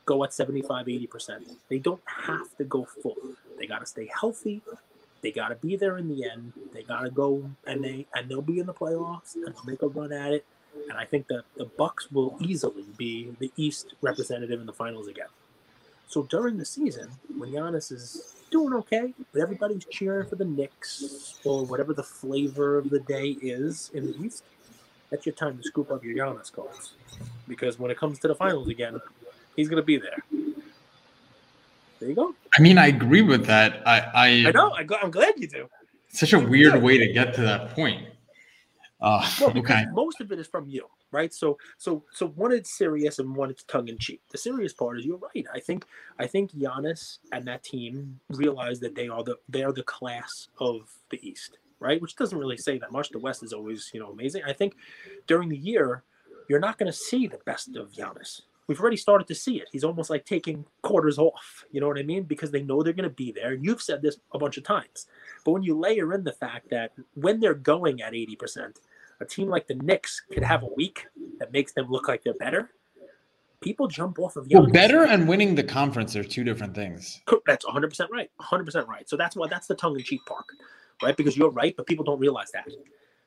Go 0.07 0.25
at 0.25 0.35
75, 0.35 0.87
80%. 0.87 1.57
They 1.69 1.79
don't 1.79 2.03
have 2.07 2.57
to 2.59 2.65
go 2.65 2.85
full. 2.85 3.17
They 3.59 3.67
got 3.67 3.81
to 3.81 3.87
stay 3.87 4.11
healthy. 4.21 4.63
They 5.23 5.31
got 5.31 5.49
to 5.49 5.55
be 5.55 5.77
there 5.77 5.97
in 5.97 6.09
the 6.09 6.29
end. 6.29 6.53
They 6.75 6.83
got 6.83 7.03
to 7.03 7.11
go 7.11 7.51
and 7.67 7.83
they 7.83 8.07
and 8.15 8.29
they'll 8.29 8.43
be 8.43 8.59
in 8.59 8.67
the 8.67 8.75
playoffs 8.75 9.35
and 9.35 9.47
they'll 9.47 9.65
make 9.65 9.81
a 9.81 9.89
run 9.89 10.13
at 10.13 10.35
it. 10.35 10.45
And 10.91 10.99
I 10.99 11.07
think 11.07 11.29
that 11.29 11.45
the 11.57 11.65
Bucks 11.65 12.11
will 12.13 12.37
easily 12.41 12.85
be 12.99 13.35
the 13.39 13.51
East 13.57 13.95
representative 14.03 14.61
in 14.61 14.67
the 14.67 14.73
finals 14.73 15.09
again. 15.09 15.29
So 16.09 16.25
during 16.25 16.59
the 16.59 16.67
season, 16.67 17.09
when 17.39 17.53
Giannis 17.53 17.91
is 17.91 18.35
doing 18.55 18.73
okay, 18.73 19.13
but 19.33 19.43
everybody's 19.43 19.85
cheering 19.87 20.29
for 20.29 20.37
the 20.37 20.45
Knicks 20.45 21.41
or 21.45 21.67
whatever 21.67 21.93
the 21.93 22.05
flavor 22.05 22.79
of 22.79 22.89
the 22.89 23.01
day 23.01 23.31
is 23.43 23.91
in 23.95 24.07
the 24.07 24.17
East, 24.25 24.45
that's 25.11 25.27
your 25.27 25.35
time 25.35 25.59
to 25.59 25.63
scoop 25.65 25.91
up 25.91 26.05
your 26.05 26.15
Giannis 26.15 26.53
cards. 26.53 26.93
Because 27.49 27.81
when 27.81 27.91
it 27.91 27.99
comes 27.99 28.21
to 28.21 28.29
the 28.29 28.35
finals 28.37 28.69
again, 28.69 29.01
he's 29.57 29.69
going 29.69 29.83
to 29.83 29.87
be 29.87 29.97
there. 29.97 30.23
There 31.99 32.09
you 32.09 32.15
go. 32.15 32.33
I 32.57 32.63
mean, 32.63 32.79
I 32.79 32.87
agree 32.87 33.23
with 33.23 33.45
that. 33.47 33.83
I, 33.87 33.99
I, 34.01 34.27
I 34.47 34.51
know. 34.53 34.71
I, 34.71 34.87
I'm 35.03 35.11
glad 35.11 35.35
you 35.37 35.49
do. 35.49 35.69
such 36.11 36.33
a 36.33 36.39
weird 36.39 36.81
way 36.81 36.97
to 36.97 37.13
get 37.13 37.35
to 37.35 37.41
that 37.43 37.71
point. 37.71 38.07
Uh, 39.01 39.29
Well, 39.41 39.59
okay. 39.59 39.85
most 39.93 40.21
of 40.21 40.31
it 40.31 40.39
is 40.39 40.47
from 40.47 40.69
you, 40.69 40.89
right? 41.15 41.33
So, 41.33 41.57
so, 41.79 42.05
so 42.13 42.29
one 42.29 42.53
it's 42.53 42.77
serious 42.77 43.19
and 43.19 43.35
one 43.35 43.51
it's 43.51 43.63
tongue 43.65 43.89
in 43.89 43.97
cheek. 43.99 44.21
The 44.31 44.39
serious 44.39 44.73
part 44.73 44.99
is 44.99 45.07
you're 45.07 45.17
right. 45.17 45.47
I 45.55 45.61
think, 45.61 45.87
I 46.19 46.27
think 46.27 46.53
Giannis 46.53 47.19
and 47.33 47.47
that 47.47 47.63
team 47.63 48.21
realize 48.31 48.81
that 48.81 48.95
they 48.95 49.09
are 49.09 49.23
the 49.23 49.37
they 49.49 49.63
are 49.63 49.73
the 49.73 49.83
class 49.85 50.49
of 50.59 50.91
the 51.11 51.27
East, 51.27 51.59
right? 51.79 52.03
Which 52.03 52.17
doesn't 52.17 52.39
really 52.39 52.59
say 52.59 52.79
that 52.79 52.93
much. 52.93 53.11
The 53.11 53.19
West 53.19 53.43
is 53.43 53.53
always, 53.53 53.91
you 53.95 54.01
know, 54.01 54.11
amazing. 54.11 54.43
I 54.47 54.53
think 54.53 54.77
during 55.27 55.49
the 55.49 55.57
year, 55.57 56.03
you're 56.49 56.61
not 56.61 56.79
going 56.79 56.91
to 56.91 56.99
see 56.99 57.27
the 57.27 57.41
best 57.47 57.77
of 57.77 57.93
Giannis. 57.93 58.43
We've 58.67 58.81
already 58.81 58.97
started 58.97 59.29
to 59.29 59.35
see 59.35 59.59
it. 59.59 59.69
He's 59.73 59.85
almost 59.85 60.09
like 60.09 60.25
taking 60.25 60.65
quarters 60.81 61.19
off. 61.19 61.65
You 61.71 61.81
know 61.81 61.89
what 61.89 61.99
I 61.99 62.03
mean? 62.03 62.23
Because 62.23 62.51
they 62.51 62.63
know 62.63 62.83
they're 62.83 62.95
going 62.95 63.09
to 63.09 63.15
be 63.15 63.31
there. 63.31 63.53
And 63.53 63.65
you've 63.65 63.83
said 63.83 64.01
this 64.01 64.17
a 64.33 64.39
bunch 64.39 64.57
of 64.57 64.65
times. 64.65 65.07
But 65.45 65.53
when 65.53 65.63
you 65.63 65.79
layer 65.79 66.15
in 66.15 66.25
the 66.25 66.33
fact 66.33 66.71
that 66.71 66.93
when 67.15 67.41
they're 67.41 67.55
going 67.55 68.01
at 68.01 68.15
80%, 68.15 68.77
a 69.21 69.25
team 69.25 69.49
like 69.49 69.67
the 69.67 69.75
Knicks 69.75 70.23
could 70.33 70.43
have 70.43 70.63
a 70.63 70.69
week 70.77 71.07
that 71.39 71.53
makes 71.53 71.73
them 71.73 71.87
look 71.91 72.09
like 72.09 72.23
they're 72.23 72.35
better. 72.35 72.71
People 73.61 73.89
jump 73.89 74.19
off 74.19 74.37
of 74.37 74.47
Well, 74.51 74.67
better 74.67 75.05
and 75.05 75.27
winning 75.27 75.55
the 75.55 75.63
conference 75.63 76.15
are 76.17 76.25
two 76.25 76.45
different 76.45 76.75
things. 76.75 77.23
That's 77.47 77.65
100% 77.65 78.11
right. 78.11 78.31
100% 78.41 78.87
right. 78.87 79.09
So 79.09 79.17
that's 79.17 79.37
why 79.37 79.49
that's 79.49 79.67
the 79.67 79.75
tongue 79.75 79.97
in 79.97 80.05
cheek 80.05 80.21
part, 80.27 80.45
right? 81.03 81.17
Because 81.17 81.37
you're 81.37 81.51
right, 81.51 81.75
but 81.77 81.87
people 81.87 82.05
don't 82.05 82.19
realize 82.19 82.53
that. 82.53 82.67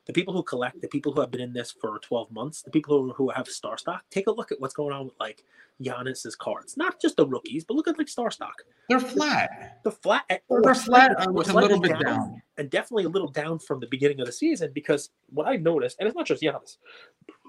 The 0.07 0.13
people 0.13 0.33
who 0.33 0.41
collect, 0.41 0.81
the 0.81 0.87
people 0.87 1.11
who 1.11 1.21
have 1.21 1.31
been 1.31 1.41
in 1.41 1.53
this 1.53 1.71
for 1.71 1.99
12 1.99 2.31
months, 2.31 2.61
the 2.61 2.71
people 2.71 3.03
who, 3.03 3.13
who 3.13 3.29
have 3.29 3.47
star 3.47 3.77
stock, 3.77 4.05
take 4.09 4.27
a 4.27 4.31
look 4.31 4.51
at 4.51 4.59
what's 4.61 4.73
going 4.73 4.93
on 4.93 5.05
with 5.05 5.15
like 5.19 5.43
Giannis's 5.81 6.35
cards. 6.35 6.77
Not 6.77 7.01
just 7.01 7.17
the 7.17 7.27
rookies, 7.27 7.65
but 7.65 7.75
look 7.75 7.87
at 7.87 7.97
like 7.97 8.07
star 8.07 8.31
stock. 8.31 8.63
They're 8.89 8.99
flat. 8.99 9.79
The 9.83 9.91
flat, 9.91 10.23
Or 10.47 10.59
or 10.59 10.61
they're 10.63 10.75
flat 10.75 11.27
or 11.27 11.33
with 11.33 11.49
a 11.49 11.53
little 11.53 11.79
bit 11.79 11.99
down. 11.99 12.41
and 12.57 12.69
definitely 12.69 13.03
a 13.03 13.09
little 13.09 13.27
down 13.27 13.59
from 13.59 13.79
the 13.79 13.87
beginning 13.87 14.19
of 14.21 14.25
the 14.27 14.31
season 14.31 14.71
because 14.73 15.09
what 15.29 15.45
I've 15.47 15.61
noticed, 15.61 15.97
and 15.99 16.07
it's 16.07 16.15
not 16.15 16.25
just 16.25 16.41
Giannis, 16.41 16.77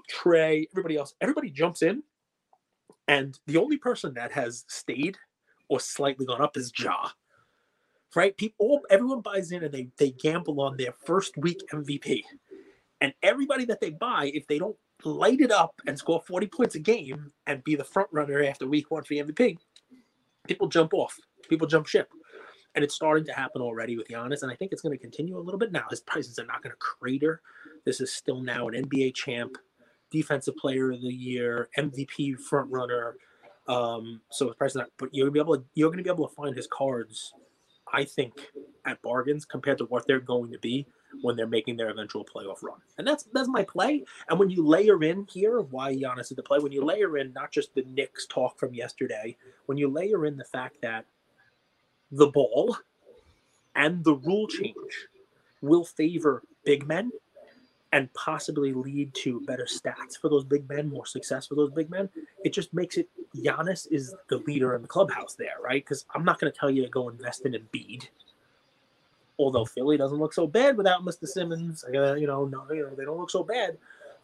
Trey, 0.09 0.67
everybody 0.73 0.97
else, 0.97 1.13
everybody 1.21 1.49
jumps 1.49 1.81
in, 1.81 2.03
and 3.07 3.39
the 3.47 3.57
only 3.57 3.77
person 3.77 4.13
that 4.15 4.31
has 4.33 4.65
stayed 4.67 5.17
or 5.69 5.79
slightly 5.79 6.25
gone 6.25 6.41
up 6.41 6.57
is 6.57 6.71
Ja. 6.77 7.09
Right? 8.15 8.35
People, 8.35 8.81
everyone 8.89 9.21
buys 9.21 9.51
in 9.51 9.63
and 9.63 9.71
they 9.73 9.89
they 9.97 10.09
gamble 10.11 10.59
on 10.61 10.77
their 10.77 10.93
first 11.05 11.37
week 11.37 11.61
MVP, 11.71 12.23
and 13.01 13.13
everybody 13.23 13.65
that 13.65 13.81
they 13.81 13.89
buy, 13.91 14.31
if 14.33 14.47
they 14.47 14.59
don't 14.59 14.75
light 15.03 15.41
it 15.41 15.51
up 15.51 15.73
and 15.87 15.97
score 15.97 16.21
forty 16.27 16.47
points 16.47 16.75
a 16.75 16.79
game 16.79 17.31
and 17.47 17.63
be 17.63 17.75
the 17.75 17.83
front 17.83 18.09
runner 18.11 18.43
after 18.43 18.67
week 18.67 18.91
one 18.91 19.03
for 19.03 19.13
the 19.13 19.23
MVP, 19.23 19.57
people 20.47 20.67
jump 20.67 20.93
off. 20.93 21.17
People 21.49 21.67
jump 21.67 21.87
ship 21.87 22.09
and 22.75 22.83
it's 22.83 22.95
starting 22.95 23.25
to 23.25 23.33
happen 23.33 23.61
already 23.61 23.97
with 23.97 24.07
Giannis, 24.07 24.43
and 24.43 24.51
I 24.51 24.55
think 24.55 24.71
it's 24.71 24.81
going 24.81 24.95
to 24.95 25.01
continue 25.01 25.37
a 25.37 25.41
little 25.41 25.59
bit 25.59 25.71
now. 25.71 25.85
His 25.89 26.01
prices 26.01 26.37
are 26.39 26.45
not 26.45 26.61
going 26.61 26.71
to 26.71 26.77
crater. 26.77 27.41
This 27.85 27.99
is 27.99 28.13
still 28.13 28.41
now 28.41 28.67
an 28.67 28.75
NBA 28.75 29.15
champ, 29.15 29.57
defensive 30.11 30.55
player 30.55 30.91
of 30.91 31.01
the 31.01 31.13
year, 31.13 31.69
MVP 31.77 32.39
front 32.39 32.69
runner. 32.71 33.15
Um, 33.67 34.21
so 34.29 34.47
his 34.47 34.55
price 34.55 34.71
is 34.71 34.77
not, 34.77 34.89
but 34.97 35.13
you're 35.13 35.25
gonna 35.25 35.33
be 35.33 35.39
able 35.39 35.57
to 35.57 35.63
you're 35.75 35.91
gonna 35.91 36.03
be 36.03 36.09
able 36.09 36.27
to 36.27 36.33
find 36.33 36.55
his 36.55 36.67
cards, 36.67 37.33
I 37.91 38.03
think, 38.03 38.33
at 38.85 39.01
bargains 39.01 39.45
compared 39.45 39.77
to 39.79 39.85
what 39.85 40.07
they're 40.07 40.19
going 40.19 40.51
to 40.51 40.59
be 40.59 40.87
when 41.21 41.35
they're 41.35 41.47
making 41.47 41.77
their 41.77 41.89
eventual 41.89 42.25
playoff 42.25 42.63
run. 42.63 42.79
And 42.97 43.07
that's 43.07 43.23
that's 43.33 43.49
my 43.49 43.63
play. 43.63 44.03
And 44.29 44.39
when 44.39 44.49
you 44.49 44.65
layer 44.65 45.01
in 45.03 45.27
here 45.31 45.61
why 45.61 45.93
Giannis 45.95 46.31
is 46.31 46.37
the 46.37 46.43
play, 46.43 46.59
when 46.59 46.71
you 46.71 46.83
layer 46.83 47.17
in 47.17 47.33
not 47.33 47.51
just 47.51 47.73
the 47.75 47.83
Knicks 47.83 48.25
talk 48.27 48.57
from 48.57 48.73
yesterday, 48.73 49.35
when 49.65 49.77
you 49.77 49.87
layer 49.87 50.25
in 50.25 50.37
the 50.37 50.45
fact 50.45 50.81
that 50.81 51.05
the 52.11 52.27
ball 52.27 52.77
and 53.75 54.03
the 54.03 54.15
rule 54.15 54.47
change 54.47 55.07
will 55.61 55.85
favor 55.85 56.43
big 56.65 56.87
men 56.87 57.11
and 57.91 58.13
possibly 58.13 58.71
lead 58.73 59.13
to 59.15 59.41
better 59.41 59.65
stats 59.65 60.17
for 60.19 60.29
those 60.29 60.43
big 60.43 60.67
men, 60.69 60.89
more 60.89 61.05
success 61.05 61.47
for 61.47 61.55
those 61.55 61.71
big 61.71 61.89
men. 61.89 62.07
It 62.43 62.53
just 62.53 62.73
makes 62.73 62.97
it 62.97 63.09
Giannis 63.35 63.87
is 63.91 64.15
the 64.29 64.37
leader 64.37 64.75
in 64.75 64.81
the 64.81 64.87
clubhouse 64.87 65.35
there, 65.35 65.55
right? 65.63 65.83
Because 65.83 66.05
I'm 66.13 66.23
not 66.23 66.39
going 66.39 66.51
to 66.51 66.57
tell 66.57 66.69
you 66.69 66.83
to 66.83 66.89
go 66.89 67.09
invest 67.09 67.45
in 67.45 67.53
Embiid. 67.53 68.07
Although 69.39 69.65
Philly 69.65 69.97
doesn't 69.97 70.19
look 70.19 70.33
so 70.33 70.45
bad 70.45 70.77
without 70.77 71.03
Mr. 71.03 71.25
Simmons, 71.25 71.85
I 71.87 71.91
gotta, 71.91 72.19
you 72.19 72.27
know, 72.27 72.45
no, 72.45 72.65
you 72.71 72.83
know, 72.83 72.93
they 72.93 73.05
don't 73.05 73.17
look 73.17 73.31
so 73.31 73.41
bad. 73.41 73.77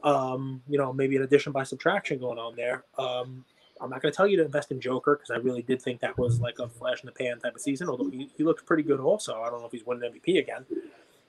Um, 0.03 0.61
you 0.67 0.77
know, 0.77 0.91
maybe 0.93 1.15
an 1.15 1.23
addition 1.23 1.53
by 1.53 1.63
subtraction 1.63 2.19
going 2.19 2.37
on 2.37 2.55
there. 2.55 2.83
Um, 2.99 3.45
I'm 3.81 3.89
not 3.89 4.01
going 4.01 4.11
to 4.11 4.15
tell 4.15 4.27
you 4.27 4.37
to 4.37 4.45
invest 4.45 4.71
in 4.71 4.79
Joker 4.79 5.15
because 5.15 5.31
I 5.31 5.37
really 5.37 5.61
did 5.61 5.81
think 5.81 6.01
that 6.01 6.17
was 6.17 6.39
like 6.39 6.59
a 6.59 6.67
flash 6.67 7.01
in 7.01 7.07
the 7.07 7.11
pan 7.11 7.39
type 7.39 7.55
of 7.55 7.61
season. 7.61 7.89
Although 7.89 8.09
he, 8.09 8.29
he 8.37 8.43
looked 8.43 8.65
pretty 8.65 8.83
good 8.83 8.99
also. 8.99 9.41
I 9.41 9.49
don't 9.49 9.61
know 9.61 9.65
if 9.65 9.71
he's 9.71 9.85
winning 9.85 10.11
MVP 10.11 10.39
again. 10.39 10.65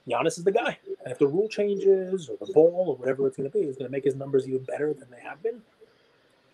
Giannis 0.09 0.38
is 0.38 0.44
the 0.44 0.53
guy. 0.53 0.79
And 1.05 1.12
if 1.12 1.18
the 1.18 1.27
rule 1.27 1.49
changes 1.49 2.29
or 2.29 2.37
the 2.44 2.53
ball 2.53 2.87
or 2.88 2.96
whatever 2.96 3.27
it's 3.27 3.37
going 3.37 3.51
to 3.51 3.57
be 3.57 3.64
is 3.64 3.77
going 3.77 3.88
to 3.88 3.92
make 3.92 4.05
his 4.05 4.14
numbers 4.14 4.46
even 4.49 4.62
better 4.64 4.92
than 4.92 5.09
they 5.11 5.20
have 5.20 5.42
been. 5.42 5.62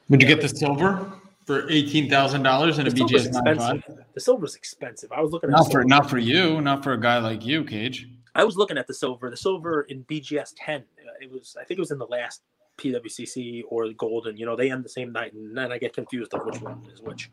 Would 0.08 0.22
you 0.22 0.28
get 0.28 0.40
the 0.40 0.48
silver 0.48 1.12
for 1.52 1.70
eighteen 1.70 2.08
thousand 2.08 2.42
dollars 2.42 2.78
in 2.78 2.86
a 2.86 2.90
BGS 2.90 3.32
95? 3.44 3.76
expensive. 3.76 4.04
The 4.14 4.20
silver's 4.20 4.54
expensive. 4.54 5.12
I 5.12 5.20
was 5.20 5.32
looking 5.32 5.50
at 5.50 5.52
Not 5.52 5.70
for 5.70 5.84
not 5.84 6.08
for 6.08 6.18
you, 6.18 6.60
not 6.60 6.82
for 6.82 6.92
a 6.94 7.00
guy 7.00 7.18
like 7.18 7.44
you, 7.44 7.64
Cage. 7.64 8.08
I 8.34 8.44
was 8.44 8.56
looking 8.56 8.78
at 8.78 8.86
the 8.86 8.94
silver. 8.94 9.28
The 9.28 9.36
silver 9.36 9.82
in 9.82 10.04
BGS 10.04 10.54
10. 10.56 10.80
uh, 10.80 11.10
It 11.20 11.30
was 11.30 11.56
I 11.60 11.64
think 11.64 11.78
it 11.78 11.80
was 11.80 11.90
in 11.90 11.98
the 11.98 12.06
last 12.06 12.42
PWCC 12.78 13.64
or 13.68 13.88
the 13.88 13.94
golden. 13.94 14.36
You 14.36 14.46
know, 14.46 14.56
they 14.56 14.70
end 14.70 14.84
the 14.84 14.88
same 14.88 15.12
night, 15.12 15.34
and 15.34 15.56
then 15.56 15.70
I 15.72 15.78
get 15.78 15.92
confused 15.92 16.32
of 16.34 16.44
which 16.46 16.60
one 16.60 16.82
is 16.92 17.02
which. 17.02 17.30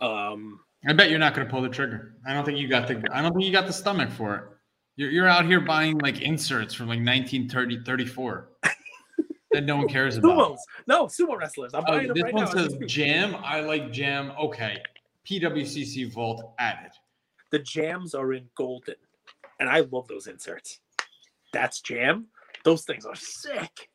Um, 0.00 0.60
I 0.86 0.92
bet 0.92 1.10
you're 1.10 1.18
not 1.18 1.34
going 1.34 1.46
to 1.46 1.50
pull 1.50 1.60
the 1.60 1.68
trigger. 1.68 2.14
I 2.26 2.32
don't 2.32 2.44
think 2.44 2.58
you 2.58 2.68
got 2.68 2.88
the. 2.88 3.02
I 3.12 3.20
don't 3.20 3.32
think 3.32 3.44
you 3.44 3.52
got 3.52 3.66
the 3.66 3.72
stomach 3.72 4.10
for 4.10 4.36
it. 4.36 4.44
You're, 4.96 5.10
you're 5.10 5.28
out 5.28 5.44
here 5.44 5.60
buying 5.60 5.98
like 5.98 6.22
inserts 6.22 6.72
from 6.74 6.86
like 6.86 7.00
1930, 7.00 7.84
34 7.84 8.48
that 9.58 9.64
no 9.66 9.76
one 9.76 9.88
cares 9.88 10.16
about. 10.16 10.52
sumos, 10.52 10.58
no 10.86 11.06
sumo 11.06 11.36
wrestlers. 11.36 11.74
I'm 11.74 11.82
Oh, 11.82 11.92
buying 11.92 12.06
them 12.06 12.14
this 12.14 12.22
right 12.22 12.34
one 12.34 12.44
now. 12.44 12.50
says 12.52 12.76
jam. 12.86 13.36
I 13.42 13.60
like 13.60 13.90
jam. 13.92 14.30
Okay, 14.40 14.80
PWCC 15.26 16.12
Vault 16.12 16.54
added. 16.60 16.92
The 17.50 17.58
jams 17.58 18.14
are 18.14 18.32
in 18.34 18.48
golden, 18.54 18.94
and 19.58 19.68
I 19.68 19.80
love 19.80 20.06
those 20.06 20.28
inserts. 20.28 20.78
That's 21.52 21.80
jam. 21.80 22.26
Those 22.64 22.84
things 22.84 23.04
are 23.04 23.16
sick. 23.16 23.88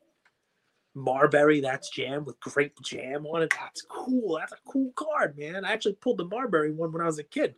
Marbury, 0.95 1.59
that's 1.61 1.89
jam 1.89 2.25
with 2.25 2.39
grape 2.41 2.79
jam 2.83 3.25
on 3.25 3.41
it. 3.41 3.53
That's 3.59 3.81
cool. 3.83 4.37
That's 4.37 4.51
a 4.51 4.57
cool 4.69 4.91
card, 4.95 5.37
man. 5.37 5.63
I 5.65 5.71
actually 5.71 5.93
pulled 5.93 6.17
the 6.17 6.25
Marbury 6.25 6.71
one 6.71 6.91
when 6.91 7.01
I 7.01 7.05
was 7.05 7.19
a 7.19 7.23
kid. 7.23 7.55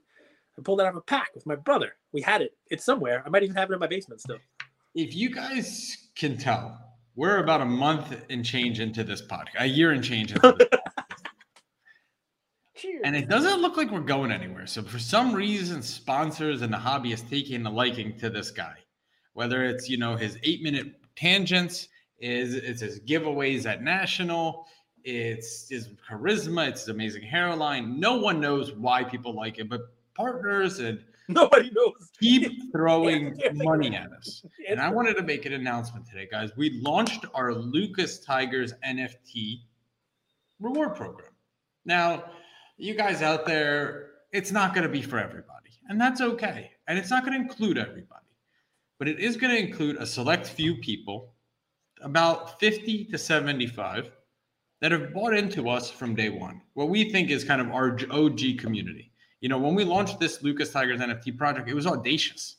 I 0.57 0.61
pulled 0.61 0.79
it 0.79 0.83
out 0.85 0.91
of 0.91 0.97
a 0.97 1.01
pack 1.01 1.31
with 1.35 1.45
my 1.45 1.55
brother. 1.55 1.95
We 2.13 2.21
had 2.21 2.41
it. 2.41 2.55
It's 2.69 2.85
somewhere. 2.85 3.23
I 3.25 3.29
might 3.29 3.43
even 3.43 3.55
have 3.55 3.69
it 3.71 3.73
in 3.73 3.79
my 3.79 3.87
basement 3.87 4.21
still. 4.21 4.37
If 4.93 5.13
you 5.13 5.29
guys 5.29 6.09
can 6.15 6.37
tell, 6.37 6.79
we're 7.15 7.37
about 7.37 7.61
a 7.61 7.65
month 7.65 8.15
and 8.29 8.45
change 8.45 8.79
into 8.79 9.03
this 9.03 9.21
podcast, 9.21 9.59
a 9.59 9.65
year 9.65 9.91
and 9.91 10.03
change 10.03 10.33
into 10.33 10.55
this 10.57 10.67
and 13.03 13.15
it 13.15 13.29
doesn't 13.29 13.61
look 13.61 13.77
like 13.77 13.91
we're 13.91 14.01
going 14.01 14.31
anywhere. 14.31 14.67
So 14.67 14.83
for 14.83 14.99
some 14.99 15.33
reason, 15.33 15.81
sponsors 15.81 16.61
and 16.61 16.73
the 16.73 16.77
hobby 16.77 17.13
is 17.13 17.21
taking 17.21 17.65
a 17.65 17.69
liking 17.69 18.17
to 18.19 18.29
this 18.29 18.51
guy. 18.51 18.75
Whether 19.33 19.65
it's 19.65 19.89
you 19.89 19.97
know 19.97 20.15
his 20.15 20.37
eight 20.43 20.61
minute 20.61 20.93
tangents, 21.15 21.87
is 22.19 22.55
it's 22.55 22.81
his 22.81 22.99
giveaways 23.01 23.65
at 23.65 23.83
national, 23.83 24.67
it's 25.03 25.69
his 25.69 25.89
charisma, 26.09 26.67
it's 26.69 26.81
his 26.81 26.89
amazing 26.89 27.23
hairline. 27.23 27.99
No 27.99 28.17
one 28.17 28.39
knows 28.39 28.73
why 28.73 29.03
people 29.03 29.35
like 29.35 29.59
it, 29.59 29.69
but 29.69 29.81
partners 30.15 30.79
and 30.79 31.03
Nobody 31.29 31.71
knows. 31.71 32.11
keep 32.19 32.71
throwing 32.71 33.39
money 33.53 33.95
at 33.95 34.11
us. 34.11 34.45
And 34.69 34.79
I 34.79 34.89
wanted 34.89 35.15
to 35.15 35.23
make 35.23 35.45
an 35.45 35.53
announcement 35.53 36.05
today, 36.05 36.27
guys. 36.29 36.51
We 36.55 36.81
launched 36.81 37.25
our 37.33 37.53
Lucas 37.53 38.19
Tigers 38.19 38.73
NFT 38.85 39.61
reward 40.59 40.95
program. 40.95 41.31
Now, 41.85 42.25
you 42.77 42.93
guys 42.93 43.21
out 43.21 43.45
there, 43.45 44.11
it's 44.31 44.51
not 44.51 44.73
going 44.73 44.83
to 44.83 44.89
be 44.89 45.01
for 45.01 45.17
everybody, 45.17 45.71
and 45.89 45.99
that's 45.99 46.21
okay. 46.21 46.71
And 46.87 46.97
it's 46.99 47.09
not 47.09 47.25
going 47.25 47.33
to 47.33 47.39
include 47.39 47.77
everybody, 47.77 48.27
but 48.99 49.07
it 49.07 49.19
is 49.19 49.37
going 49.37 49.55
to 49.55 49.59
include 49.59 49.97
a 49.97 50.05
select 50.05 50.45
few 50.45 50.75
people, 50.75 51.33
about 52.01 52.59
50 52.59 53.05
to 53.05 53.17
75, 53.17 54.11
that 54.81 54.91
have 54.91 55.13
bought 55.13 55.33
into 55.33 55.69
us 55.69 55.89
from 55.89 56.13
day 56.13 56.29
one. 56.29 56.61
What 56.73 56.89
we 56.89 57.09
think 57.09 57.31
is 57.31 57.43
kind 57.43 57.61
of 57.61 57.71
our 57.71 57.97
OG 58.11 58.59
community. 58.59 59.11
You 59.41 59.49
know, 59.49 59.57
when 59.57 59.75
we 59.75 59.83
launched 59.83 60.19
this 60.19 60.41
Lucas 60.41 60.71
Tigers 60.71 60.99
NFT 60.99 61.37
project, 61.37 61.69
it 61.69 61.73
was 61.73 61.85
audacious. 61.85 62.57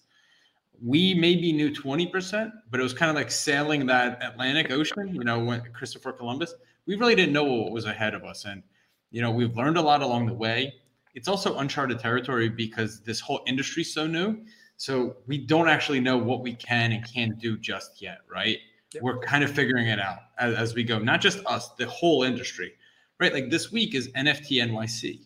We 0.83 1.15
maybe 1.15 1.53
knew 1.53 1.71
20%, 1.71 2.53
but 2.71 2.81
it 2.81 2.83
was 2.83 2.93
kind 2.93 3.11
of 3.11 3.17
like 3.17 3.31
sailing 3.31 3.87
that 3.87 4.23
Atlantic 4.23 4.71
Ocean, 4.71 5.15
you 5.15 5.25
know, 5.25 5.39
when 5.39 5.63
Christopher 5.73 6.13
Columbus. 6.13 6.55
We 6.87 6.97
really 6.97 7.15
didn't 7.15 7.33
know 7.33 7.45
what 7.45 7.73
was 7.73 7.87
ahead 7.87 8.15
of 8.15 8.25
us. 8.25 8.45
And, 8.45 8.63
you 9.11 9.23
know, 9.23 9.31
we've 9.31 9.57
learned 9.57 9.79
a 9.79 9.83
lot 9.83 10.03
along 10.03 10.27
the 10.27 10.35
way. 10.35 10.75
It's 11.15 11.29
also 11.29 11.59
uncharted 11.59 11.99
territory 11.99 12.51
because 12.51 13.01
this 13.01 13.21
whole 13.21 13.41
industry 13.47 13.81
is 13.83 13.93
so 13.93 14.07
new. 14.07 14.45
So 14.77 15.17
we 15.27 15.39
don't 15.39 15.69
actually 15.69 16.01
know 16.01 16.19
what 16.19 16.43
we 16.43 16.55
can 16.55 16.93
and 16.93 17.03
can't 17.11 17.39
do 17.39 17.57
just 17.57 18.03
yet, 18.03 18.19
right? 18.31 18.59
Yep. 18.93 19.03
We're 19.03 19.19
kind 19.21 19.43
of 19.43 19.51
figuring 19.51 19.89
it 19.89 19.99
out 19.99 20.19
as, 20.39 20.55
as 20.55 20.75
we 20.75 20.85
go, 20.85 20.99
not 20.99 21.23
just 21.23 21.41
us, 21.47 21.71
the 21.71 21.87
whole 21.87 22.23
industry, 22.23 22.75
right? 23.19 23.33
Like 23.33 23.51
this 23.51 23.73
week 23.73 23.95
is 23.95 24.09
NFT 24.09 24.63
NYC 24.63 25.21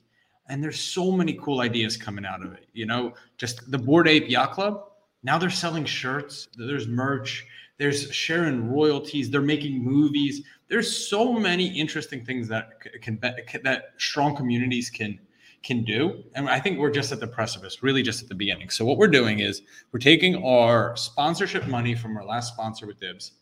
and 0.51 0.63
there's 0.63 0.81
so 0.81 1.13
many 1.13 1.39
cool 1.41 1.61
ideas 1.61 1.97
coming 1.97 2.27
out 2.27 2.45
of 2.45 2.53
it. 2.53 2.67
You 2.73 2.85
know, 2.85 3.15
just 3.39 3.71
the 3.71 3.79
Bored 3.79 4.09
Ape 4.09 4.29
Yacht 4.29 4.53
Club. 4.53 4.85
Now 5.23 5.39
they're 5.39 5.49
selling 5.49 5.85
shirts. 5.85 6.49
There's 6.57 6.89
merch. 6.89 7.47
There's 7.79 8.13
sharing 8.13 8.69
royalties. 8.71 9.31
They're 9.31 9.41
making 9.41 9.83
movies. 9.83 10.43
There's 10.69 11.09
so 11.09 11.33
many 11.33 11.67
interesting 11.67 12.25
things 12.25 12.49
that 12.49 12.81
can 13.01 13.19
that 13.21 13.83
strong 13.97 14.37
communities 14.37 14.91
can 14.91 15.19
can 15.63 15.85
do. 15.85 16.25
And 16.35 16.49
I 16.49 16.59
think 16.59 16.79
we're 16.79 16.91
just 16.91 17.13
at 17.13 17.21
the 17.21 17.27
precipice, 17.27 17.83
really 17.83 18.03
just 18.03 18.23
at 18.23 18.29
the 18.29 18.35
beginning. 18.35 18.71
So 18.71 18.85
what 18.85 18.97
we're 18.97 19.09
doing 19.09 19.41
is 19.41 19.63
we're 19.93 20.01
taking 20.01 20.43
our 20.45 20.97
sponsorship 20.97 21.67
money 21.69 21.95
from 21.95 22.17
our 22.17 22.25
last 22.25 22.55
sponsor 22.55 22.87
with 22.87 22.99
Dibbs, 22.99 23.33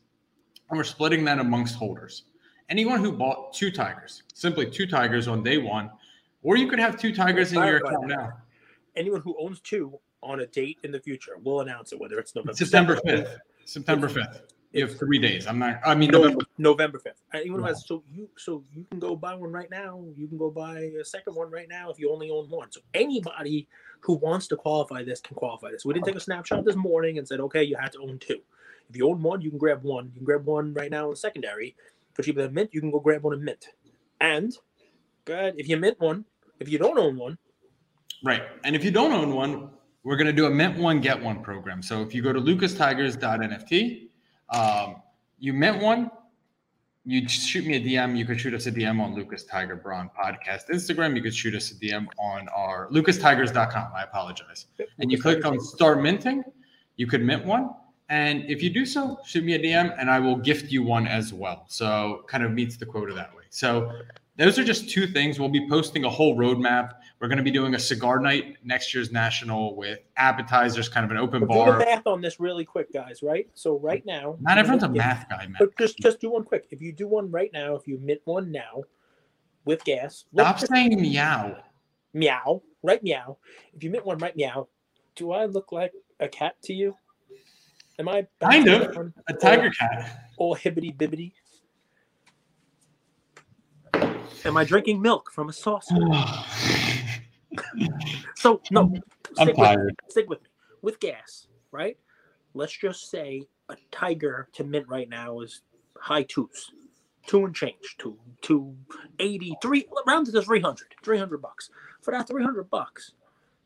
and 0.68 0.77
we're 0.77 0.85
splitting 0.85 1.25
that 1.25 1.38
amongst 1.38 1.77
holders. 1.77 2.25
Anyone 2.68 3.03
who 3.03 3.12
bought 3.12 3.55
two 3.55 3.71
tigers, 3.71 4.25
simply 4.35 4.71
two 4.71 4.87
tigers 4.87 5.27
on 5.27 5.42
day 5.42 5.59
one, 5.59 5.90
or 6.42 6.57
you 6.57 6.68
could 6.68 6.79
have 6.79 6.98
two 6.98 7.14
tigers 7.14 7.53
in 7.53 7.59
your 7.59 7.79
account 7.79 8.07
now. 8.07 8.33
Anyone 8.96 9.20
who 9.20 9.37
owns 9.38 9.61
two 9.61 9.98
on 10.22 10.40
a 10.40 10.46
date 10.46 10.79
in 10.83 10.90
the 10.90 11.01
future, 11.01 11.33
we'll 11.42 11.61
announce 11.61 11.92
it, 11.92 12.01
whether 12.01 12.18
it's 12.18 12.35
November 12.35 12.55
September 12.55 12.96
5th. 12.96 13.37
September 13.64 14.09
5th. 14.09 14.40
You 14.72 14.87
have 14.87 14.98
three 14.98 15.18
days. 15.18 15.46
I'm 15.46 15.59
not, 15.59 15.81
I 15.85 15.94
mean, 15.94 16.11
November. 16.11 16.44
November 16.59 16.98
fifth. 16.98 17.22
Uh, 17.33 17.38
anyone 17.38 17.61
who 17.61 17.64
Wow. 17.64 17.68
has 17.68 17.87
so 17.87 18.05
you 18.12 18.29
so 18.37 18.62
you 18.74 18.85
can 18.90 18.98
go 18.98 19.16
buy 19.16 19.35
one 19.35 19.51
right 19.51 19.70
now. 19.70 20.05
You 20.14 20.29
can 20.29 20.37
go 20.37 20.51
buy 20.51 20.81
a 21.01 21.05
second 21.05 21.35
one 21.37 21.51
right 21.51 21.68
now 21.68 21.90
if 21.90 21.98
you 21.98 22.12
only 22.12 22.29
own 22.31 22.51
one. 22.51 22.70
So 22.70 22.81
anybody 22.92 23.66
who 24.01 24.14
wants 24.14 24.46
to 24.48 24.57
qualify 24.57 25.03
this 25.05 25.20
can 25.20 25.37
qualify 25.37 25.70
this. 25.70 25.87
We 25.87 25.94
didn't 25.94 26.05
take 26.07 26.16
a 26.16 26.20
snapshot 26.20 26.66
this 26.66 26.77
morning 26.77 27.16
and 27.16 27.27
said, 27.27 27.40
okay, 27.40 27.62
you 27.64 27.77
had 27.77 27.92
to 27.92 28.01
own 28.03 28.18
two. 28.18 28.40
If 28.90 28.96
you 28.96 29.09
own 29.09 29.22
one, 29.22 29.40
you 29.40 29.48
can 29.48 29.59
grab 29.59 29.83
one. 29.83 30.07
You 30.12 30.18
can 30.20 30.24
grab 30.24 30.44
one 30.44 30.74
right 30.74 30.90
now 30.90 31.09
in 31.11 31.16
secondary. 31.16 31.74
For 32.12 32.22
cheaper 32.22 32.42
than 32.42 32.53
mint, 32.53 32.70
you 32.72 32.81
can 32.81 32.90
go 32.90 33.01
grab 33.01 33.22
one 33.22 33.35
in 33.35 33.44
mint. 33.44 33.68
And 34.20 34.55
good, 35.28 35.54
if 35.56 35.68
you 35.68 35.76
mint 35.76 36.00
one, 36.00 36.24
if 36.58 36.68
you 36.68 36.78
don't 36.78 36.98
own 36.98 37.16
one, 37.16 37.38
Right. 38.22 38.42
And 38.64 38.74
if 38.74 38.84
you 38.84 38.90
don't 38.90 39.12
own 39.12 39.34
one, 39.34 39.70
we're 40.02 40.16
going 40.16 40.26
to 40.26 40.32
do 40.32 40.46
a 40.46 40.50
mint 40.50 40.78
one, 40.78 41.00
get 41.00 41.20
one 41.20 41.42
program. 41.42 41.82
So 41.82 42.02
if 42.02 42.14
you 42.14 42.22
go 42.22 42.32
to 42.32 42.40
lucastigers.nft, 42.40 44.08
um, 44.50 44.96
you 45.38 45.52
mint 45.52 45.82
one, 45.82 46.10
you 47.04 47.26
shoot 47.28 47.64
me 47.64 47.76
a 47.76 47.80
DM. 47.80 48.18
You 48.18 48.26
could 48.26 48.40
shoot 48.40 48.54
us 48.54 48.66
a 48.66 48.72
DM 48.72 49.00
on 49.00 49.14
Lucas 49.14 49.44
Tiger 49.44 49.76
Braun 49.76 50.10
podcast 50.18 50.68
Instagram. 50.70 51.16
You 51.16 51.22
could 51.22 51.34
shoot 51.34 51.54
us 51.54 51.70
a 51.70 51.74
DM 51.74 52.06
on 52.18 52.48
our 52.48 52.88
lucastigers.com. 52.90 53.92
I 53.96 54.02
apologize. 54.02 54.66
And 54.98 55.10
you 55.10 55.20
click 55.20 55.44
on 55.46 55.58
start 55.60 56.02
minting, 56.02 56.44
you 56.96 57.06
could 57.06 57.22
mint 57.22 57.46
one. 57.46 57.70
And 58.10 58.44
if 58.50 58.62
you 58.62 58.70
do 58.70 58.84
so, 58.84 59.18
shoot 59.24 59.44
me 59.44 59.54
a 59.54 59.58
DM 59.58 59.94
and 59.98 60.10
I 60.10 60.18
will 60.18 60.36
gift 60.36 60.70
you 60.72 60.82
one 60.82 61.06
as 61.06 61.32
well. 61.32 61.64
So 61.68 62.24
kind 62.26 62.42
of 62.42 62.52
meets 62.52 62.76
the 62.76 62.86
quota 62.86 63.14
that 63.14 63.34
way. 63.34 63.44
So 63.50 63.92
those 64.38 64.59
are 64.59 64.64
just 64.64 64.88
two 64.88 65.07
things. 65.07 65.38
We'll 65.38 65.48
be 65.48 65.68
posting 65.68 66.05
a 66.05 66.11
whole 66.11 66.37
roadmap. 66.37 66.92
We're 67.20 67.29
going 67.29 67.38
to 67.38 67.44
be 67.44 67.51
doing 67.51 67.74
a 67.74 67.79
cigar 67.79 68.20
night 68.20 68.57
next 68.64 68.94
year's 68.94 69.11
national 69.11 69.74
with 69.77 69.98
appetizers, 70.16 70.88
kind 70.88 71.05
of 71.05 71.11
an 71.11 71.16
open 71.16 71.40
But 71.40 71.48
do 71.53 71.59
the 71.59 71.64
bar. 71.72 71.79
math 71.81 72.07
on 72.07 72.20
this 72.20 72.38
really 72.38 72.64
quick, 72.64 72.92
guys. 72.92 73.22
Right. 73.22 73.48
So 73.55 73.79
right 73.79 74.07
now, 74.07 74.37
Not 74.40 74.57
everyone's 74.59 74.85
a 74.85 74.88
math 74.88 75.29
guy, 75.29 75.46
man. 75.46 75.57
But 75.59 75.77
just 75.77 75.98
just 75.98 76.20
do 76.20 76.31
one 76.31 76.44
quick. 76.44 76.66
If 76.70 76.81
you 76.81 76.92
do 76.92 77.09
one 77.09 77.31
right 77.31 77.51
now, 77.53 77.74
if 77.74 77.87
you 77.88 77.98
mint 77.98 78.20
one 78.24 78.53
now 78.53 78.83
with 79.64 79.83
gas, 79.85 80.24
Stop 80.33 80.61
saying 80.61 81.01
meow. 81.01 81.57
meow, 82.14 82.62
right 82.83 83.03
meow. 83.03 83.38
If 83.74 83.83
you 83.83 83.90
mint 83.90 84.07
one 84.07 84.18
right 84.18 84.37
meow, 84.37 84.68
do 85.16 85.33
I 85.33 85.46
look 85.46 85.72
like 85.72 85.92
a 86.20 86.29
cat 86.29 86.55
to 86.62 86.72
you? 86.72 86.94
Am 87.98 88.09
I 88.09 88.27
Kind 88.40 88.68
of. 88.68 89.12
A 89.29 89.33
tiger 89.35 89.71
cat. 89.71 90.29
all 90.37 90.54
hibbity 90.54 90.96
bibbity? 90.96 91.33
Am 94.44 94.56
I 94.56 94.64
drinking 94.64 95.00
milk 95.00 95.30
from 95.32 95.48
a 95.48 95.52
saucer? 95.52 95.96
So 98.36 98.60
no, 98.70 98.82
I'm 99.38 99.46
stick 99.48 99.56
with, 99.56 99.56
tired. 99.56 99.96
stick 100.08 100.28
with 100.28 100.42
me. 100.42 100.48
With 100.80 101.00
gas, 101.00 101.48
right? 101.72 101.98
Let's 102.54 102.76
just 102.76 103.10
say 103.10 103.42
a 103.68 103.76
tiger 103.90 104.48
to 104.52 104.64
mint 104.64 104.86
right 104.88 105.08
now 105.08 105.40
is 105.40 105.62
high 105.98 106.22
twos. 106.22 106.70
Two 107.26 107.44
and 107.46 107.54
change. 107.54 107.96
Two 107.98 108.16
two 108.42 108.76
eighty 109.18 109.56
three 109.60 109.86
round 110.06 110.26
to 110.26 110.32
the 110.32 110.42
300. 110.42 110.94
300 111.02 111.42
bucks. 111.42 111.70
For 112.00 112.12
that 112.12 112.28
300 112.28 112.70
bucks, 112.70 113.12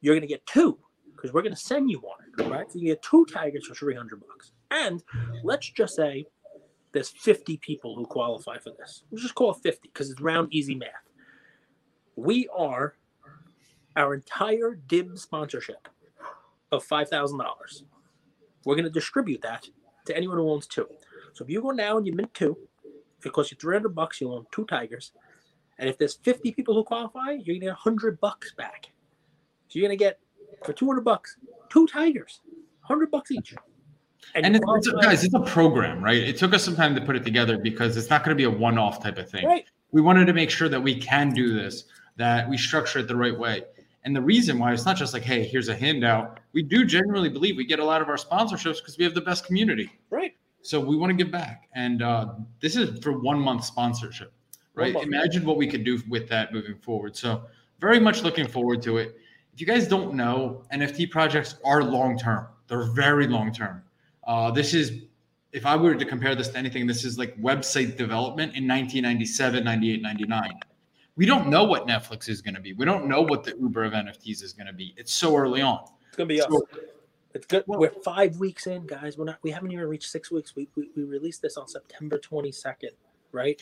you're 0.00 0.14
gonna 0.14 0.26
get 0.26 0.44
two 0.46 0.78
because 1.14 1.32
we're 1.34 1.42
gonna 1.42 1.54
send 1.54 1.90
you 1.90 1.98
one, 1.98 2.50
right? 2.50 2.70
So 2.72 2.78
you 2.78 2.86
get 2.86 3.02
two 3.02 3.26
tigers 3.26 3.66
for 3.66 3.74
300 3.74 4.20
bucks. 4.26 4.52
And 4.70 5.02
let's 5.44 5.68
just 5.68 5.94
say 5.94 6.24
there's 6.92 7.08
50 7.08 7.56
people 7.58 7.96
who 7.96 8.04
qualify 8.06 8.58
for 8.58 8.70
this. 8.78 9.04
We'll 9.10 9.20
just 9.20 9.34
call 9.34 9.52
it 9.52 9.58
50 9.62 9.88
because 9.88 10.10
it's 10.10 10.20
round 10.20 10.52
easy 10.52 10.74
math. 10.74 10.90
We 12.16 12.48
are 12.54 12.94
our 13.96 14.14
entire 14.14 14.74
DIB 14.74 15.18
sponsorship 15.18 15.88
of 16.70 16.86
$5,000 16.86 17.38
we're 18.64 18.74
going 18.74 18.84
to 18.84 18.90
distribute 18.90 19.42
that 19.42 19.68
to 20.06 20.16
anyone 20.16 20.38
who 20.38 20.50
owns 20.50 20.66
two. 20.66 20.86
So 21.32 21.44
if 21.44 21.50
you 21.50 21.60
go 21.62 21.70
now 21.70 21.96
and 21.96 22.06
you 22.06 22.14
mint 22.14 22.32
two, 22.34 22.56
if 23.18 23.26
it 23.26 23.32
costs 23.32 23.52
you 23.52 23.58
300 23.60 23.94
bucks, 23.94 24.20
you'll 24.20 24.34
own 24.34 24.46
two 24.52 24.64
Tigers. 24.66 25.12
And 25.78 25.88
if 25.88 25.98
there's 25.98 26.14
50 26.14 26.52
people 26.52 26.74
who 26.74 26.84
qualify, 26.84 27.32
you're 27.32 27.54
going 27.54 27.60
to 27.60 27.66
get 27.66 27.84
100 27.84 28.20
bucks 28.20 28.52
back. 28.52 28.90
So 29.68 29.78
you're 29.78 29.88
going 29.88 29.98
to 29.98 30.04
get, 30.04 30.18
for 30.64 30.72
200 30.72 31.02
bucks, 31.02 31.36
two 31.70 31.86
Tigers, 31.86 32.40
100 32.86 33.10
bucks 33.10 33.30
each. 33.30 33.54
And, 34.34 34.46
and 34.46 34.56
it's, 34.56 34.64
it's 34.68 34.86
a, 34.88 34.92
guys, 35.02 35.24
it's 35.24 35.34
a 35.34 35.40
program, 35.40 36.02
right? 36.02 36.16
It 36.16 36.36
took 36.36 36.54
us 36.54 36.64
some 36.64 36.74
time 36.74 36.94
to 36.94 37.00
put 37.00 37.16
it 37.16 37.24
together 37.24 37.58
because 37.58 37.96
it's 37.96 38.08
not 38.08 38.24
going 38.24 38.36
to 38.36 38.40
be 38.40 38.44
a 38.44 38.50
one-off 38.50 39.02
type 39.02 39.18
of 39.18 39.28
thing. 39.28 39.46
Right. 39.46 39.64
We 39.90 40.00
wanted 40.00 40.26
to 40.26 40.32
make 40.32 40.50
sure 40.50 40.68
that 40.68 40.80
we 40.80 40.98
can 40.98 41.30
do 41.34 41.54
this, 41.54 41.84
that 42.16 42.48
we 42.48 42.56
structure 42.56 43.00
it 43.00 43.08
the 43.08 43.16
right 43.16 43.38
way. 43.38 43.62
And 44.04 44.16
the 44.16 44.22
reason 44.22 44.58
why 44.58 44.72
it's 44.72 44.84
not 44.84 44.96
just 44.96 45.12
like, 45.12 45.22
hey, 45.22 45.44
here's 45.44 45.68
a 45.68 45.76
handout. 45.76 46.40
We 46.52 46.62
do 46.62 46.84
genuinely 46.84 47.28
believe 47.28 47.56
we 47.56 47.64
get 47.64 47.78
a 47.78 47.84
lot 47.84 48.02
of 48.02 48.08
our 48.08 48.16
sponsorships 48.16 48.78
because 48.78 48.98
we 48.98 49.04
have 49.04 49.14
the 49.14 49.20
best 49.20 49.46
community. 49.46 49.90
Right. 50.10 50.34
So 50.62 50.80
we 50.80 50.96
want 50.96 51.10
to 51.10 51.16
give 51.16 51.30
back. 51.30 51.68
And 51.74 52.02
uh, 52.02 52.34
this 52.60 52.76
is 52.76 52.98
for 53.00 53.18
one 53.18 53.38
month 53.38 53.64
sponsorship, 53.64 54.32
right? 54.74 54.94
Month. 54.94 55.06
Imagine 55.06 55.44
what 55.44 55.56
we 55.56 55.66
could 55.66 55.84
do 55.84 56.00
with 56.08 56.28
that 56.30 56.52
moving 56.52 56.76
forward. 56.76 57.16
So 57.16 57.44
very 57.80 58.00
much 58.00 58.22
looking 58.22 58.46
forward 58.46 58.82
to 58.82 58.98
it. 58.98 59.16
If 59.52 59.60
you 59.60 59.66
guys 59.66 59.86
don't 59.86 60.14
know, 60.14 60.64
NFT 60.72 61.10
projects 61.10 61.56
are 61.64 61.82
long 61.84 62.18
term. 62.18 62.46
They're 62.68 62.84
very 62.84 63.26
long 63.26 63.52
term. 63.52 63.82
Uh, 64.24 64.50
this 64.50 64.74
is, 64.74 65.02
if 65.52 65.66
I 65.66 65.76
were 65.76 65.94
to 65.94 66.04
compare 66.04 66.34
this 66.34 66.48
to 66.48 66.58
anything, 66.58 66.86
this 66.86 67.04
is 67.04 67.18
like 67.18 67.36
website 67.40 67.96
development 67.96 68.56
in 68.56 68.66
1997, 68.66 69.64
98, 69.64 70.02
99 70.02 70.52
we 71.16 71.26
don't 71.26 71.48
know 71.48 71.64
what 71.64 71.86
Netflix 71.86 72.28
is 72.28 72.40
going 72.40 72.54
to 72.54 72.60
be. 72.60 72.72
We 72.72 72.84
don't 72.84 73.06
know 73.06 73.22
what 73.22 73.44
the 73.44 73.54
Uber 73.60 73.84
of 73.84 73.92
NFTs 73.92 74.42
is 74.42 74.52
going 74.52 74.66
to 74.66 74.72
be. 74.72 74.94
It's 74.96 75.12
so 75.12 75.36
early 75.36 75.60
on. 75.60 75.84
It's 76.08 76.16
going 76.16 76.28
to 76.28 76.34
be 76.34 76.40
so, 76.40 76.46
us. 76.46 76.80
It's 77.34 77.46
good. 77.46 77.64
Well, 77.66 77.80
We're 77.80 77.90
five 78.02 78.36
weeks 78.36 78.66
in, 78.66 78.86
guys. 78.86 79.16
We're 79.16 79.24
not. 79.24 79.38
We 79.42 79.50
haven't 79.50 79.72
even 79.72 79.86
reached 79.86 80.10
six 80.10 80.30
weeks. 80.30 80.54
We 80.54 80.68
we, 80.76 80.90
we 80.96 81.04
released 81.04 81.42
this 81.42 81.56
on 81.56 81.66
September 81.66 82.18
twenty 82.18 82.52
second, 82.52 82.90
right? 83.32 83.60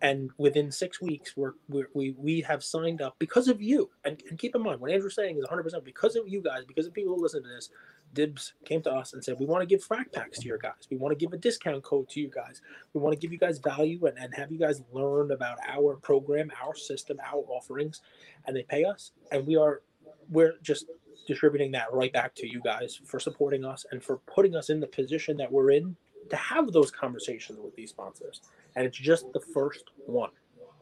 And 0.00 0.30
within 0.36 0.72
six 0.72 1.00
weeks, 1.00 1.36
we're, 1.36 1.52
we're, 1.68 1.88
we 1.94 2.16
we 2.18 2.40
have 2.40 2.64
signed 2.64 3.00
up 3.00 3.14
because 3.20 3.46
of 3.46 3.62
you. 3.62 3.90
And, 4.04 4.20
and 4.28 4.36
keep 4.36 4.56
in 4.56 4.62
mind, 4.62 4.80
what 4.80 4.90
Andrew's 4.90 5.14
saying 5.14 5.36
is 5.36 5.42
100 5.42 5.62
percent 5.62 5.84
because 5.84 6.16
of 6.16 6.26
you 6.26 6.42
guys, 6.42 6.64
because 6.66 6.86
of 6.86 6.92
people 6.92 7.14
who 7.14 7.22
listen 7.22 7.42
to 7.44 7.48
this. 7.48 7.70
Dibbs 8.14 8.52
came 8.64 8.82
to 8.82 8.92
us 8.92 9.12
and 9.12 9.24
said, 9.24 9.36
We 9.38 9.46
want 9.46 9.62
to 9.62 9.66
give 9.66 9.86
frac 9.86 10.12
packs 10.12 10.38
to 10.40 10.46
your 10.46 10.58
guys. 10.58 10.86
We 10.90 10.96
want 10.96 11.18
to 11.18 11.24
give 11.24 11.32
a 11.32 11.36
discount 11.36 11.82
code 11.82 12.08
to 12.10 12.20
you 12.20 12.28
guys. 12.28 12.60
We 12.92 13.00
want 13.00 13.14
to 13.14 13.18
give 13.18 13.32
you 13.32 13.38
guys 13.38 13.58
value 13.58 14.04
and, 14.06 14.18
and 14.18 14.34
have 14.34 14.52
you 14.52 14.58
guys 14.58 14.82
learn 14.92 15.30
about 15.30 15.58
our 15.66 15.96
program, 15.96 16.50
our 16.62 16.74
system, 16.74 17.18
our 17.24 17.44
offerings. 17.48 18.02
And 18.46 18.56
they 18.56 18.62
pay 18.64 18.84
us. 18.84 19.12
And 19.30 19.46
we 19.46 19.56
are, 19.56 19.82
we're 20.30 20.54
just 20.62 20.86
distributing 21.26 21.70
that 21.72 21.92
right 21.92 22.12
back 22.12 22.34
to 22.34 22.48
you 22.48 22.60
guys 22.60 23.00
for 23.04 23.20
supporting 23.20 23.64
us 23.64 23.86
and 23.92 24.02
for 24.02 24.18
putting 24.18 24.56
us 24.56 24.70
in 24.70 24.80
the 24.80 24.86
position 24.86 25.36
that 25.36 25.50
we're 25.50 25.70
in 25.70 25.96
to 26.30 26.36
have 26.36 26.72
those 26.72 26.90
conversations 26.90 27.58
with 27.58 27.74
these 27.76 27.90
sponsors. 27.90 28.40
And 28.76 28.86
it's 28.86 28.98
just 28.98 29.32
the 29.32 29.40
first 29.40 29.84
one 30.06 30.30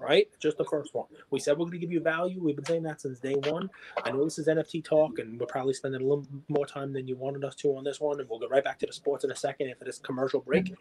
right? 0.01 0.27
Just 0.41 0.57
the 0.57 0.65
first 0.65 0.95
one. 0.95 1.07
We 1.31 1.39
said 1.39 1.53
we're 1.53 1.67
going 1.67 1.73
to 1.73 1.79
give 1.79 1.93
you 1.93 2.01
value. 2.01 2.43
We've 2.43 2.57
been 2.57 2.65
saying 2.65 2.83
that 2.85 3.01
since 3.01 3.21
day 3.21 3.35
one. 3.35 3.71
I 4.03 4.11
know 4.11 4.25
this 4.25 4.39
is 4.39 4.49
NFT 4.49 4.83
talk, 4.83 5.19
and 5.19 5.39
we're 5.39 5.47
probably 5.47 5.75
spending 5.75 6.01
a 6.01 6.05
little 6.05 6.27
more 6.49 6.67
time 6.67 6.93
than 6.93 7.07
you 7.07 7.17
wanted 7.17 7.45
us 7.45 7.55
to 7.57 7.77
on 7.77 7.85
this 7.85 8.01
one. 8.01 8.19
And 8.19 8.29
we'll 8.29 8.41
get 8.41 8.51
right 8.51 8.65
back 8.65 8.79
to 8.81 8.87
the 8.87 8.93
sports 8.93 9.25
in 9.25 9.31
a 9.31 9.37
second 9.37 9.69
after 9.69 9.85
this 9.85 9.99
commercial 9.99 10.41
break. 10.41 10.75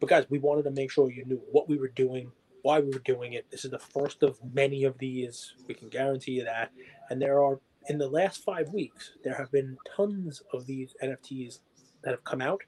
But 0.00 0.08
guys, 0.10 0.26
we 0.28 0.38
wanted 0.38 0.64
to 0.64 0.72
make 0.72 0.90
sure 0.90 1.10
you 1.10 1.24
knew 1.24 1.40
what 1.52 1.68
we 1.68 1.78
were 1.78 1.88
doing, 1.88 2.32
why 2.62 2.80
we 2.80 2.90
were 2.90 2.98
doing 2.98 3.34
it. 3.34 3.46
This 3.50 3.64
is 3.64 3.70
the 3.70 3.78
first 3.78 4.22
of 4.22 4.38
many 4.52 4.84
of 4.84 4.98
these. 4.98 5.54
We 5.66 5.74
can 5.74 5.88
guarantee 5.88 6.32
you 6.32 6.44
that. 6.44 6.72
And 7.08 7.22
there 7.22 7.42
are, 7.42 7.60
in 7.88 7.98
the 7.98 8.08
last 8.08 8.42
five 8.42 8.70
weeks, 8.70 9.12
there 9.22 9.34
have 9.34 9.52
been 9.52 9.78
tons 9.96 10.42
of 10.52 10.66
these 10.66 10.94
NFTs 11.02 11.60
that 12.02 12.10
have 12.10 12.24
come 12.24 12.42
out 12.42 12.62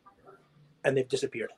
and 0.85 0.97
they've 0.97 1.09
disappeared 1.09 1.51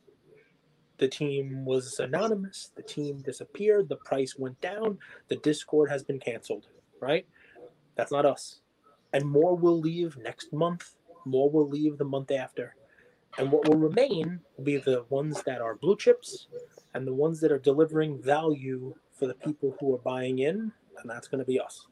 the 1.00 1.08
team 1.08 1.64
was 1.64 1.98
anonymous, 1.98 2.70
the 2.76 2.82
team 2.82 3.22
disappeared, 3.22 3.88
the 3.88 3.96
price 3.96 4.36
went 4.38 4.60
down, 4.60 4.98
the 5.28 5.36
Discord 5.36 5.90
has 5.90 6.04
been 6.04 6.20
canceled, 6.20 6.66
right? 7.00 7.26
That's 7.96 8.12
not 8.12 8.26
us. 8.26 8.60
And 9.14 9.24
more 9.24 9.56
will 9.56 9.80
leave 9.80 10.16
next 10.18 10.52
month, 10.52 10.92
more 11.24 11.50
will 11.50 11.68
leave 11.68 11.96
the 11.96 12.04
month 12.04 12.30
after. 12.30 12.76
And 13.38 13.50
what 13.50 13.66
will 13.66 13.78
remain 13.78 14.40
will 14.56 14.64
be 14.64 14.76
the 14.76 15.04
ones 15.08 15.42
that 15.44 15.62
are 15.62 15.74
blue 15.74 15.96
chips 15.96 16.48
and 16.94 17.06
the 17.06 17.14
ones 17.14 17.40
that 17.40 17.50
are 17.50 17.58
delivering 17.58 18.20
value 18.20 18.94
for 19.12 19.26
the 19.26 19.34
people 19.34 19.74
who 19.80 19.94
are 19.94 19.98
buying 19.98 20.40
in, 20.40 20.70
and 20.98 21.10
that's 21.10 21.28
going 21.28 21.38
to 21.38 21.46
be 21.46 21.58
us. 21.58 21.86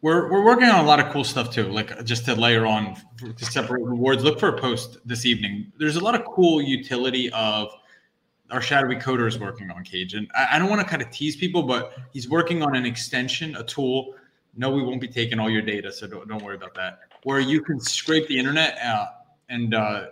We're, 0.00 0.30
we're 0.30 0.44
working 0.44 0.68
on 0.68 0.84
a 0.84 0.86
lot 0.86 1.00
of 1.00 1.12
cool 1.12 1.24
stuff 1.24 1.50
too. 1.52 1.64
Like 1.64 2.04
just 2.04 2.24
to 2.26 2.34
layer 2.34 2.66
on 2.66 2.96
to 3.36 3.44
separate 3.44 3.84
rewards, 3.84 4.22
look 4.22 4.38
for 4.38 4.48
a 4.48 4.60
post 4.60 4.98
this 5.04 5.26
evening. 5.26 5.72
There's 5.78 5.96
a 5.96 6.00
lot 6.04 6.14
of 6.14 6.24
cool 6.24 6.60
utility 6.60 7.30
of 7.32 7.72
our 8.52 8.60
shadowy 8.60 8.96
coder 8.96 9.26
is 9.26 9.38
working 9.38 9.70
on 9.70 9.82
Cage, 9.82 10.14
and 10.14 10.30
I, 10.34 10.48
I 10.52 10.58
don't 10.58 10.68
want 10.68 10.80
to 10.80 10.86
kind 10.86 11.02
of 11.02 11.10
tease 11.10 11.36
people, 11.36 11.62
but 11.62 11.96
he's 12.12 12.28
working 12.28 12.62
on 12.62 12.76
an 12.76 12.86
extension, 12.86 13.56
a 13.56 13.64
tool. 13.64 14.14
No, 14.54 14.70
we 14.70 14.82
won't 14.82 15.00
be 15.00 15.08
taking 15.08 15.40
all 15.40 15.48
your 15.48 15.62
data, 15.62 15.90
so 15.90 16.06
don't, 16.06 16.28
don't 16.28 16.42
worry 16.42 16.56
about 16.56 16.74
that. 16.74 17.00
Where 17.24 17.40
you 17.40 17.62
can 17.62 17.80
scrape 17.80 18.28
the 18.28 18.38
internet 18.38 18.78
uh, 18.78 19.06
and 19.48 19.74
uh, 19.74 20.06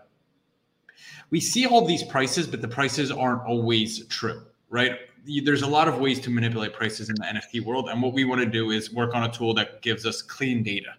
we 1.30 1.40
see 1.40 1.66
all 1.66 1.86
these 1.86 2.02
prices, 2.02 2.46
but 2.46 2.62
the 2.62 2.68
prices 2.68 3.10
aren't 3.10 3.42
always 3.42 4.06
true, 4.06 4.42
right? 4.70 4.98
There's 5.44 5.62
a 5.62 5.66
lot 5.66 5.86
of 5.86 5.98
ways 5.98 6.18
to 6.20 6.30
manipulate 6.30 6.72
prices 6.72 7.10
in 7.10 7.16
the 7.16 7.24
NFT 7.24 7.64
world, 7.64 7.90
and 7.90 8.02
what 8.02 8.14
we 8.14 8.24
want 8.24 8.40
to 8.40 8.46
do 8.46 8.70
is 8.70 8.92
work 8.92 9.14
on 9.14 9.24
a 9.24 9.30
tool 9.30 9.52
that 9.54 9.82
gives 9.82 10.06
us 10.06 10.22
clean 10.22 10.62
data 10.62 10.94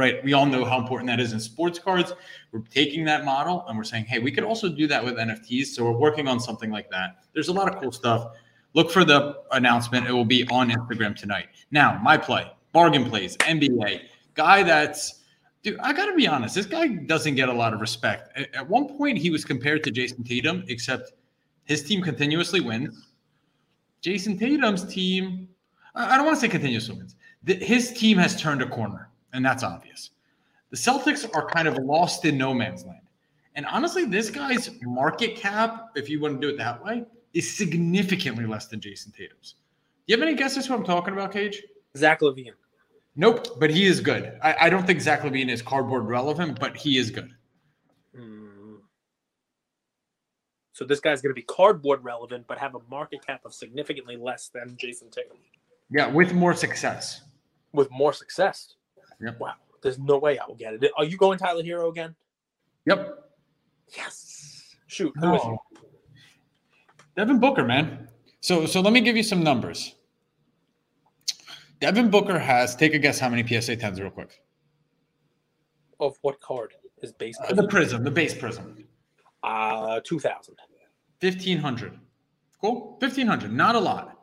right? 0.00 0.24
We 0.24 0.32
all 0.32 0.46
know 0.46 0.64
how 0.64 0.80
important 0.80 1.08
that 1.08 1.20
is 1.20 1.34
in 1.34 1.38
sports 1.38 1.78
cards. 1.78 2.14
We're 2.52 2.60
taking 2.60 3.04
that 3.04 3.26
model 3.26 3.66
and 3.68 3.76
we're 3.76 3.84
saying, 3.84 4.06
hey, 4.06 4.18
we 4.18 4.32
could 4.32 4.44
also 4.44 4.70
do 4.70 4.86
that 4.86 5.04
with 5.04 5.16
NFTs. 5.16 5.66
So 5.66 5.84
we're 5.84 5.98
working 5.98 6.26
on 6.26 6.40
something 6.40 6.70
like 6.70 6.90
that. 6.90 7.18
There's 7.34 7.48
a 7.48 7.52
lot 7.52 7.68
of 7.68 7.80
cool 7.80 7.92
stuff. 7.92 8.32
Look 8.72 8.90
for 8.90 9.04
the 9.04 9.42
announcement. 9.52 10.06
It 10.06 10.12
will 10.12 10.24
be 10.24 10.48
on 10.48 10.70
Instagram 10.70 11.14
tonight. 11.14 11.48
Now, 11.70 12.00
my 12.02 12.16
play, 12.16 12.50
bargain 12.72 13.04
plays, 13.10 13.36
NBA, 13.36 14.00
guy 14.32 14.62
that's, 14.62 15.22
dude, 15.62 15.78
I 15.80 15.92
got 15.92 16.06
to 16.06 16.14
be 16.16 16.26
honest, 16.26 16.54
this 16.54 16.66
guy 16.66 16.86
doesn't 16.88 17.34
get 17.34 17.50
a 17.50 17.52
lot 17.52 17.74
of 17.74 17.80
respect. 17.82 18.34
At 18.54 18.66
one 18.66 18.88
point, 18.96 19.18
he 19.18 19.28
was 19.28 19.44
compared 19.44 19.84
to 19.84 19.90
Jayson 19.90 20.24
Tatum, 20.24 20.64
except 20.68 21.12
his 21.64 21.82
team 21.82 22.00
continuously 22.00 22.60
wins. 22.60 23.06
Jayson 24.00 24.38
Tatum's 24.38 24.86
team, 24.86 25.46
I 25.94 26.16
don't 26.16 26.24
want 26.24 26.38
to 26.38 26.40
say 26.40 26.48
continuously 26.48 26.96
wins. 26.96 27.16
His 27.44 27.92
team 27.92 28.16
has 28.16 28.40
turned 28.40 28.62
a 28.62 28.68
corner 28.68 29.09
and 29.32 29.44
that's 29.44 29.62
obvious. 29.62 30.10
The 30.70 30.76
Celtics 30.76 31.28
are 31.34 31.46
kind 31.48 31.66
of 31.66 31.76
lost 31.78 32.24
in 32.24 32.38
no 32.38 32.54
man's 32.54 32.84
land. 32.84 33.00
And 33.56 33.66
honestly, 33.66 34.04
this 34.04 34.30
guy's 34.30 34.70
market 34.82 35.36
cap, 35.36 35.88
if 35.96 36.08
you 36.08 36.20
want 36.20 36.40
to 36.40 36.46
do 36.46 36.54
it 36.54 36.58
that 36.58 36.82
way, 36.84 37.04
is 37.34 37.56
significantly 37.56 38.46
less 38.46 38.66
than 38.66 38.80
Jayson 38.80 39.12
Tatum's. 39.12 39.54
Do 40.06 40.14
you 40.14 40.16
have 40.16 40.26
any 40.26 40.36
guesses 40.36 40.66
who 40.66 40.74
I'm 40.74 40.84
talking 40.84 41.12
about, 41.12 41.32
Cage? 41.32 41.62
Zach 41.96 42.20
LaVine. 42.20 42.52
Nope, 43.16 43.58
but 43.58 43.70
he 43.70 43.86
is 43.86 44.00
good. 44.00 44.38
I, 44.42 44.54
I 44.62 44.70
don't 44.70 44.86
think 44.86 45.00
Zach 45.00 45.22
LaVine 45.22 45.48
is 45.48 45.62
cardboard 45.62 46.06
relevant, 46.06 46.60
but 46.60 46.76
he 46.76 46.96
is 46.96 47.10
good. 47.10 47.34
Hmm. 48.16 48.76
So 50.72 50.84
this 50.84 51.00
guy's 51.00 51.20
going 51.20 51.30
to 51.30 51.34
be 51.34 51.42
cardboard 51.42 52.04
relevant, 52.04 52.46
but 52.46 52.58
have 52.58 52.76
a 52.76 52.80
market 52.88 53.26
cap 53.26 53.42
of 53.44 53.52
significantly 53.52 54.16
less 54.16 54.48
than 54.48 54.76
Jayson 54.76 55.10
Tatum. 55.10 55.36
Yeah, 55.90 56.06
with 56.06 56.32
more 56.32 56.54
success. 56.54 57.22
With 57.72 57.90
more 57.90 58.12
success. 58.12 58.74
Yep. 59.20 59.40
Wow. 59.40 59.54
There's 59.82 59.98
no 59.98 60.18
way 60.18 60.38
I 60.38 60.46
will 60.46 60.54
get 60.54 60.74
it. 60.74 60.90
Are 60.96 61.04
you 61.04 61.16
going 61.16 61.38
Tyler 61.38 61.62
Herro 61.62 61.90
again? 61.90 62.14
Yep. 62.86 63.30
Yes. 63.96 64.76
Shoot. 64.86 65.12
Who 65.16 65.34
is 65.34 65.42
Devin 67.16 67.38
Booker, 67.38 67.64
man. 67.64 68.08
So 68.40 68.66
so 68.66 68.80
let 68.80 68.92
me 68.92 69.00
give 69.00 69.16
you 69.16 69.22
some 69.22 69.42
numbers. 69.42 69.94
Devin 71.80 72.10
Booker 72.10 72.38
has 72.38 72.76
take 72.76 72.94
a 72.94 72.98
guess 72.98 73.18
how 73.18 73.28
many 73.28 73.42
PSA 73.46 73.76
10s 73.76 74.00
real 74.00 74.10
quick. 74.10 74.40
Of 75.98 76.18
what 76.22 76.40
card? 76.40 76.74
His 77.00 77.12
base 77.12 77.38
uh, 77.42 77.54
the 77.54 77.68
prism, 77.68 78.04
the 78.04 78.10
base 78.10 78.34
prism. 78.34 78.84
Uh 79.42 80.00
2000. 80.04 80.56
1500. 81.20 81.98
Cool. 82.60 82.96
1500. 82.98 83.52
Not 83.52 83.74
a 83.74 83.78
lot. 83.78 84.19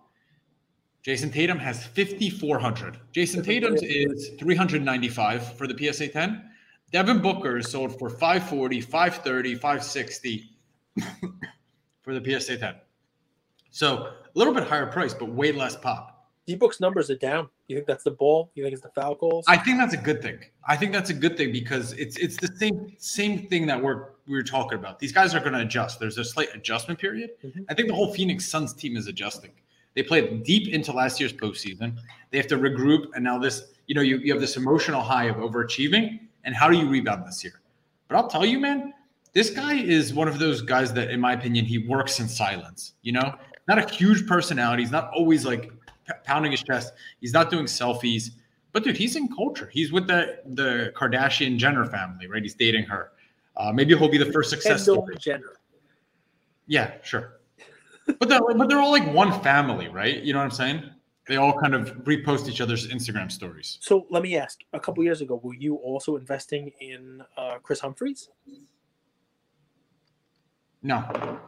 Jayson 1.08 1.32
Tatum 1.32 1.58
has 1.58 1.86
5,400. 1.86 3.00
Jayson 3.14 3.42
Tatum's 3.42 3.82
is 3.82 4.32
395 4.40 5.58
for 5.58 5.66
the 5.66 5.74
PSA 5.94 6.10
10. 6.10 6.44
Devin 6.92 7.22
Booker 7.22 7.60
is 7.60 7.72
sold 7.72 7.98
for 7.98 8.10
540, 8.10 8.82
530, 8.82 9.56
560 9.56 10.50
for 12.02 12.14
the 12.14 12.40
PSA 12.40 12.58
10. 12.58 12.76
So 13.72 13.96
a 13.96 14.14
little 14.34 14.54
bit 14.54 14.66
higher 14.66 14.86
price, 14.88 15.14
but 15.14 15.30
way 15.30 15.54
less 15.54 15.78
pop. 15.78 16.30
D-Book's 16.46 16.82
numbers 16.82 17.10
are 17.10 17.18
down. 17.18 17.48
You 17.70 17.78
think 17.78 17.88
that's 17.88 18.04
the 18.04 18.12
ball? 18.12 18.52
You 18.56 18.64
think 18.64 18.74
it's 18.74 18.84
the 18.84 18.90
foul 18.90 19.16
calls? 19.16 19.46
I 19.48 19.58
think 19.58 19.78
that's 19.78 19.94
a 19.94 19.98
good 19.98 20.22
thing. 20.22 20.40
I 20.68 20.76
think 20.76 20.92
that's 20.92 21.10
a 21.10 21.14
good 21.14 21.38
thing 21.38 21.54
because 21.54 21.94
it's 21.94 22.16
it's 22.18 22.38
the 22.38 22.48
same 22.56 22.94
same 22.98 23.48
thing 23.48 23.66
that 23.68 23.82
we're 23.82 24.12
we 24.28 24.36
were 24.36 24.44
talking 24.44 24.78
about. 24.78 25.00
These 25.00 25.12
guys 25.12 25.36
are 25.36 25.42
going 25.42 25.54
to 25.54 25.60
adjust. 25.60 26.00
There's 26.00 26.18
a 26.18 26.24
slight 26.24 26.56
adjustment 26.56 27.00
period. 27.02 27.32
Mm-hmm. 27.44 27.64
I 27.70 27.74
think 27.74 27.90
the 27.90 27.94
whole 27.96 28.14
Phoenix 28.14 28.46
Suns 28.46 28.74
team 28.74 28.96
is 28.96 29.08
adjusting. 29.08 29.52
They 29.98 30.04
played 30.04 30.44
deep 30.44 30.72
into 30.72 30.94
last 30.94 31.20
year's 31.20 31.34
postseason. 31.34 31.98
They 32.30 32.38
have 32.38 32.46
to 32.48 32.58
regroup, 32.58 33.08
and 33.16 33.24
now 33.24 33.40
this, 33.40 33.64
you 33.88 33.96
know, 33.96 34.02
you, 34.02 34.20
you 34.20 34.32
have 34.32 34.40
this 34.40 34.56
emotional 34.56 35.02
high 35.02 35.26
of 35.26 35.38
overachieving. 35.38 36.20
And 36.44 36.56
how 36.56 36.70
do 36.70 36.78
you 36.78 36.88
rebound 36.88 37.26
this 37.26 37.44
year? 37.44 37.60
But 38.08 38.18
I'll 38.18 38.28
tell 38.28 38.46
you, 38.46 38.60
man, 38.60 38.94
This 39.38 39.52
guy 39.52 39.76
is 39.76 40.16
one 40.16 40.28
of 40.28 40.40
those 40.40 40.64
guys 40.64 40.92
that, 40.94 41.12
in 41.12 41.20
my 41.20 41.34
opinion, 41.34 41.64
he 41.64 41.78
works 41.78 42.20
in 42.20 42.28
silence. 42.28 42.94
You 43.04 43.12
know, 43.12 43.36
not 43.68 43.78
a 43.78 43.88
huge 43.94 44.26
personality. 44.26 44.82
He's 44.82 44.92
not 44.92 45.12
always 45.14 45.46
like 45.46 45.72
pounding 46.24 46.52
his 46.52 46.64
chest. 46.64 46.94
He's 47.22 47.34
not 47.34 47.52
doing 47.52 47.66
selfies. 47.66 48.32
But 48.72 48.84
dude, 48.84 48.98
he's 48.98 49.16
in 49.16 49.28
culture. 49.28 49.70
He's 49.72 49.92
with 49.92 50.08
the 50.08 50.40
the 50.46 50.92
Kardashian 50.96 51.58
Jenner 51.58 51.86
family, 51.86 52.26
right? 52.28 52.42
He's 52.42 52.56
dating 52.56 52.86
her. 52.86 53.12
Uh, 53.56 53.72
maybe 53.72 53.96
he'll 53.96 54.10
be 54.10 54.18
the 54.18 54.32
first 54.32 54.50
success 54.50 54.86
Kendall 54.86 55.04
story. 55.04 55.18
Jenner. 55.20 55.54
Yeah, 56.66 56.94
sure. 57.04 57.40
But 58.20 58.30
they're, 58.30 58.40
but 58.40 58.70
they're 58.70 58.80
all 58.80 58.92
like 58.92 59.12
one 59.14 59.42
family, 59.42 59.88
right? 59.90 60.24
You 60.24 60.34
know 60.34 60.40
what 60.40 60.46
I'm 60.46 60.52
saying? 60.52 60.84
They 61.28 61.36
all 61.36 61.60
kind 61.60 61.76
of 61.76 61.90
repost 62.06 62.48
each 62.48 62.62
other's 62.62 62.88
Instagram 62.88 63.32
stories. 63.32 63.78
So 63.82 64.08
let 64.10 64.24
me 64.24 64.38
ask: 64.38 64.60
A 64.74 64.80
couple 64.80 65.04
years 65.04 65.22
ago, 65.22 65.40
were 65.44 65.54
you 65.54 65.76
also 65.76 66.16
investing 66.16 66.72
in 66.80 67.22
uh, 67.36 67.58
Kris 67.62 67.82
Humphries? 67.82 68.30
No. 70.82 71.40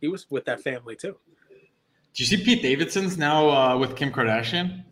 He 0.00 0.08
was 0.08 0.26
with 0.30 0.44
that 0.44 0.60
family 0.60 0.96
too. 0.96 1.16
Do 2.14 2.22
you 2.22 2.26
see 2.26 2.36
Pete 2.36 2.62
Davidson's 2.62 3.16
now 3.16 3.48
uh, 3.48 3.78
with 3.78 3.96
Kim 3.96 4.12
Kardashian? 4.12 4.84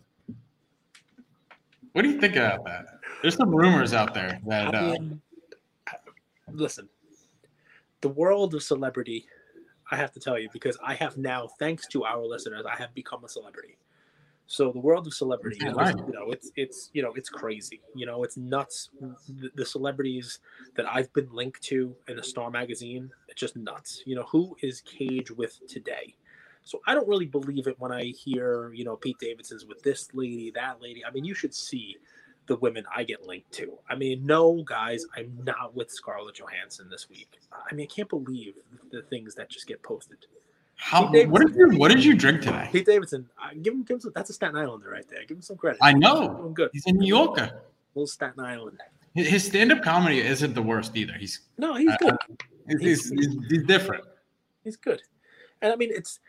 What 1.93 2.03
do 2.03 2.09
you 2.09 2.21
think 2.21 2.37
about 2.37 2.65
that? 2.65 2.87
There's 3.21 3.37
some 3.37 3.55
rumors 3.55 3.93
out 3.93 4.15
there 4.15 4.41
that 4.47 4.75
I 4.75 4.79
uh, 4.79 4.93
mean, 4.93 5.21
listen, 6.51 6.89
the 8.01 8.09
world 8.09 8.55
of 8.55 8.63
celebrity, 8.63 9.27
I 9.91 9.97
have 9.97 10.13
to 10.13 10.21
tell 10.21 10.39
you, 10.39 10.49
because 10.53 10.79
I 10.85 10.95
have 10.95 11.17
now, 11.17 11.49
thanks 11.59 11.87
to 11.89 12.05
our 12.05 12.25
listeners, 12.25 12.65
I 12.71 12.77
have 12.77 12.95
become 12.95 13.25
a 13.25 13.29
celebrity. 13.29 13.77
So 14.47 14.73
the 14.73 14.81
world 14.81 15.07
of 15.07 15.15
celebrity, 15.15 15.59
you 15.61 15.73
know, 15.73 16.33
it's 16.33 16.51
it's 16.57 16.91
you 16.93 17.03
know 17.03 17.13
it's 17.15 17.29
crazy. 17.29 17.81
You 17.95 18.05
know, 18.05 18.25
it's 18.25 18.37
nuts. 18.37 18.91
The, 19.29 19.49
the 19.55 19.65
celebrities 19.65 20.41
that 20.75 20.87
I've 20.93 21.13
been 21.13 21.29
linked 21.31 21.63
to 21.65 21.95
in 22.09 22.19
a 22.19 22.23
Star 22.23 22.51
magazine, 22.51 23.11
it's 23.29 23.41
just 23.41 23.55
nuts. 23.55 24.03
You 24.07 24.17
know, 24.17 24.25
who 24.25 24.57
is 24.61 24.81
Cage 24.81 25.31
with 25.31 25.61
today? 25.69 26.17
So 26.65 26.81
I 26.85 26.95
don't 26.95 27.07
really 27.07 27.27
believe 27.27 27.69
it 27.69 27.77
when 27.79 27.93
I 27.93 28.07
hear 28.07 28.73
you 28.73 28.85
know 28.85 28.97
Pete 28.97 29.19
Davidson's 29.21 29.67
with 29.67 29.85
this 29.85 30.09
lady, 30.15 30.51
that 30.57 30.83
lady. 30.83 31.05
I 31.05 31.13
mean, 31.13 31.25
you 31.25 31.35
should 31.35 31.55
see 31.55 31.99
the 32.47 32.57
women 32.57 32.85
I 32.95 33.05
get 33.05 33.27
linked 33.27 33.53
to. 33.53 33.79
I 33.89 33.95
mean, 33.95 34.27
no, 34.27 34.63
guys, 34.65 35.05
I'm 35.17 35.33
not 35.45 35.75
with 35.75 35.91
Scarlett 35.91 36.35
Johansson 36.37 36.89
this 36.91 37.09
week. 37.09 37.39
I 37.53 37.75
mean, 37.75 37.85
I 37.91 37.95
can't 37.95 38.09
believe 38.09 38.55
the 38.91 39.03
things 39.03 39.35
that 39.37 39.49
just 39.49 39.67
get 39.67 39.83
posted. 39.83 40.19
how, 40.77 41.07
what 41.27 41.47
did 41.47 41.55
you 41.55 41.79
what 41.79 41.91
did 41.93 42.03
you 42.05 42.15
drink 42.17 42.43
today? 42.43 42.69
Pete 42.73 42.87
Davidson, 42.87 43.29
I, 43.39 43.55
give 43.55 43.75
him, 43.75 43.83
give 43.85 43.97
him 43.97 44.01
some, 44.01 44.13
that's 44.15 44.31
a 44.31 44.33
Staten 44.33 44.57
Islander 44.57 44.89
right 44.91 45.07
there. 45.09 45.21
Give 45.27 45.37
him 45.37 45.43
some 45.43 45.57
credit. 45.57 45.79
I 45.83 45.93
know 45.93 46.41
I'm 46.45 46.55
good. 46.55 46.71
he's 46.73 46.87
a 46.87 46.93
New 46.93 47.07
Yorker. 47.07 47.63
Little 47.95 48.07
Staten 48.07 48.41
Island. 48.45 48.81
His- 49.15 49.29
His 49.29 49.45
stand-up 49.45 49.83
comedy 49.83 50.21
isn't 50.21 50.55
the 50.55 50.63
worst 50.63 50.97
either. 50.97 51.15
He's 51.15 51.41
No, 51.59 51.75
he's 51.75 51.91
Uh, 51.91 51.97
good. 51.99 52.17
he's, 52.69 52.81
he's, 52.81 53.11
he's, 53.11 53.37
he's 53.49 53.65
different. 53.65 54.05
He's 54.65 54.77
good. 54.77 55.03
And 55.63 55.73
I 55.73 55.77
mean, 55.77 55.91
it's 55.93 56.21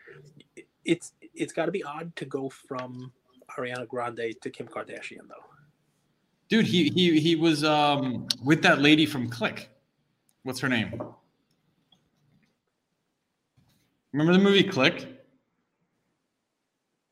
it's 0.83 1.13
it's 1.33 1.53
got 1.53 1.65
to 1.67 1.71
be 1.71 1.83
odd 1.83 2.15
to 2.17 2.25
go 2.25 2.49
from 2.49 3.11
Ariana 3.57 3.87
Grande 3.87 4.33
to 4.41 4.49
Kim 4.49 4.67
Kardashian, 4.67 5.27
though. 5.29 5.45
Dude, 6.51 6.67
he 6.67 6.89
he 6.89 7.17
he 7.17 7.35
was 7.37 7.63
um 7.63 8.27
with 8.43 8.61
that 8.63 8.81
lady 8.81 9.05
from 9.05 9.29
Click. 9.29 9.69
What's 10.43 10.59
her 10.59 10.67
name? 10.67 11.01
Remember 14.11 14.33
the 14.33 14.39
movie 14.39 14.63
Click? 14.63 15.07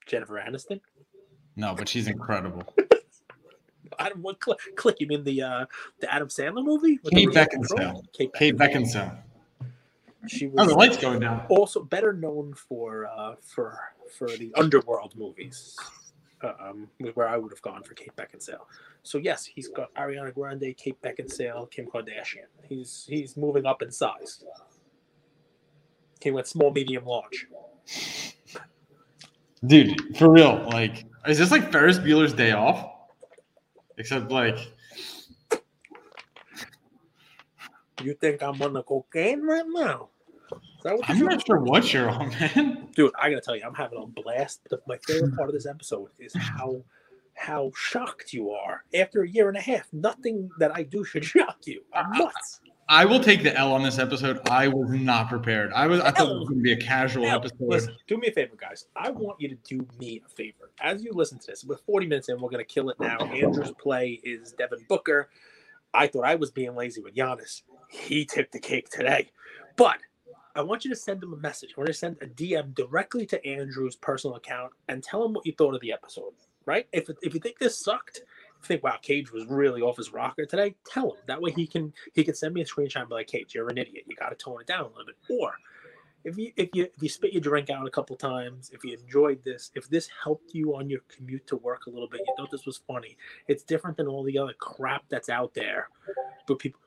Jennifer 0.06 0.44
Aniston. 0.46 0.82
No, 1.56 1.74
but 1.74 1.88
she's 1.88 2.08
incredible. 2.08 2.64
Adam, 4.00 4.22
what 4.22 4.42
click? 4.42 4.60
click 4.76 4.98
you 5.00 5.08
mean 5.08 5.24
the 5.24 5.42
uh 5.42 5.66
the 6.02 6.14
Adam 6.14 6.28
Sandler 6.28 6.64
movie? 6.64 7.00
With 7.02 7.14
Kate 7.14 7.30
Beckinsale. 7.30 8.02
Kate, 8.12 8.34
Kate 8.34 8.58
Beckinsale. 8.58 9.20
She 10.28 10.48
Oh, 10.48 10.66
the 10.66 10.66
was 10.66 10.74
light's 10.76 10.98
going 10.98 11.22
down. 11.22 11.46
also 11.48 11.82
better 11.82 12.12
known 12.12 12.54
for 12.56 13.08
uh 13.08 13.36
for 13.42 13.80
for 14.18 14.28
the 14.28 14.52
underworld 14.58 15.16
movies. 15.16 15.78
Um, 16.44 16.88
where 17.16 17.28
I 17.28 17.38
would 17.38 17.52
have 17.52 17.62
gone 17.62 17.84
for 17.84 17.94
Kate 17.96 18.16
Beckinsale. 18.16 18.66
So 19.04 19.18
yes, 19.18 19.46
he's 19.46 19.68
got 19.68 19.94
Ariana 19.96 20.34
Grande, 20.34 20.74
Kate 20.78 21.02
Beckinsale, 21.02 21.70
Kim 21.70 21.86
Kardashian. 21.86 22.48
He's 22.68 23.06
he's 23.10 23.36
moving 23.36 23.66
up 23.66 23.82
in 23.82 23.92
size. 23.92 24.44
He 26.22 26.32
went 26.32 26.48
small, 26.48 26.72
medium, 26.72 27.06
large. 27.06 27.48
Dude, 29.66 30.18
for 30.18 30.30
real. 30.30 30.66
Like, 30.72 31.06
is 31.28 31.38
this 31.38 31.52
like 31.52 31.72
Ferris 31.72 32.00
Bueller's 32.00 32.34
day 32.34 32.52
off? 32.52 32.90
Except 33.98 34.32
like 34.32 34.58
You 38.02 38.14
think 38.14 38.42
I'm 38.42 38.62
on 38.62 38.74
the 38.74 38.84
cocaine 38.84 39.42
right 39.42 39.66
now? 39.68 40.10
Is 40.80 40.84
that 40.84 40.96
what 40.98 41.10
I'm 41.10 41.20
not 41.20 41.46
sure 41.46 41.60
what 41.60 41.94
you're 41.94 42.10
on, 42.10 42.30
man. 42.30 42.88
dude 42.96 43.12
i 43.22 43.30
gotta 43.30 43.42
tell 43.42 43.56
you 43.56 43.64
i'm 43.66 43.74
having 43.76 44.02
a 44.02 44.06
blast 44.06 44.62
The- 44.70 44.82
my 44.88 44.98
favorite 45.06 45.36
part 45.36 45.50
of 45.50 45.54
this 45.54 45.66
episode 45.66 46.10
is 46.20 46.34
how 46.36 46.82
how 47.36 47.72
shocked 47.76 48.34
you 48.34 48.52
are 48.52 48.84
after 48.94 49.22
a 49.24 49.30
year 49.30 49.48
and 49.50 49.58
a 49.58 49.62
half 49.62 49.88
nothing 49.94 50.50
that 50.60 50.76
i 50.76 50.84
do 50.84 51.04
should 51.04 51.24
shock 51.36 51.58
you 51.66 51.82
i'm 51.94 52.12
nuts 52.12 52.62
I 52.92 53.06
will 53.06 53.20
take 53.20 53.44
the 53.44 53.56
L 53.56 53.72
on 53.74 53.84
this 53.84 54.00
episode. 54.00 54.40
I 54.50 54.68
was 54.68 54.90
not 54.90 55.30
prepared. 55.30 55.72
I 55.74 55.86
was 55.86 56.00
I 56.02 56.10
thought 56.10 56.32
it 56.32 56.40
was 56.40 56.50
gonna 56.50 56.60
be 56.62 56.72
a 56.72 56.76
casual 56.82 57.22
Now, 57.26 57.36
episode. 57.36 57.58
listen 57.60 57.96
do 58.08 58.18
me 58.18 58.30
a 58.30 58.32
favor 58.32 58.56
guys 58.60 58.88
i 58.96 59.12
want 59.12 59.40
you 59.40 59.48
to 59.50 59.56
do 59.64 59.86
me 60.00 60.24
a 60.26 60.30
favor 60.30 60.72
as 60.82 61.04
you 61.04 61.12
listen 61.14 61.38
to 61.38 61.46
this 61.48 61.64
we're 61.64 61.78
40 61.78 62.08
minutes 62.08 62.30
in 62.30 62.42
we're 62.42 62.50
gonna 62.50 62.64
kill 62.64 62.90
it 62.90 63.00
now 63.00 63.20
andrew's 63.20 63.72
play 63.80 64.20
is 64.24 64.54
devin 64.54 64.80
booker 64.90 65.30
i 65.94 66.08
thought 66.08 66.26
i 66.26 66.34
was 66.34 66.50
being 66.50 66.74
lazy 66.76 67.00
with 67.00 67.14
Giannis. 67.14 67.62
he 67.90 68.26
took 68.26 68.50
the 68.52 68.60
cake 68.60 68.90
today 68.90 69.30
but 69.76 69.98
I 70.60 70.62
want 70.62 70.84
you 70.84 70.89
to 70.89 70.95
send 70.95 71.24
him 71.24 71.32
a 71.32 71.38
message. 71.38 71.74
I 71.76 71.80
want 71.80 71.88
you 71.88 71.93
to 71.93 71.99
send 71.99 72.18
a 72.22 72.28
DM 72.28 72.76
directly 72.76 73.26
to 73.28 73.47
Andrew's 73.47 73.95
personal 73.95 74.36
account 74.36 74.74
and 74.89 75.01
tell 75.01 75.24
him 75.24 75.32
what 75.32 75.45
you 75.45 75.53
thought 75.53 75.74
of 75.74 75.80
the 75.80 75.93
episode. 75.93 76.34
Right? 76.66 76.86
If 76.91 77.10
if 77.22 77.34
you 77.34 77.39
think 77.39 77.60
this 77.60 77.80
sucked, 77.80 78.24
think 78.64 78.84
wow, 78.84 78.97
Cage 79.01 79.32
was 79.32 79.45
really 79.47 79.82
off 79.82 79.95
his 79.95 80.12
rocker 80.12 80.45
today, 80.45 80.76
tell 80.86 81.14
him. 81.14 81.22
That 81.28 81.41
way 81.41 81.51
he 81.51 81.66
can 81.66 81.93
he 82.14 82.26
can 82.26 82.36
send 82.36 82.53
me 82.53 82.62
a 82.62 82.66
screenshot 82.66 82.99
and 82.99 83.10
be 83.10 83.16
like, 83.16 83.28
Cage, 83.28 83.55
you're 83.55 83.70
an 83.70 83.78
idiot. 83.78 84.03
You 84.05 84.18
got 84.18 84.30
to 84.30 84.36
tone 84.36 84.60
it 84.60 84.68
down 84.68 84.82
a 84.82 84.88
little 84.89 85.05
bit. 85.05 85.16
Or 85.30 85.53
if 86.26 86.38
you 86.38 86.51
if 86.57 86.70
you 86.74 86.84
if 86.84 87.01
you 87.01 87.07
spit 87.07 87.32
your 87.32 87.41
drink 87.41 87.70
out 87.70 87.88
a 87.88 87.89
couple 87.89 88.18
times, 88.18 88.70
if 88.74 88.84
you 88.84 88.97
enjoyed 88.97 89.41
this, 89.45 89.72
if 89.76 89.89
this 89.89 90.10
helped 90.22 90.53
you 90.53 90.76
on 90.76 90.89
your 90.89 90.99
commute 91.07 91.47
to 91.47 91.55
work 91.55 91.86
a 91.86 91.89
little 91.89 92.10
bit, 92.10 92.20
you 92.28 92.34
thought 92.36 92.51
this 92.51 92.66
was 92.66 92.82
funny. 92.86 93.16
It's 93.47 93.64
different 93.64 93.95
than 93.95 94.07
all 94.07 94.24
the 94.24 94.38
other 94.38 94.53
crap 94.60 95.03
that's 95.07 95.30
out 95.30 95.53
there. 95.53 95.88
But 96.45 96.60
people 96.60 96.82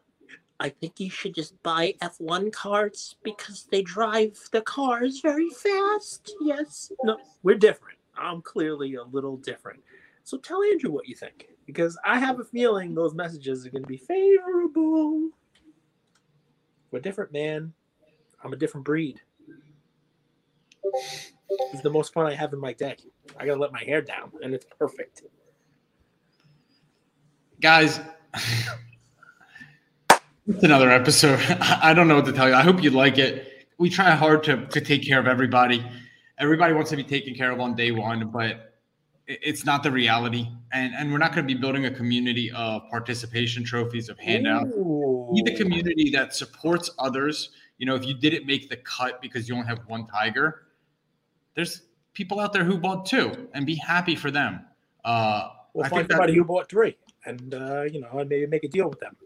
I 0.62 0.68
think 0.68 1.00
you 1.00 1.10
should 1.10 1.34
just 1.34 1.60
buy 1.64 1.92
F1 2.00 2.52
cars 2.52 3.16
because 3.24 3.66
they 3.72 3.82
drive 3.82 4.38
the 4.52 4.60
cars 4.60 5.18
very 5.18 5.50
fast. 5.50 6.32
Yes. 6.40 6.92
No, 7.02 7.18
we're 7.42 7.58
different. 7.58 7.98
I'm 8.16 8.40
clearly 8.42 8.94
a 8.94 9.02
little 9.02 9.36
different. 9.38 9.80
So 10.22 10.38
tell 10.38 10.62
Andrew 10.62 10.92
what 10.92 11.08
you 11.08 11.16
think 11.16 11.48
because 11.66 11.98
I 12.04 12.20
have 12.20 12.38
a 12.38 12.44
feeling 12.44 12.94
those 12.94 13.12
messages 13.12 13.66
are 13.66 13.70
going 13.70 13.82
to 13.82 13.88
be 13.88 13.96
favorable. 13.96 15.30
We're 16.92 17.00
different, 17.00 17.32
man. 17.32 17.72
I'm 18.44 18.52
a 18.52 18.56
different 18.56 18.86
breed. 18.86 19.20
It's 21.72 21.82
the 21.82 21.90
most 21.90 22.12
fun 22.12 22.26
I 22.26 22.34
have 22.34 22.52
in 22.52 22.60
my 22.60 22.72
day. 22.72 22.98
I 23.36 23.46
got 23.46 23.54
to 23.54 23.60
let 23.60 23.72
my 23.72 23.82
hair 23.82 24.00
down 24.00 24.30
and 24.44 24.54
it's 24.54 24.66
perfect. 24.78 25.22
Guys, 27.60 27.98
it's 30.46 30.62
another 30.64 30.90
episode. 30.90 31.40
I 31.60 31.94
don't 31.94 32.08
know 32.08 32.16
what 32.16 32.26
to 32.26 32.32
tell 32.32 32.48
you. 32.48 32.54
I 32.54 32.62
hope 32.62 32.82
you 32.82 32.90
like 32.90 33.18
it. 33.18 33.66
We 33.78 33.90
try 33.90 34.10
hard 34.10 34.44
to, 34.44 34.66
to 34.66 34.80
take 34.80 35.06
care 35.06 35.18
of 35.18 35.26
everybody. 35.26 35.84
Everybody 36.38 36.74
wants 36.74 36.90
to 36.90 36.96
be 36.96 37.04
taken 37.04 37.34
care 37.34 37.50
of 37.50 37.60
on 37.60 37.74
day 37.74 37.90
one, 37.92 38.28
but 38.28 38.74
it's 39.26 39.64
not 39.64 39.82
the 39.82 39.90
reality. 39.90 40.48
And, 40.72 40.94
and 40.94 41.12
we're 41.12 41.18
not 41.18 41.32
going 41.34 41.46
to 41.46 41.54
be 41.54 41.58
building 41.60 41.86
a 41.86 41.90
community 41.90 42.50
of 42.52 42.82
participation 42.90 43.64
trophies, 43.64 44.08
of 44.08 44.18
handouts. 44.18 44.70
We 44.74 45.42
need 45.42 45.46
the 45.46 45.56
community 45.56 46.10
that 46.10 46.34
supports 46.34 46.90
others. 46.98 47.50
You 47.78 47.86
know, 47.86 47.94
if 47.94 48.04
you 48.04 48.14
didn't 48.14 48.46
make 48.46 48.68
the 48.68 48.76
cut 48.78 49.20
because 49.22 49.48
you 49.48 49.54
only 49.54 49.66
have 49.66 49.80
one 49.86 50.06
tiger, 50.06 50.62
there's 51.54 51.82
people 52.14 52.40
out 52.40 52.52
there 52.52 52.64
who 52.64 52.78
bought 52.78 53.06
two 53.06 53.48
and 53.54 53.64
be 53.66 53.76
happy 53.76 54.16
for 54.16 54.30
them. 54.30 54.64
Uh, 55.04 55.48
We'll 55.74 55.86
I 55.86 55.88
find 55.88 56.00
think 56.00 56.08
that- 56.10 56.14
somebody 56.16 56.34
who 56.34 56.44
bought 56.44 56.68
three, 56.68 56.98
and 57.24 57.54
uh, 57.54 57.82
you 57.84 58.02
know, 58.02 58.10
and 58.18 58.28
maybe 58.28 58.46
make 58.46 58.62
a 58.62 58.68
deal 58.68 58.90
with 58.90 59.00
them. 59.00 59.16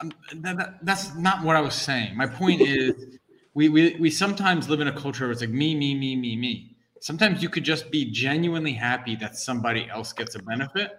That, 0.00 0.56
that- 0.56 0.78
that's 0.82 1.14
not 1.16 1.44
what 1.44 1.56
I 1.56 1.60
was 1.60 1.74
saying. 1.74 2.16
My 2.16 2.26
point 2.26 2.60
is, 2.64 3.18
we, 3.54 3.68
we 3.68 3.96
we 3.98 4.10
sometimes 4.10 4.68
live 4.68 4.80
in 4.80 4.86
a 4.88 4.92
culture 4.92 5.24
where 5.24 5.32
it's 5.32 5.40
like 5.40 5.50
me, 5.50 5.74
me, 5.74 5.94
me, 5.94 6.14
me, 6.14 6.36
me. 6.36 6.76
Sometimes 7.00 7.42
you 7.42 7.48
could 7.48 7.64
just 7.64 7.90
be 7.90 8.04
genuinely 8.10 8.72
happy 8.72 9.16
that 9.16 9.36
somebody 9.36 9.88
else 9.90 10.12
gets 10.12 10.34
a 10.36 10.42
benefit, 10.42 10.98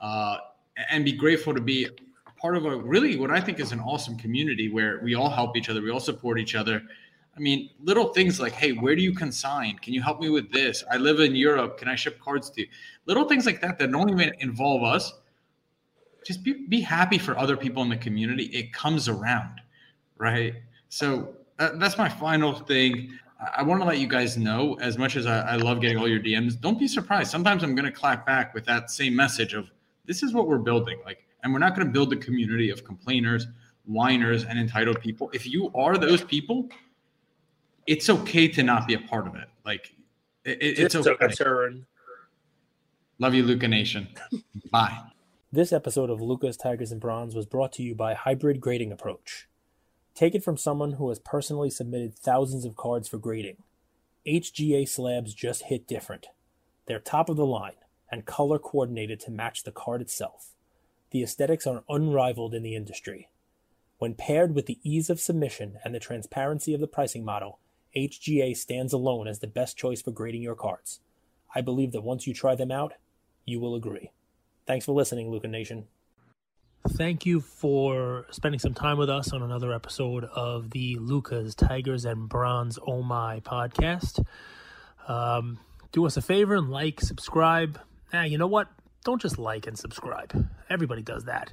uh, 0.00 0.38
and 0.90 1.04
be 1.04 1.12
grateful 1.12 1.54
to 1.54 1.60
be 1.60 1.88
part 2.36 2.56
of 2.56 2.64
a 2.66 2.76
really 2.76 3.16
what 3.16 3.30
I 3.30 3.40
think 3.40 3.58
is 3.58 3.72
an 3.72 3.80
awesome 3.80 4.16
community 4.18 4.68
where 4.68 5.00
we 5.02 5.14
all 5.14 5.30
help 5.30 5.56
each 5.56 5.68
other, 5.68 5.80
we 5.82 5.90
all 5.90 6.00
support 6.00 6.38
each 6.38 6.54
other. 6.54 6.82
I 7.36 7.40
mean, 7.40 7.70
little 7.80 8.12
things 8.14 8.38
like, 8.40 8.52
hey, 8.52 8.72
where 8.72 8.94
do 8.96 9.02
you 9.02 9.12
consign? 9.14 9.76
Can 9.78 9.92
you 9.92 10.02
help 10.02 10.20
me 10.20 10.30
with 10.30 10.52
this? 10.52 10.84
I 10.90 10.96
live 10.96 11.20
in 11.20 11.34
Europe. 11.34 11.76
Can 11.78 11.88
I 11.88 11.94
ship 11.94 12.18
cards 12.20 12.48
to 12.50 12.62
you? 12.62 12.68
Little 13.06 13.24
things 13.28 13.44
like 13.46 13.60
that 13.60 13.78
that 13.78 13.90
don't 13.90 14.08
even 14.10 14.32
involve 14.40 14.82
us 14.84 15.12
just 16.26 16.42
be, 16.42 16.66
be 16.68 16.80
happy 16.80 17.18
for 17.18 17.38
other 17.38 17.56
people 17.56 17.82
in 17.82 17.88
the 17.88 17.96
community. 17.96 18.46
It 18.46 18.72
comes 18.72 19.08
around, 19.08 19.60
right? 20.18 20.54
So 20.88 21.36
uh, 21.60 21.70
that's 21.74 21.96
my 21.96 22.08
final 22.08 22.52
thing. 22.52 23.12
I, 23.40 23.58
I 23.60 23.62
want 23.62 23.80
to 23.80 23.86
let 23.86 23.98
you 23.98 24.08
guys 24.08 24.36
know, 24.36 24.76
as 24.80 24.98
much 24.98 25.14
as 25.14 25.26
I, 25.26 25.40
I 25.40 25.56
love 25.56 25.80
getting 25.80 25.98
all 25.98 26.08
your 26.08 26.18
DMs, 26.18 26.60
don't 26.60 26.78
be 26.78 26.88
surprised. 26.88 27.30
Sometimes 27.30 27.62
I'm 27.62 27.76
going 27.76 27.84
to 27.84 27.92
clap 27.92 28.26
back 28.26 28.54
with 28.54 28.64
that 28.66 28.90
same 28.90 29.14
message 29.14 29.54
of 29.54 29.70
this 30.06 30.24
is 30.24 30.34
what 30.34 30.48
we're 30.48 30.58
building. 30.58 30.98
Like, 31.04 31.24
and 31.44 31.52
we're 31.52 31.60
not 31.60 31.76
going 31.76 31.86
to 31.86 31.92
build 31.92 32.12
a 32.12 32.16
community 32.16 32.70
of 32.70 32.82
complainers, 32.82 33.46
whiners, 33.84 34.44
and 34.44 34.58
entitled 34.58 35.00
people. 35.00 35.30
If 35.32 35.46
you 35.46 35.70
are 35.76 35.96
those 35.96 36.24
people, 36.24 36.68
it's 37.86 38.10
okay 38.10 38.48
to 38.48 38.64
not 38.64 38.88
be 38.88 38.94
a 38.94 39.00
part 39.00 39.28
of 39.28 39.36
it. 39.36 39.46
Like, 39.64 39.94
it, 40.44 40.58
it's 40.60 40.92
Just 40.94 41.06
okay. 41.06 41.12
a 41.12 41.28
concern. 41.28 41.86
Love 43.20 43.34
you, 43.34 43.44
Luca 43.44 43.68
Nation. 43.68 44.08
Bye. 44.72 44.98
This 45.56 45.72
episode 45.72 46.10
of 46.10 46.20
Lucas 46.20 46.54
Tigers 46.54 46.92
and 46.92 47.00
Bronze 47.00 47.34
was 47.34 47.46
brought 47.46 47.72
to 47.72 47.82
you 47.82 47.94
by 47.94 48.12
Hybrid 48.12 48.60
Grading 48.60 48.92
Approach. 48.92 49.48
Take 50.14 50.34
it 50.34 50.44
from 50.44 50.58
someone 50.58 50.92
who 50.92 51.08
has 51.08 51.18
personally 51.18 51.70
submitted 51.70 52.14
thousands 52.14 52.66
of 52.66 52.76
cards 52.76 53.08
for 53.08 53.16
grading. 53.16 53.62
HGA 54.26 54.86
slabs 54.86 55.32
just 55.32 55.62
hit 55.62 55.86
different. 55.86 56.26
They're 56.84 56.98
top 56.98 57.30
of 57.30 57.38
the 57.38 57.46
line 57.46 57.76
and 58.12 58.26
color 58.26 58.58
coordinated 58.58 59.18
to 59.20 59.30
match 59.30 59.62
the 59.62 59.72
card 59.72 60.02
itself. 60.02 60.50
The 61.10 61.22
aesthetics 61.22 61.66
are 61.66 61.84
unrivaled 61.88 62.52
in 62.52 62.62
the 62.62 62.76
industry. 62.76 63.30
When 63.96 64.12
paired 64.12 64.54
with 64.54 64.66
the 64.66 64.78
ease 64.82 65.08
of 65.08 65.20
submission 65.20 65.78
and 65.82 65.94
the 65.94 65.98
transparency 65.98 66.74
of 66.74 66.82
the 66.82 66.86
pricing 66.86 67.24
model, 67.24 67.60
HGA 67.96 68.54
stands 68.58 68.92
alone 68.92 69.26
as 69.26 69.38
the 69.38 69.46
best 69.46 69.78
choice 69.78 70.02
for 70.02 70.10
grading 70.10 70.42
your 70.42 70.54
cards. 70.54 71.00
I 71.54 71.62
believe 71.62 71.92
that 71.92 72.02
once 72.02 72.26
you 72.26 72.34
try 72.34 72.56
them 72.56 72.70
out, 72.70 72.92
you 73.46 73.58
will 73.58 73.74
agree. 73.74 74.10
Thanks 74.66 74.84
for 74.84 74.92
listening, 74.92 75.30
Luca 75.30 75.48
Nation. 75.48 75.86
Thank 76.90 77.26
you 77.26 77.40
for 77.40 78.26
spending 78.30 78.58
some 78.58 78.74
time 78.74 78.96
with 78.96 79.10
us 79.10 79.32
on 79.32 79.42
another 79.42 79.72
episode 79.72 80.24
of 80.24 80.70
the 80.70 80.96
Lucas 80.96 81.54
Tigers 81.54 82.04
and 82.04 82.28
Bronze 82.28 82.78
Oh 82.86 83.02
My 83.02 83.40
podcast. 83.40 84.24
Um, 85.08 85.58
do 85.92 86.06
us 86.06 86.16
a 86.16 86.22
favor 86.22 86.54
and 86.54 86.70
like, 86.70 87.00
subscribe. 87.00 87.80
Ah, 88.12 88.22
you 88.22 88.38
know 88.38 88.46
what? 88.46 88.68
Don't 89.04 89.20
just 89.20 89.38
like 89.38 89.66
and 89.66 89.78
subscribe. 89.78 90.48
Everybody 90.70 91.02
does 91.02 91.24
that. 91.24 91.52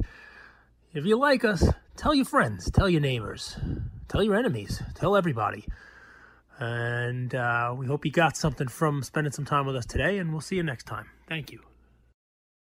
If 0.93 1.05
you 1.05 1.17
like 1.17 1.43
us, 1.43 1.67
tell 1.97 2.13
your 2.13 2.25
friends, 2.25 2.69
tell 2.69 2.87
your 2.87 3.01
neighbors, 3.01 3.57
tell 4.07 4.23
your 4.23 4.35
enemies, 4.35 4.81
tell 4.93 5.15
everybody. 5.15 5.65
And 6.59 7.33
uh, 7.33 7.73
we 7.75 7.87
hope 7.87 8.05
you 8.05 8.11
got 8.11 8.37
something 8.37 8.67
from 8.67 9.01
spending 9.01 9.33
some 9.33 9.45
time 9.45 9.65
with 9.65 9.75
us 9.75 9.85
today, 9.85 10.19
and 10.19 10.31
we'll 10.31 10.41
see 10.41 10.57
you 10.57 10.63
next 10.63 10.85
time. 10.85 11.09
Thank 11.27 11.51
you. 11.51 11.61